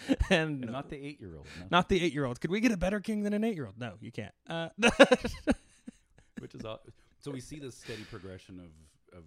And 0.31 0.63
And 0.63 0.73
not 0.73 0.89
the 0.91 0.97
eight-year-old. 0.97 1.47
no. 1.61 1.67
not 1.71 1.89
the 1.89 2.03
eight 2.03 2.13
year 2.13 2.25
old. 2.25 2.41
Could 2.41 2.51
we 2.51 2.61
get 2.61 2.73
a 2.73 2.77
better 2.77 3.01
king 3.01 3.23
than 3.23 3.33
an 3.33 3.45
eight 3.45 3.55
year 3.55 3.67
old? 3.67 3.79
No, 3.79 3.95
you 4.01 4.11
can't. 4.13 4.35
Uh, 4.49 4.69
which 6.39 6.55
is 6.55 6.65
aw- 6.65 6.79
so 7.21 7.31
we 7.31 7.41
see 7.41 7.59
this 7.59 7.77
steady 7.77 8.05
progression 8.11 8.59
of 8.59 9.19
of 9.19 9.25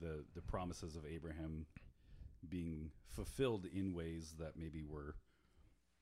the 0.00 0.24
the 0.34 0.42
promises 0.42 0.96
of 0.96 1.04
Abraham 1.06 1.66
being 2.48 2.90
fulfilled 3.08 3.66
in 3.72 3.92
ways 3.92 4.34
that 4.38 4.56
maybe 4.56 4.82
were 4.84 5.16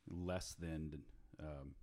less 0.09 0.55
than 0.59 1.03
um, 1.41 1.75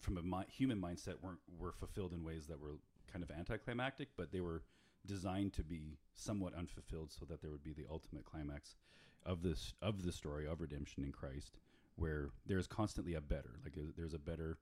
from 0.00 0.18
a 0.18 0.22
mi- 0.22 0.44
human 0.48 0.80
mindset 0.80 1.14
weren't 1.22 1.40
were 1.58 1.72
fulfilled 1.72 2.12
in 2.12 2.22
ways 2.22 2.46
that 2.46 2.60
were 2.60 2.76
kind 3.10 3.22
of 3.22 3.30
anticlimactic, 3.30 4.08
but 4.16 4.30
they 4.32 4.40
were 4.40 4.62
designed 5.06 5.52
to 5.52 5.62
be 5.62 5.98
somewhat 6.14 6.54
unfulfilled 6.54 7.12
so 7.12 7.24
that 7.26 7.42
there 7.42 7.50
would 7.50 7.62
be 7.62 7.72
the 7.74 7.84
ultimate 7.90 8.24
climax 8.24 8.76
of 9.26 9.42
this 9.42 9.74
of 9.80 10.02
the 10.02 10.12
story 10.12 10.46
of 10.46 10.60
redemption 10.60 11.04
in 11.04 11.12
Christ, 11.12 11.58
where 11.96 12.30
there's 12.46 12.66
constantly 12.66 13.14
a 13.14 13.20
better, 13.20 13.58
like 13.64 13.74
uh, 13.76 13.92
there's 13.96 14.14
a 14.14 14.18
better 14.18 14.58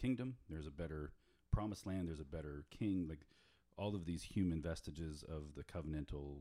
kingdom, 0.00 0.36
there's 0.48 0.66
a 0.66 0.70
better 0.72 1.12
promised 1.52 1.86
land, 1.86 2.08
there's 2.08 2.20
a 2.20 2.24
better 2.24 2.64
king, 2.70 3.06
like 3.08 3.26
all 3.76 3.94
of 3.94 4.04
these 4.04 4.22
human 4.22 4.60
vestiges 4.60 5.24
of 5.28 5.54
the 5.56 5.64
covenantal 5.64 6.40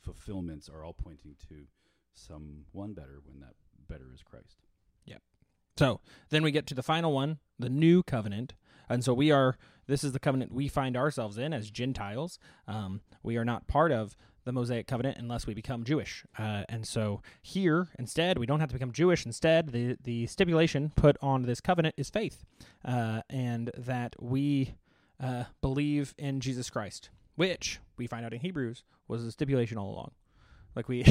fulfillments 0.00 0.68
are 0.68 0.84
all 0.84 0.92
pointing 0.92 1.34
to 1.48 1.66
some 2.14 2.64
one 2.72 2.94
better 2.94 3.20
when 3.24 3.40
that 3.40 3.54
better 3.88 4.06
is 4.14 4.22
Christ. 4.22 4.58
Yep. 5.06 5.22
So 5.76 6.00
then 6.30 6.42
we 6.42 6.50
get 6.50 6.66
to 6.68 6.74
the 6.74 6.82
final 6.82 7.12
one, 7.12 7.38
the 7.58 7.68
new 7.68 8.02
covenant. 8.02 8.54
And 8.88 9.04
so 9.04 9.12
we 9.12 9.30
are, 9.30 9.56
this 9.86 10.02
is 10.02 10.12
the 10.12 10.18
covenant 10.18 10.52
we 10.52 10.66
find 10.68 10.96
ourselves 10.96 11.36
in 11.38 11.52
as 11.52 11.70
Gentiles. 11.70 12.38
Um, 12.66 13.00
we 13.22 13.36
are 13.36 13.44
not 13.44 13.68
part 13.68 13.92
of 13.92 14.16
the 14.48 14.52
Mosaic 14.52 14.86
covenant 14.86 15.18
unless 15.18 15.46
we 15.46 15.52
become 15.52 15.84
Jewish. 15.84 16.24
Uh, 16.38 16.62
and 16.70 16.88
so 16.88 17.20
here, 17.42 17.88
instead, 17.98 18.38
we 18.38 18.46
don't 18.46 18.60
have 18.60 18.70
to 18.70 18.74
become 18.74 18.92
Jewish. 18.92 19.26
Instead, 19.26 19.72
the, 19.72 19.98
the 20.02 20.26
stipulation 20.26 20.90
put 20.96 21.18
on 21.20 21.42
this 21.42 21.60
covenant 21.60 21.94
is 21.98 22.08
faith, 22.08 22.44
uh, 22.82 23.20
and 23.28 23.70
that 23.76 24.16
we 24.18 24.74
uh, 25.22 25.44
believe 25.60 26.14
in 26.16 26.40
Jesus 26.40 26.70
Christ, 26.70 27.10
which 27.36 27.78
we 27.98 28.06
find 28.06 28.24
out 28.24 28.32
in 28.32 28.40
Hebrews 28.40 28.84
was 29.06 29.22
a 29.22 29.30
stipulation 29.30 29.76
all 29.76 29.90
along. 29.90 30.12
Like 30.74 30.88
we 30.88 31.04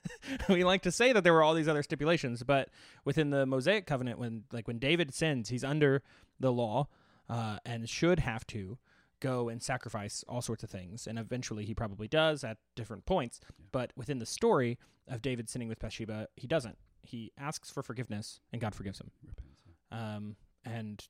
we 0.48 0.64
like 0.64 0.82
to 0.82 0.92
say 0.92 1.12
that 1.12 1.24
there 1.24 1.34
were 1.34 1.42
all 1.42 1.54
these 1.54 1.68
other 1.68 1.82
stipulations, 1.82 2.42
but 2.42 2.70
within 3.04 3.28
the 3.28 3.44
Mosaic 3.44 3.84
covenant, 3.86 4.18
when 4.18 4.44
like 4.50 4.66
when 4.66 4.78
David 4.78 5.12
sins, 5.12 5.50
he's 5.50 5.64
under 5.64 6.02
the 6.40 6.52
law 6.52 6.88
uh, 7.28 7.58
and 7.66 7.86
should 7.86 8.20
have 8.20 8.46
to 8.46 8.78
go 9.20 9.48
and 9.48 9.62
sacrifice 9.62 10.24
all 10.28 10.42
sorts 10.42 10.62
of 10.62 10.70
things, 10.70 11.06
and 11.06 11.18
eventually 11.18 11.64
he 11.64 11.74
probably 11.74 12.08
does 12.08 12.44
at 12.44 12.58
different 12.74 13.06
points. 13.06 13.40
Yeah. 13.42 13.66
But 13.72 13.92
within 13.96 14.18
the 14.18 14.26
story 14.26 14.78
of 15.08 15.22
David 15.22 15.48
sinning 15.48 15.68
with 15.68 15.78
Bathsheba, 15.78 16.28
he 16.36 16.46
doesn't. 16.46 16.78
He 17.02 17.32
asks 17.38 17.70
for 17.70 17.82
forgiveness, 17.82 18.40
and 18.52 18.60
God 18.60 18.74
forgives 18.74 19.00
him. 19.00 19.10
Repents. 19.26 19.56
yeah. 19.66 20.16
Um, 20.16 20.36
and 20.64 21.06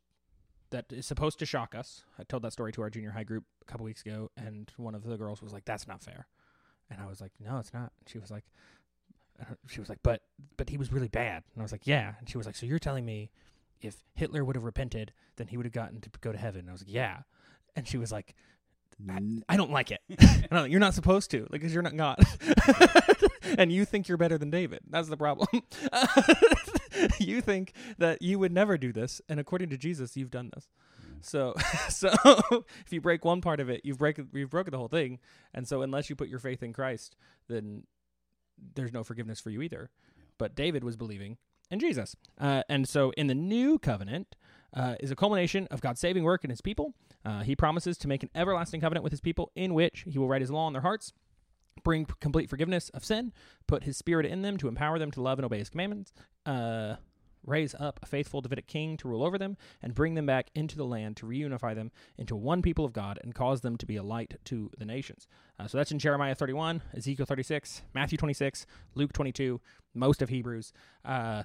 that 0.71 0.87
is 0.91 1.07
supposed 1.07 1.39
to 1.39 1.47
shock 1.47 1.75
us. 1.75 2.05
I 2.19 2.25
told 2.25 2.43
that 2.43 2.53
story 2.53 2.73
to 2.73 2.83
our 2.83 2.91
junior 2.91 3.11
high 3.11 3.25
group 3.25 3.45
a 3.63 3.65
couple 3.65 3.85
weeks 3.85 4.03
ago, 4.03 4.31
and 4.37 4.71
one 4.77 4.95
of 4.95 5.03
the 5.05 5.17
girls 5.17 5.43
was 5.43 5.53
like, 5.53 5.65
"That's 5.65 5.89
not 5.89 6.03
fair." 6.03 6.27
And 6.91 7.01
I 7.01 7.07
was 7.07 7.21
like, 7.21 7.33
no, 7.39 7.59
it's 7.59 7.73
not. 7.73 7.93
And 8.01 8.09
she 8.09 8.19
was 8.19 8.31
like, 8.31 8.45
she 9.67 9.81
was 9.81 9.89
like, 9.89 9.99
but 10.03 10.23
but 10.57 10.69
he 10.69 10.77
was 10.77 10.93
really 10.93 11.09
bad. 11.09 11.43
And 11.55 11.63
I 11.63 11.63
was 11.63 11.73
like, 11.73 11.87
yeah. 11.87 12.15
And 12.19 12.29
she 12.29 12.39
was 12.39 12.47
like, 12.47 12.57
so 12.57 12.67
you're 12.67 12.79
telling 12.79 13.05
me 13.05 13.31
if 13.81 14.03
Hitler 14.15 14.45
would 14.45 14.57
have 14.57 14.65
repented, 14.65 15.13
then 15.37 15.49
he 15.49 15.57
would 15.57 15.67
have 15.67 15.73
gotten 15.73 16.01
to 16.01 16.11
go 16.21 16.33
to 16.33 16.39
heaven. 16.39 16.61
And 16.63 16.71
I 16.71 16.73
was 16.73 16.83
like, 16.83 16.93
yeah. 16.93 17.19
And 17.79 17.87
she 17.87 17.97
was 17.97 18.11
like, 18.11 18.35
"I 19.49 19.57
don't 19.57 19.71
like 19.71 19.93
it. 19.93 20.01
and 20.09 20.49
I'm 20.51 20.63
like, 20.63 20.71
you're 20.73 20.81
not 20.81 20.95
supposed 20.95 21.31
to, 21.31 21.43
like, 21.43 21.51
because 21.53 21.73
you're 21.73 21.81
not 21.81 21.97
God. 21.97 22.19
and 23.57 23.71
you 23.71 23.85
think 23.85 24.09
you're 24.09 24.19
better 24.19 24.37
than 24.37 24.51
David. 24.51 24.81
That's 24.91 25.07
the 25.07 25.17
problem. 25.17 25.49
you 27.21 27.41
think 27.41 27.73
that 27.99 28.21
you 28.21 28.41
would 28.41 28.51
never 28.51 28.77
do 28.77 28.93
this, 28.93 29.21
and 29.29 29.39
according 29.39 29.71
to 29.71 29.77
Jesus, 29.77 30.17
you've 30.17 30.33
done 30.33 30.51
this. 30.53 30.67
So, 31.21 31.55
so 31.89 32.13
if 32.85 32.93
you 32.93 33.01
break 33.01 33.25
one 33.25 33.41
part 33.41 33.61
of 33.61 33.71
it, 33.71 33.83
you've 33.85 33.99
break 33.99 34.19
you've 34.33 34.51
broken 34.51 34.73
the 34.73 34.79
whole 34.79 34.89
thing. 34.89 35.21
And 35.55 35.69
so, 35.69 35.83
unless 35.83 36.11
you 36.11 36.17
put 36.17 36.29
your 36.29 36.41
faith 36.41 36.65
in 36.65 36.73
Christ, 36.73 37.15
then 37.47 37.85
there's 38.75 38.93
no 38.93 39.05
forgiveness 39.05 39.41
for 39.41 39.51
you 39.51 39.63
either. 39.63 39.91
But 40.37 40.57
David 40.57 40.83
was 40.83 40.97
believing 40.97 41.37
in 41.71 41.79
Jesus, 41.79 42.17
uh, 42.41 42.65
and 42.69 42.89
so 42.89 43.13
in 43.17 43.29
the 43.29 43.37
new 43.37 43.79
covenant 43.79 44.35
uh, 44.75 44.97
is 45.01 45.11
a 45.11 45.17
culmination 45.17 45.67
of 45.71 45.81
God's 45.81 46.01
saving 46.01 46.25
work 46.25 46.45
in 46.45 46.51
His 46.51 46.61
people. 46.61 46.95
Uh, 47.25 47.41
he 47.41 47.57
promises 47.57 47.99
to 47.99 48.09
make 48.09 48.23
an 48.23 48.31
everlasting 48.35 48.81
covenant 48.81 49.05
with 49.05 49.13
His 49.13 49.21
people, 49.21 49.51
in 49.55 49.75
which 49.75 50.05
He 50.09 50.19
will 50.19 50.29
write 50.29 50.41
His 50.41 50.51
law 50.51 50.67
on 50.67 50.73
their 50.73 50.83
hearts. 50.83 51.13
Bring 51.85 52.07
complete 52.21 52.51
forgiveness 52.51 52.89
of 52.91 53.05
sin, 53.05 53.33
put 53.67 53.85
his 53.85 53.97
spirit 53.97 54.27
in 54.27 54.43
them 54.43 54.57
to 54.59 54.69
empower 54.69 54.99
them 54.99 55.11
to 55.13 55.23
love 55.23 55.39
and 55.39 55.47
obey 55.47 55.59
his 55.59 55.71
commandments, 55.71 56.13
uh, 56.45 56.97
raise 57.47 57.75
up 57.75 58.01
a 58.03 58.07
faithful 58.07 58.41
Davidic 58.41 58.67
king 58.67 58.97
to 58.99 59.09
rule 59.09 59.25
over 59.25 59.39
them, 59.39 59.57
and 59.83 59.95
bring 59.95 60.15
them 60.15 60.27
back 60.27 60.51
into 60.55 60.77
the 60.77 60.85
land 60.85 61.17
to 61.19 61.27
reunify 61.27 61.75
them 61.75 61.91
into 62.17 62.37
one 62.37 62.63
people 62.63 62.85
of 62.85 62.93
God 62.93 63.19
and 63.23 63.35
cause 63.35 63.61
them 63.61 63.77
to 63.77 63.87
be 63.87 63.97
a 63.97 64.03
light 64.03 64.35
to 64.47 64.71
the 64.79 64.85
nations. 64.85 65.27
Uh, 65.59 65.67
so 65.67 65.79
that's 65.79 65.93
in 65.93 65.99
Jeremiah 65.99 66.35
31, 66.35 66.83
Ezekiel 66.97 67.27
36, 67.27 67.83
Matthew 67.95 68.19
26, 68.19 68.67
Luke 68.95 69.13
22, 69.13 69.61
most 69.95 70.23
of 70.23 70.29
Hebrews, 70.29 70.73
uh, 71.05 71.45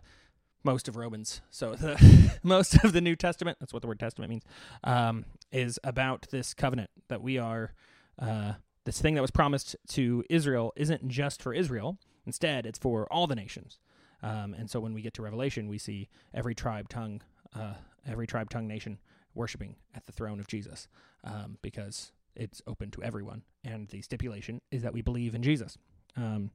most 0.64 0.88
of 0.88 0.96
Romans. 0.96 1.42
So 1.50 1.76
the, 1.76 2.38
most 2.44 2.84
of 2.84 2.94
the 2.94 3.02
New 3.02 3.16
Testament, 3.16 3.58
that's 3.60 3.74
what 3.74 3.82
the 3.82 3.88
word 3.88 4.00
testament 4.00 4.30
means, 4.30 4.44
um, 4.84 5.26
is 5.52 5.80
about 5.84 6.28
this 6.32 6.54
covenant 6.54 6.90
that 7.10 7.22
we 7.22 7.38
are. 7.38 7.74
Uh, 8.20 8.54
this 8.86 9.02
thing 9.02 9.16
that 9.16 9.22
was 9.22 9.32
promised 9.32 9.76
to 9.90 10.24
Israel 10.30 10.74
isn't 10.76 11.08
just 11.08 11.42
for 11.42 11.54
Israel. 11.54 11.98
Instead, 12.26 12.66
it's 12.66 12.80
for 12.80 13.12
all 13.12 13.28
the 13.28 13.36
nations. 13.36 13.80
Um, 14.22 14.54
and 14.54 14.70
so 14.70 14.80
when 14.80 14.94
we 14.94 15.02
get 15.02 15.14
to 15.16 15.22
Revelation, 15.22 15.68
we 15.68 15.78
see 15.78 16.10
every 16.34 16.56
tribe, 16.56 16.90
tongue, 16.90 17.22
uh, 17.56 17.74
every 18.06 18.28
tribe, 18.28 18.50
tongue, 18.50 18.68
nation 18.68 19.00
worshiping 19.36 19.76
at 19.96 20.06
the 20.06 20.12
throne 20.12 20.40
of 20.40 20.48
Jesus 20.48 20.88
um, 21.24 21.58
because 21.62 22.12
it's 22.36 22.62
open 22.68 22.92
to 22.92 23.04
everyone. 23.04 23.44
And 23.64 23.88
the 23.90 24.02
stipulation 24.02 24.62
is 24.72 24.82
that 24.84 24.94
we 24.94 25.02
believe 25.02 25.36
in 25.36 25.44
Jesus. 25.44 25.78
Um, 26.16 26.52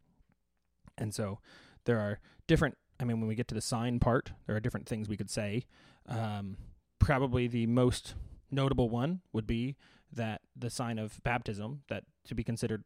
and 0.97 1.15
so 1.15 1.39
there 1.85 1.99
are 1.99 2.21
different, 2.47 2.77
I 3.01 3.05
mean, 3.05 3.21
when 3.21 3.29
we 3.29 3.35
get 3.35 3.49
to 3.49 3.55
the 3.55 3.61
sign 3.61 4.01
part, 4.01 4.33
there 4.47 4.57
are 4.57 4.61
different 4.61 4.89
things 4.89 5.09
we 5.09 5.17
could 5.17 5.31
say. 5.31 5.67
Um, 6.07 6.57
probably 6.99 7.47
the 7.47 7.67
most 7.67 8.15
notable 8.51 8.89
one 8.89 9.21
would 9.33 9.47
be 9.47 9.77
that 10.13 10.41
the 10.57 10.71
sign 10.71 10.99
of 10.99 11.23
baptism, 11.23 11.83
that 11.89 12.05
to 12.25 12.35
be 12.35 12.43
considered, 12.43 12.83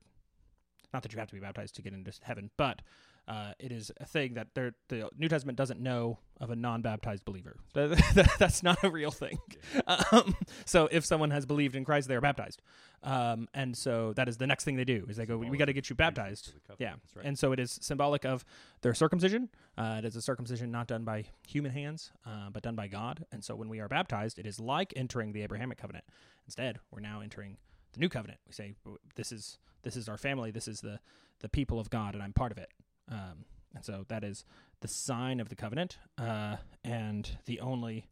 not 0.93 1.03
that 1.03 1.13
you 1.13 1.19
have 1.19 1.29
to 1.29 1.35
be 1.35 1.41
baptized 1.41 1.75
to 1.77 1.83
get 1.83 1.93
into 1.93 2.13
heaven, 2.23 2.51
but 2.57 2.83
uh, 3.29 3.53
it 3.59 3.71
is 3.73 3.91
a 4.01 4.05
thing 4.05 4.35
that 4.35 4.49
the 4.55 4.75
New 5.17 5.29
Testament 5.29 5.57
doesn't 5.57 5.81
know 5.81 6.19
of 6.41 6.51
a 6.51 6.57
non-baptized 6.57 7.25
believer. 7.25 7.57
That's 7.73 8.63
not 8.65 8.83
a 8.83 8.91
real 8.91 9.11
thing. 9.11 9.39
Um, 9.87 10.37
so 10.65 10.89
if 10.91 11.05
someone 11.05 11.31
has 11.31 11.47
believed 11.47 11.77
in 11.77 11.85
Christ, 11.85 12.09
they 12.09 12.15
are 12.15 12.21
baptized, 12.21 12.61
um, 13.03 13.49
and 13.55 13.77
so 13.77 14.13
that 14.15 14.29
is 14.29 14.37
the 14.37 14.47
next 14.47 14.65
thing 14.65 14.77
they 14.77 14.85
do 14.85 15.07
is 15.09 15.17
they 15.17 15.27
go, 15.27 15.37
"We 15.39 15.57
got 15.57 15.65
to 15.67 15.73
get 15.73 15.89
you 15.91 15.97
baptized." 15.97 16.47
To 16.47 16.53
the 16.55 16.61
covenant, 16.61 16.81
Yeah, 16.81 16.95
that's 17.03 17.17
right. 17.17 17.25
and 17.27 17.39
so 17.39 17.53
it 17.53 17.59
is 17.59 17.79
symbolic 17.81 18.25
of 18.25 18.45
their 18.83 18.95
circumcision. 18.95 19.49
Uh, 19.79 19.97
it 19.99 20.05
is 20.05 20.15
a 20.17 20.23
circumcision 20.23 20.71
not 20.71 20.87
done 20.87 21.05
by 21.05 21.25
human 21.47 21.73
hands, 21.73 22.13
uh, 22.27 22.51
but 22.51 22.63
done 22.63 22.75
by 22.77 22.87
God. 22.89 23.25
And 23.33 23.43
so 23.45 23.55
when 23.57 23.69
we 23.69 23.81
are 23.81 23.89
baptized, 23.89 24.39
it 24.39 24.47
is 24.47 24.61
like 24.61 24.93
entering 24.97 25.33
the 25.33 25.43
Abrahamic 25.43 25.79
covenant. 25.79 26.05
Instead, 26.47 26.79
we're 26.91 27.01
now 27.01 27.21
entering 27.23 27.57
the 27.93 28.01
new 28.01 28.09
covenant. 28.09 28.41
We 28.47 28.53
say, 28.53 28.75
"This 29.15 29.33
is 29.33 29.59
this 29.83 29.97
is 29.97 30.09
our 30.09 30.19
family. 30.19 30.51
This 30.51 30.69
is 30.69 30.81
the 30.81 31.01
the 31.41 31.49
people 31.49 31.81
of 31.81 31.91
God, 31.91 32.15
and 32.15 32.23
I'm 32.23 32.33
part 32.33 32.53
of 32.53 32.59
it." 32.59 32.71
Um, 33.11 33.45
and 33.75 33.85
so 33.85 34.05
that 34.09 34.25
is 34.25 34.45
the 34.81 34.89
sign 34.89 35.41
of 35.41 35.49
the 35.49 35.57
covenant. 35.57 35.99
Uh, 36.19 36.57
and 36.85 37.39
the 37.47 37.61
only 37.61 38.09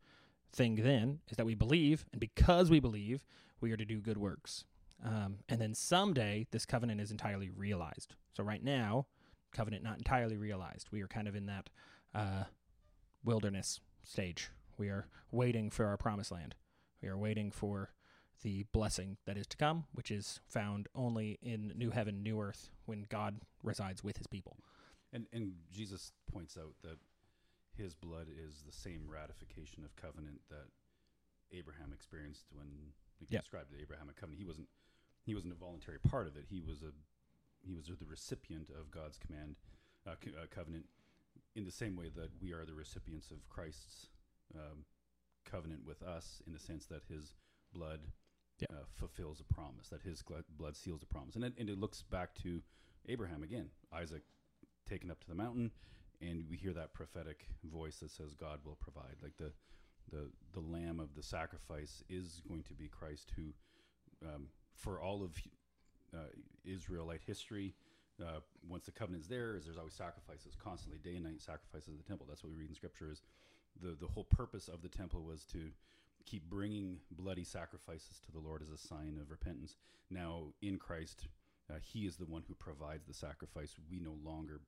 thing 0.53 0.77
then 0.77 1.21
is 1.29 1.37
that 1.37 1.47
we 1.47 1.55
believe, 1.55 2.07
and 2.13 2.21
because 2.21 2.71
we 2.71 2.81
believe, 2.81 3.25
we 3.61 3.73
are 3.73 3.77
to 3.77 3.85
do 3.85 4.01
good 4.01 4.19
works. 4.19 4.65
Um, 5.05 5.39
and 5.49 5.61
then 5.61 5.75
someday 5.75 6.47
this 6.51 6.67
covenant 6.67 7.01
is 7.01 7.11
entirely 7.11 7.51
realized. 7.51 8.15
So 8.33 8.43
right 8.43 8.63
now, 8.63 9.07
covenant 9.53 9.83
not 9.83 9.99
entirely 9.99 10.37
realized. 10.37 10.89
We 10.91 11.03
are 11.03 11.09
kind 11.09 11.29
of 11.29 11.35
in 11.35 11.47
that 11.47 11.71
uh, 12.15 12.45
wilderness 13.25 13.81
stage. 14.03 14.51
We 14.79 14.89
are 14.89 15.07
waiting 15.31 15.71
for 15.71 15.87
our 15.87 15.97
promised 15.97 16.33
land. 16.33 16.55
We 17.03 17.09
are 17.09 17.19
waiting 17.19 17.51
for 17.51 17.91
the 18.43 18.65
blessing 18.73 19.19
that 19.27 19.37
is 19.37 19.47
to 19.49 19.57
come, 19.57 19.85
which 19.93 20.11
is 20.11 20.41
found 20.47 20.89
only 20.95 21.39
in 21.43 21.73
new 21.77 21.91
heaven, 21.91 22.23
new 22.23 22.41
earth, 22.41 22.71
when 22.87 23.05
God 23.09 23.41
resides 23.63 24.03
with 24.03 24.17
his 24.17 24.27
people. 24.27 24.57
And 25.13 25.27
and 25.33 25.53
Jesus 25.71 26.13
points 26.33 26.57
out 26.57 26.75
that 26.83 26.99
his 27.77 27.95
blood 27.95 28.27
is 28.29 28.63
the 28.67 28.73
same 28.73 29.09
ratification 29.09 29.85
of 29.85 29.95
covenant 29.97 30.41
that 30.51 30.69
Abraham 31.53 31.93
experienced 31.93 32.47
when 32.53 32.67
like 33.21 33.31
you 33.31 33.35
Yeah. 33.37 33.41
described 33.41 33.71
the 33.73 33.81
Abrahamic 33.81 34.17
covenant. 34.17 34.39
He 34.39 34.45
wasn't 34.47 34.69
he 35.25 35.35
wasn't 35.35 35.53
a 35.53 35.57
voluntary 35.57 35.99
part 35.99 36.27
of 36.27 36.37
it. 36.37 36.47
He 36.49 36.61
was 36.61 36.83
a 36.83 36.93
he 37.63 37.75
was 37.75 37.87
the 37.87 38.07
recipient 38.07 38.71
of 38.71 38.91
God's 38.91 39.19
command 39.19 39.57
uh, 40.07 40.15
co- 40.21 40.31
uh, 40.31 40.47
covenant 40.51 40.87
in 41.55 41.65
the 41.65 41.71
same 41.73 41.97
way 41.97 42.09
that 42.09 42.31
we 42.41 42.53
are 42.53 42.65
the 42.65 42.75
recipients 42.75 43.31
of 43.31 43.47
Christ's 43.49 44.07
um, 44.55 44.85
covenant 45.45 45.85
with 45.85 46.03
us 46.03 46.41
in 46.47 46.53
the 46.53 46.59
sense 46.59 46.87
that 46.87 47.03
his 47.09 47.35
blood 47.73 48.01
Yeah. 48.59 48.67
uh, 48.71 48.85
fulfills 48.95 49.41
a 49.41 49.45
promise 49.45 49.89
that 49.89 50.03
his 50.03 50.23
gl- 50.23 50.45
blood 50.57 50.77
seals 50.77 51.03
a 51.03 51.07
promise 51.07 51.35
and 51.35 51.45
it, 51.45 51.55
and 51.59 51.69
it 51.69 51.79
looks 51.79 52.03
back 52.03 52.35
to 52.43 52.63
Abraham 53.09 53.43
again 53.43 53.71
Isaac 53.93 54.23
taken 54.89 55.11
up 55.11 55.21
to 55.21 55.29
the 55.29 55.35
mountain 55.35 55.71
and 56.23 56.45
we 56.51 56.57
hear 56.57 56.73
that 56.73 56.93
prophetic 56.93 57.47
voice 57.65 57.97
that 57.97 58.11
says 58.11 58.35
God 58.35 58.61
will 58.65 58.77
provide. 58.77 59.17
Like 59.23 59.37
the 59.37 59.53
the 60.11 60.29
the 60.53 60.61
lamb 60.61 61.01
of 61.01 61.15
the 61.15 61.23
sacrifice 61.23 62.03
is 62.09 62.43
going 62.49 62.63
to 62.65 62.75
be 62.75 62.89
Christ 62.89 63.33
who 63.37 63.53
um, 64.27 64.47
for 64.75 65.01
all 65.01 65.23
of 65.23 65.33
uh, 66.15 66.29
Israelite 66.65 67.21
history 67.27 67.75
uh, 68.21 68.41
once 68.69 68.85
the 68.87 68.93
covenant 68.93 69.23
is 69.25 69.29
there 69.29 69.57
is 69.57 69.65
there's 69.65 69.79
always 69.79 69.95
sacrifices 69.95 70.57
constantly 70.63 70.99
day 70.99 71.17
and 71.17 71.25
night 71.25 71.41
sacrifices 71.41 71.89
in 71.89 71.97
the 71.97 72.03
temple. 72.03 72.27
That's 72.29 72.43
what 72.43 72.53
we 72.53 72.59
read 72.59 72.69
in 72.69 72.75
scripture 72.75 73.11
is 73.11 73.23
the 73.83 73.97
the 74.01 74.07
whole 74.07 74.25
purpose 74.25 74.69
of 74.69 74.83
the 74.83 74.89
temple 74.89 75.23
was 75.23 75.45
to 75.47 75.71
keep 76.27 76.49
bringing 76.51 76.99
bloody 77.13 77.45
sacrifices 77.45 78.21
to 78.27 78.33
the 78.33 78.39
Lord 78.39 78.63
as 78.63 78.71
a 78.71 78.79
sign 78.79 79.19
of 79.21 79.31
repentance. 79.31 79.77
Now 80.11 80.49
in 80.61 80.77
Christ 80.77 81.29
uh, 81.71 81.79
he 81.81 82.01
is 82.01 82.17
the 82.17 82.25
one 82.25 82.43
who 82.49 82.55
provides 82.55 83.07
the 83.07 83.15
sacrifice 83.15 83.75
we 83.91 84.01
no 84.01 84.17
longer 84.25 84.61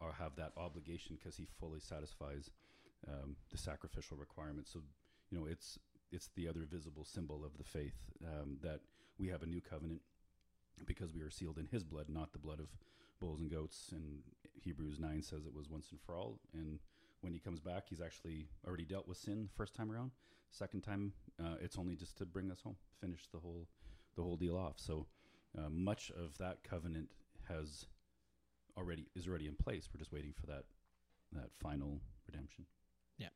or 0.00 0.12
have 0.18 0.34
that 0.36 0.52
obligation 0.56 1.16
because 1.16 1.36
he 1.36 1.46
fully 1.60 1.80
satisfies 1.80 2.50
um, 3.08 3.36
the 3.50 3.58
sacrificial 3.58 4.16
requirements. 4.16 4.72
So, 4.72 4.80
you 5.30 5.38
know, 5.38 5.46
it's 5.46 5.78
it's 6.10 6.28
the 6.36 6.46
other 6.46 6.66
visible 6.70 7.04
symbol 7.04 7.42
of 7.44 7.56
the 7.56 7.64
faith 7.64 7.96
um, 8.24 8.58
that 8.62 8.80
we 9.18 9.28
have 9.28 9.42
a 9.42 9.46
new 9.46 9.60
covenant 9.60 10.02
because 10.86 11.14
we 11.14 11.22
are 11.22 11.30
sealed 11.30 11.58
in 11.58 11.66
His 11.66 11.84
blood, 11.84 12.06
not 12.08 12.32
the 12.32 12.38
blood 12.38 12.60
of 12.60 12.66
bulls 13.20 13.40
and 13.40 13.50
goats. 13.50 13.90
And 13.92 14.20
Hebrews 14.62 14.98
nine 15.00 15.22
says 15.22 15.46
it 15.46 15.54
was 15.54 15.70
once 15.70 15.90
and 15.90 16.00
for 16.00 16.14
all. 16.16 16.38
And 16.52 16.78
when 17.22 17.32
He 17.32 17.38
comes 17.38 17.60
back, 17.60 17.84
He's 17.88 18.00
actually 18.00 18.46
already 18.66 18.84
dealt 18.84 19.08
with 19.08 19.16
sin 19.16 19.44
the 19.44 19.56
first 19.56 19.74
time 19.74 19.90
around. 19.90 20.10
Second 20.50 20.82
time, 20.82 21.12
uh, 21.42 21.54
it's 21.60 21.78
only 21.78 21.96
just 21.96 22.18
to 22.18 22.26
bring 22.26 22.50
us 22.50 22.60
home, 22.60 22.76
finish 23.00 23.26
the 23.32 23.38
whole 23.38 23.66
the 24.16 24.22
whole 24.22 24.36
deal 24.36 24.56
off. 24.56 24.74
So 24.76 25.06
uh, 25.56 25.68
much 25.70 26.10
of 26.10 26.36
that 26.38 26.62
covenant 26.62 27.08
has 27.48 27.86
already 28.76 29.06
is 29.14 29.28
already 29.28 29.46
in 29.46 29.54
place. 29.54 29.88
We're 29.92 29.98
just 29.98 30.12
waiting 30.12 30.32
for 30.38 30.46
that 30.46 30.64
that 31.32 31.50
final 31.60 32.00
redemption. 32.26 32.66
Yeah, 33.18 33.28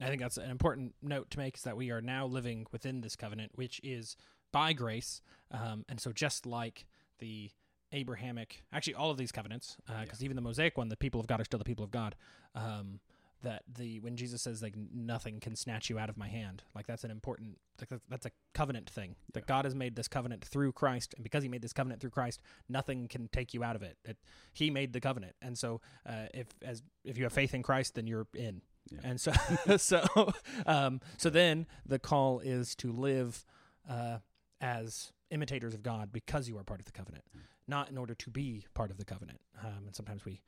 I 0.00 0.08
think 0.08 0.20
that's 0.20 0.36
an 0.36 0.50
important 0.50 0.94
note 1.02 1.30
to 1.30 1.38
make 1.38 1.56
is 1.56 1.62
that 1.62 1.76
we 1.76 1.90
are 1.90 2.00
now 2.00 2.26
living 2.26 2.66
within 2.72 3.00
this 3.00 3.16
covenant, 3.16 3.52
which 3.54 3.80
is 3.82 4.16
by 4.52 4.72
grace. 4.72 5.20
Um, 5.50 5.84
and 5.88 6.00
so, 6.00 6.12
just 6.12 6.46
like 6.46 6.86
the 7.18 7.50
Abrahamic, 7.92 8.64
actually, 8.72 8.94
all 8.94 9.10
of 9.10 9.16
these 9.16 9.32
covenants, 9.32 9.76
because 10.00 10.22
even 10.24 10.36
the 10.36 10.42
Mosaic 10.42 10.76
one, 10.76 10.88
the 10.88 10.96
people 10.96 11.20
of 11.20 11.26
God 11.26 11.40
are 11.40 11.44
still 11.44 11.58
the 11.58 11.64
people 11.64 11.84
of 11.84 11.90
God. 11.90 12.14
Um, 12.54 13.00
that 13.42 13.62
the 13.72 14.00
when 14.00 14.16
Jesus 14.16 14.42
says 14.42 14.62
like 14.62 14.74
nothing 14.92 15.40
can 15.40 15.56
snatch 15.56 15.90
you 15.90 15.98
out 15.98 16.08
of 16.08 16.16
my 16.16 16.28
hand, 16.28 16.62
like 16.74 16.86
that's 16.86 17.04
an 17.04 17.10
important 17.10 17.58
like 17.80 17.88
that's, 17.88 18.02
that's 18.08 18.26
a 18.26 18.30
covenant 18.54 18.88
thing. 18.88 19.16
That 19.34 19.46
God 19.46 19.64
has 19.64 19.74
made 19.74 19.96
this 19.96 20.08
covenant 20.08 20.44
through 20.44 20.72
Christ, 20.72 21.14
and 21.16 21.24
because 21.24 21.42
He 21.42 21.48
made 21.48 21.62
this 21.62 21.72
covenant 21.72 22.00
through 22.00 22.10
Christ, 22.10 22.40
nothing 22.68 23.08
can 23.08 23.28
take 23.28 23.54
you 23.54 23.62
out 23.62 23.76
of 23.76 23.82
it. 23.82 23.96
it 24.04 24.16
he 24.52 24.70
made 24.70 24.92
the 24.92 25.00
covenant, 25.00 25.34
and 25.42 25.56
so 25.56 25.80
uh, 26.06 26.26
if 26.34 26.46
as 26.62 26.82
if 27.04 27.18
you 27.18 27.24
have 27.24 27.32
faith 27.32 27.54
in 27.54 27.62
Christ, 27.62 27.94
then 27.94 28.06
you're 28.06 28.26
in. 28.34 28.62
Yeah. 28.90 29.00
And 29.02 29.20
so, 29.20 29.32
so, 29.76 30.32
um, 30.64 31.00
so 31.16 31.28
then 31.28 31.66
the 31.84 31.98
call 31.98 32.38
is 32.38 32.76
to 32.76 32.92
live 32.92 33.44
uh, 33.90 34.18
as 34.60 35.12
imitators 35.30 35.74
of 35.74 35.82
God 35.82 36.12
because 36.12 36.48
you 36.48 36.56
are 36.56 36.64
part 36.64 36.80
of 36.80 36.86
the 36.86 36.92
covenant. 36.92 37.24
not 37.66 37.90
in 37.90 37.98
order 37.98 38.14
to 38.14 38.30
be 38.30 38.64
part 38.74 38.90
of 38.90 38.96
the 38.96 39.04
covenant. 39.04 39.40
Um, 39.62 39.86
and 39.86 39.96
sometimes 39.96 40.24
we 40.24 40.40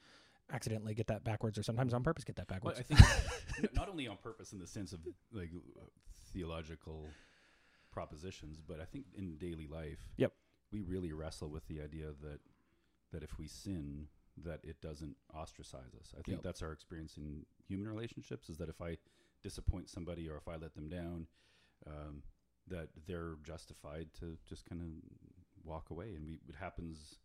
accidentally 0.53 0.95
get 0.95 1.07
that 1.09 1.25
backwards, 1.25 1.59
or 1.59 1.63
sometimes 1.63 1.93
on 1.95 2.03
purpose 2.03 2.25
get 2.25 2.37
that 2.37 2.47
Well, 2.51 2.75
backwards. 2.75 2.81
I 2.91 3.55
think 3.61 3.75
not 3.75 3.89
only 3.89 4.07
on 4.09 4.17
purpose 4.17 4.53
in 4.53 4.59
the 4.59 4.67
sense 4.67 4.93
of 4.93 5.01
like 5.33 5.51
theological 6.33 7.07
propositions, 7.93 8.61
but 8.67 8.81
I 8.81 8.85
think 8.85 9.07
in 9.17 9.37
daily 9.37 9.67
life, 9.67 10.13
Yep. 10.17 10.33
we 10.73 10.81
really 10.81 11.13
wrestle 11.13 11.49
with 11.49 11.67
the 11.67 11.81
idea 11.81 12.13
that 12.23 12.41
that 13.11 13.23
if 13.23 13.39
we 13.39 13.49
sin, 13.49 14.07
that 14.37 14.61
it 14.63 14.81
doesn't 14.83 15.17
ostracize 15.35 15.95
us. 15.99 16.13
I 16.13 16.23
think 16.23 16.39
Yep. 16.39 16.43
that's 16.43 16.63
our 16.63 16.73
experience 16.73 17.17
in 17.17 17.47
human 17.67 17.89
relationships. 17.89 18.51
Is 18.51 18.59
that 18.59 18.69
if 18.69 18.81
I 18.83 18.99
disappoint 19.43 19.89
somebody 19.89 20.29
or 20.29 20.37
if 20.37 20.47
I 20.47 20.57
let 20.57 20.75
them 20.75 20.89
down, 20.89 21.27
um, 21.87 22.23
that 22.67 22.91
they're 23.07 23.37
justified 23.43 24.13
to 24.21 24.37
just 24.47 24.67
kind 24.67 24.83
of 24.83 25.65
walk 25.65 25.89
away. 25.91 26.15
And 26.15 26.25
we 26.27 26.35
it 26.49 26.55
happens 26.59 27.19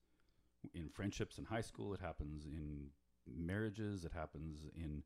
in 0.73 0.87
friendships 0.89 1.37
in 1.37 1.45
high 1.45 1.61
school. 1.61 1.93
It 1.93 1.99
happens 1.99 2.45
in 2.45 2.91
marriages. 3.27 4.05
It 4.05 4.11
happens 4.13 4.59
in 4.75 5.03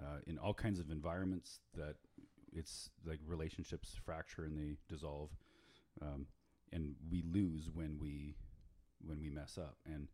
uh, 0.00 0.18
in 0.26 0.38
all 0.38 0.54
kinds 0.54 0.78
of 0.78 0.90
environments 0.90 1.60
that 1.74 1.96
it's 2.52 2.90
like 3.04 3.18
relationships 3.26 3.96
fracture 4.04 4.44
and 4.44 4.56
they 4.56 4.76
dissolve, 4.88 5.30
um, 6.02 6.26
and 6.72 6.94
we 7.10 7.22
lose 7.22 7.70
when 7.72 7.98
we 8.00 8.36
when 9.04 9.20
we 9.20 9.30
mess 9.30 9.58
up. 9.58 9.76
And 9.84 10.08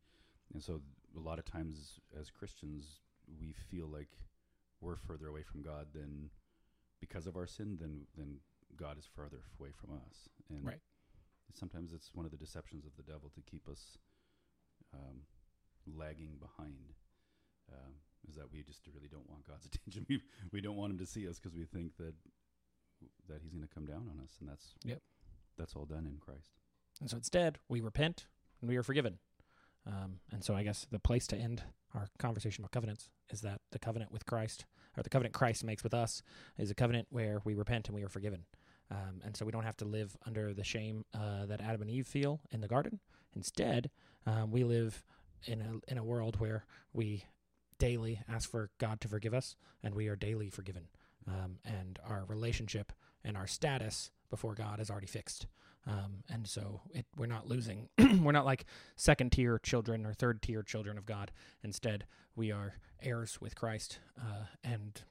and 0.52 0.62
so 0.62 0.80
a 1.16 1.20
lot 1.20 1.38
of 1.38 1.44
times 1.44 2.00
as 2.18 2.30
Christians, 2.30 3.00
we 3.40 3.52
feel 3.70 3.86
like 3.86 4.10
we're 4.80 4.96
further 4.96 5.28
away 5.28 5.42
from 5.42 5.62
God 5.62 5.88
than 5.94 6.30
because 7.00 7.26
of 7.26 7.36
our 7.36 7.46
sin 7.46 7.76
than 7.80 8.06
than 8.16 8.38
God 8.76 8.98
is 8.98 9.06
further 9.14 9.42
away 9.60 9.70
from 9.72 9.90
us. 9.94 10.28
And 10.48 10.64
Right. 10.64 10.80
sometimes 11.52 11.92
it's 11.92 12.14
one 12.14 12.24
of 12.24 12.30
the 12.32 12.38
deceptions 12.38 12.86
of 12.86 12.96
the 12.96 13.02
devil 13.02 13.30
to 13.34 13.40
keep 13.42 13.68
us 13.68 13.98
um, 14.94 15.22
lagging 15.86 16.38
behind. 16.38 16.94
Um, 17.72 17.94
is 18.28 18.36
that 18.36 18.52
we 18.52 18.62
just 18.62 18.80
really 18.94 19.08
don't 19.08 19.28
want 19.28 19.46
God's 19.46 19.66
attention. 19.72 20.06
We 20.08 20.20
we 20.52 20.60
don't 20.60 20.76
want 20.76 20.92
Him 20.92 20.98
to 20.98 21.06
see 21.06 21.28
us 21.28 21.38
because 21.38 21.54
we 21.54 21.64
think 21.64 21.96
that 21.98 22.14
that 23.28 23.40
He's 23.42 23.52
going 23.52 23.66
to 23.66 23.74
come 23.74 23.86
down 23.86 24.08
on 24.10 24.22
us, 24.22 24.36
and 24.40 24.48
that's 24.48 24.74
Yep. 24.84 25.00
That's 25.58 25.76
all 25.76 25.84
done 25.84 26.06
in 26.06 26.18
Christ. 26.18 26.50
And 27.00 27.10
so 27.10 27.16
instead, 27.16 27.58
we 27.68 27.80
repent 27.80 28.26
and 28.60 28.68
we 28.68 28.76
are 28.76 28.82
forgiven. 28.82 29.18
Um, 29.86 30.20
and 30.30 30.44
so 30.44 30.54
I 30.54 30.62
guess 30.62 30.86
the 30.90 30.98
place 30.98 31.26
to 31.28 31.36
end 31.36 31.62
our 31.94 32.06
conversation 32.18 32.62
about 32.62 32.70
covenants 32.70 33.10
is 33.30 33.40
that 33.42 33.60
the 33.70 33.78
covenant 33.78 34.12
with 34.12 34.24
Christ, 34.24 34.64
or 34.96 35.02
the 35.02 35.10
covenant 35.10 35.34
Christ 35.34 35.64
makes 35.64 35.82
with 35.82 35.94
us, 35.94 36.22
is 36.58 36.70
a 36.70 36.74
covenant 36.74 37.08
where 37.10 37.40
we 37.44 37.54
repent 37.54 37.88
and 37.88 37.94
we 37.94 38.02
are 38.02 38.08
forgiven. 38.08 38.44
Um, 38.90 39.20
and 39.24 39.36
so 39.36 39.44
we 39.44 39.52
don't 39.52 39.64
have 39.64 39.76
to 39.78 39.84
live 39.84 40.16
under 40.26 40.54
the 40.54 40.64
shame 40.64 41.04
uh, 41.14 41.46
that 41.46 41.60
Adam 41.60 41.82
and 41.82 41.90
Eve 41.90 42.06
feel 42.06 42.40
in 42.50 42.60
the 42.60 42.68
garden. 42.68 43.00
Instead, 43.34 43.90
um, 44.26 44.50
we 44.50 44.64
live 44.64 45.02
in 45.46 45.60
a 45.60 45.90
in 45.90 45.98
a 45.98 46.04
world 46.04 46.38
where 46.38 46.64
we 46.92 47.24
daily 47.82 48.20
ask 48.28 48.48
for 48.48 48.70
God 48.78 49.00
to 49.00 49.08
forgive 49.08 49.34
us, 49.34 49.56
and 49.82 49.92
we 49.92 50.06
are 50.06 50.14
daily 50.14 50.48
forgiven. 50.48 50.84
Um, 51.26 51.58
and 51.64 51.98
our 52.08 52.24
relationship 52.28 52.92
and 53.24 53.36
our 53.36 53.48
status 53.48 54.12
before 54.30 54.54
God 54.54 54.78
is 54.78 54.88
already 54.88 55.08
fixed. 55.08 55.48
Um, 55.84 56.22
and 56.30 56.46
so 56.46 56.80
it, 56.94 57.06
we're 57.16 57.26
not 57.26 57.48
losing. 57.48 57.88
we're 58.22 58.30
not 58.30 58.44
like 58.44 58.66
second 58.94 59.32
tier 59.32 59.58
children 59.58 60.06
or 60.06 60.12
third 60.12 60.42
tier 60.42 60.62
children 60.62 60.96
of 60.96 61.06
God. 61.06 61.32
Instead, 61.64 62.06
we 62.36 62.52
are 62.52 62.74
heirs 63.02 63.40
with 63.40 63.56
Christ, 63.56 63.98
uh, 64.16 64.44
and 64.62 65.02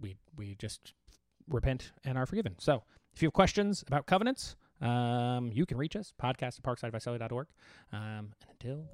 we 0.00 0.16
we 0.36 0.56
just 0.56 0.94
repent 1.48 1.92
and 2.04 2.18
are 2.18 2.26
forgiven. 2.26 2.56
So 2.58 2.82
if 3.14 3.22
you 3.22 3.26
have 3.26 3.34
questions 3.34 3.84
about 3.86 4.06
covenants, 4.06 4.56
um, 4.80 5.52
you 5.54 5.64
can 5.64 5.78
reach 5.78 5.94
us 5.94 6.12
podcast 6.20 6.58
at 6.58 6.64
parksidevisalia.org. 6.64 7.46
Um, 7.92 8.00
and 8.00 8.50
until 8.50 8.84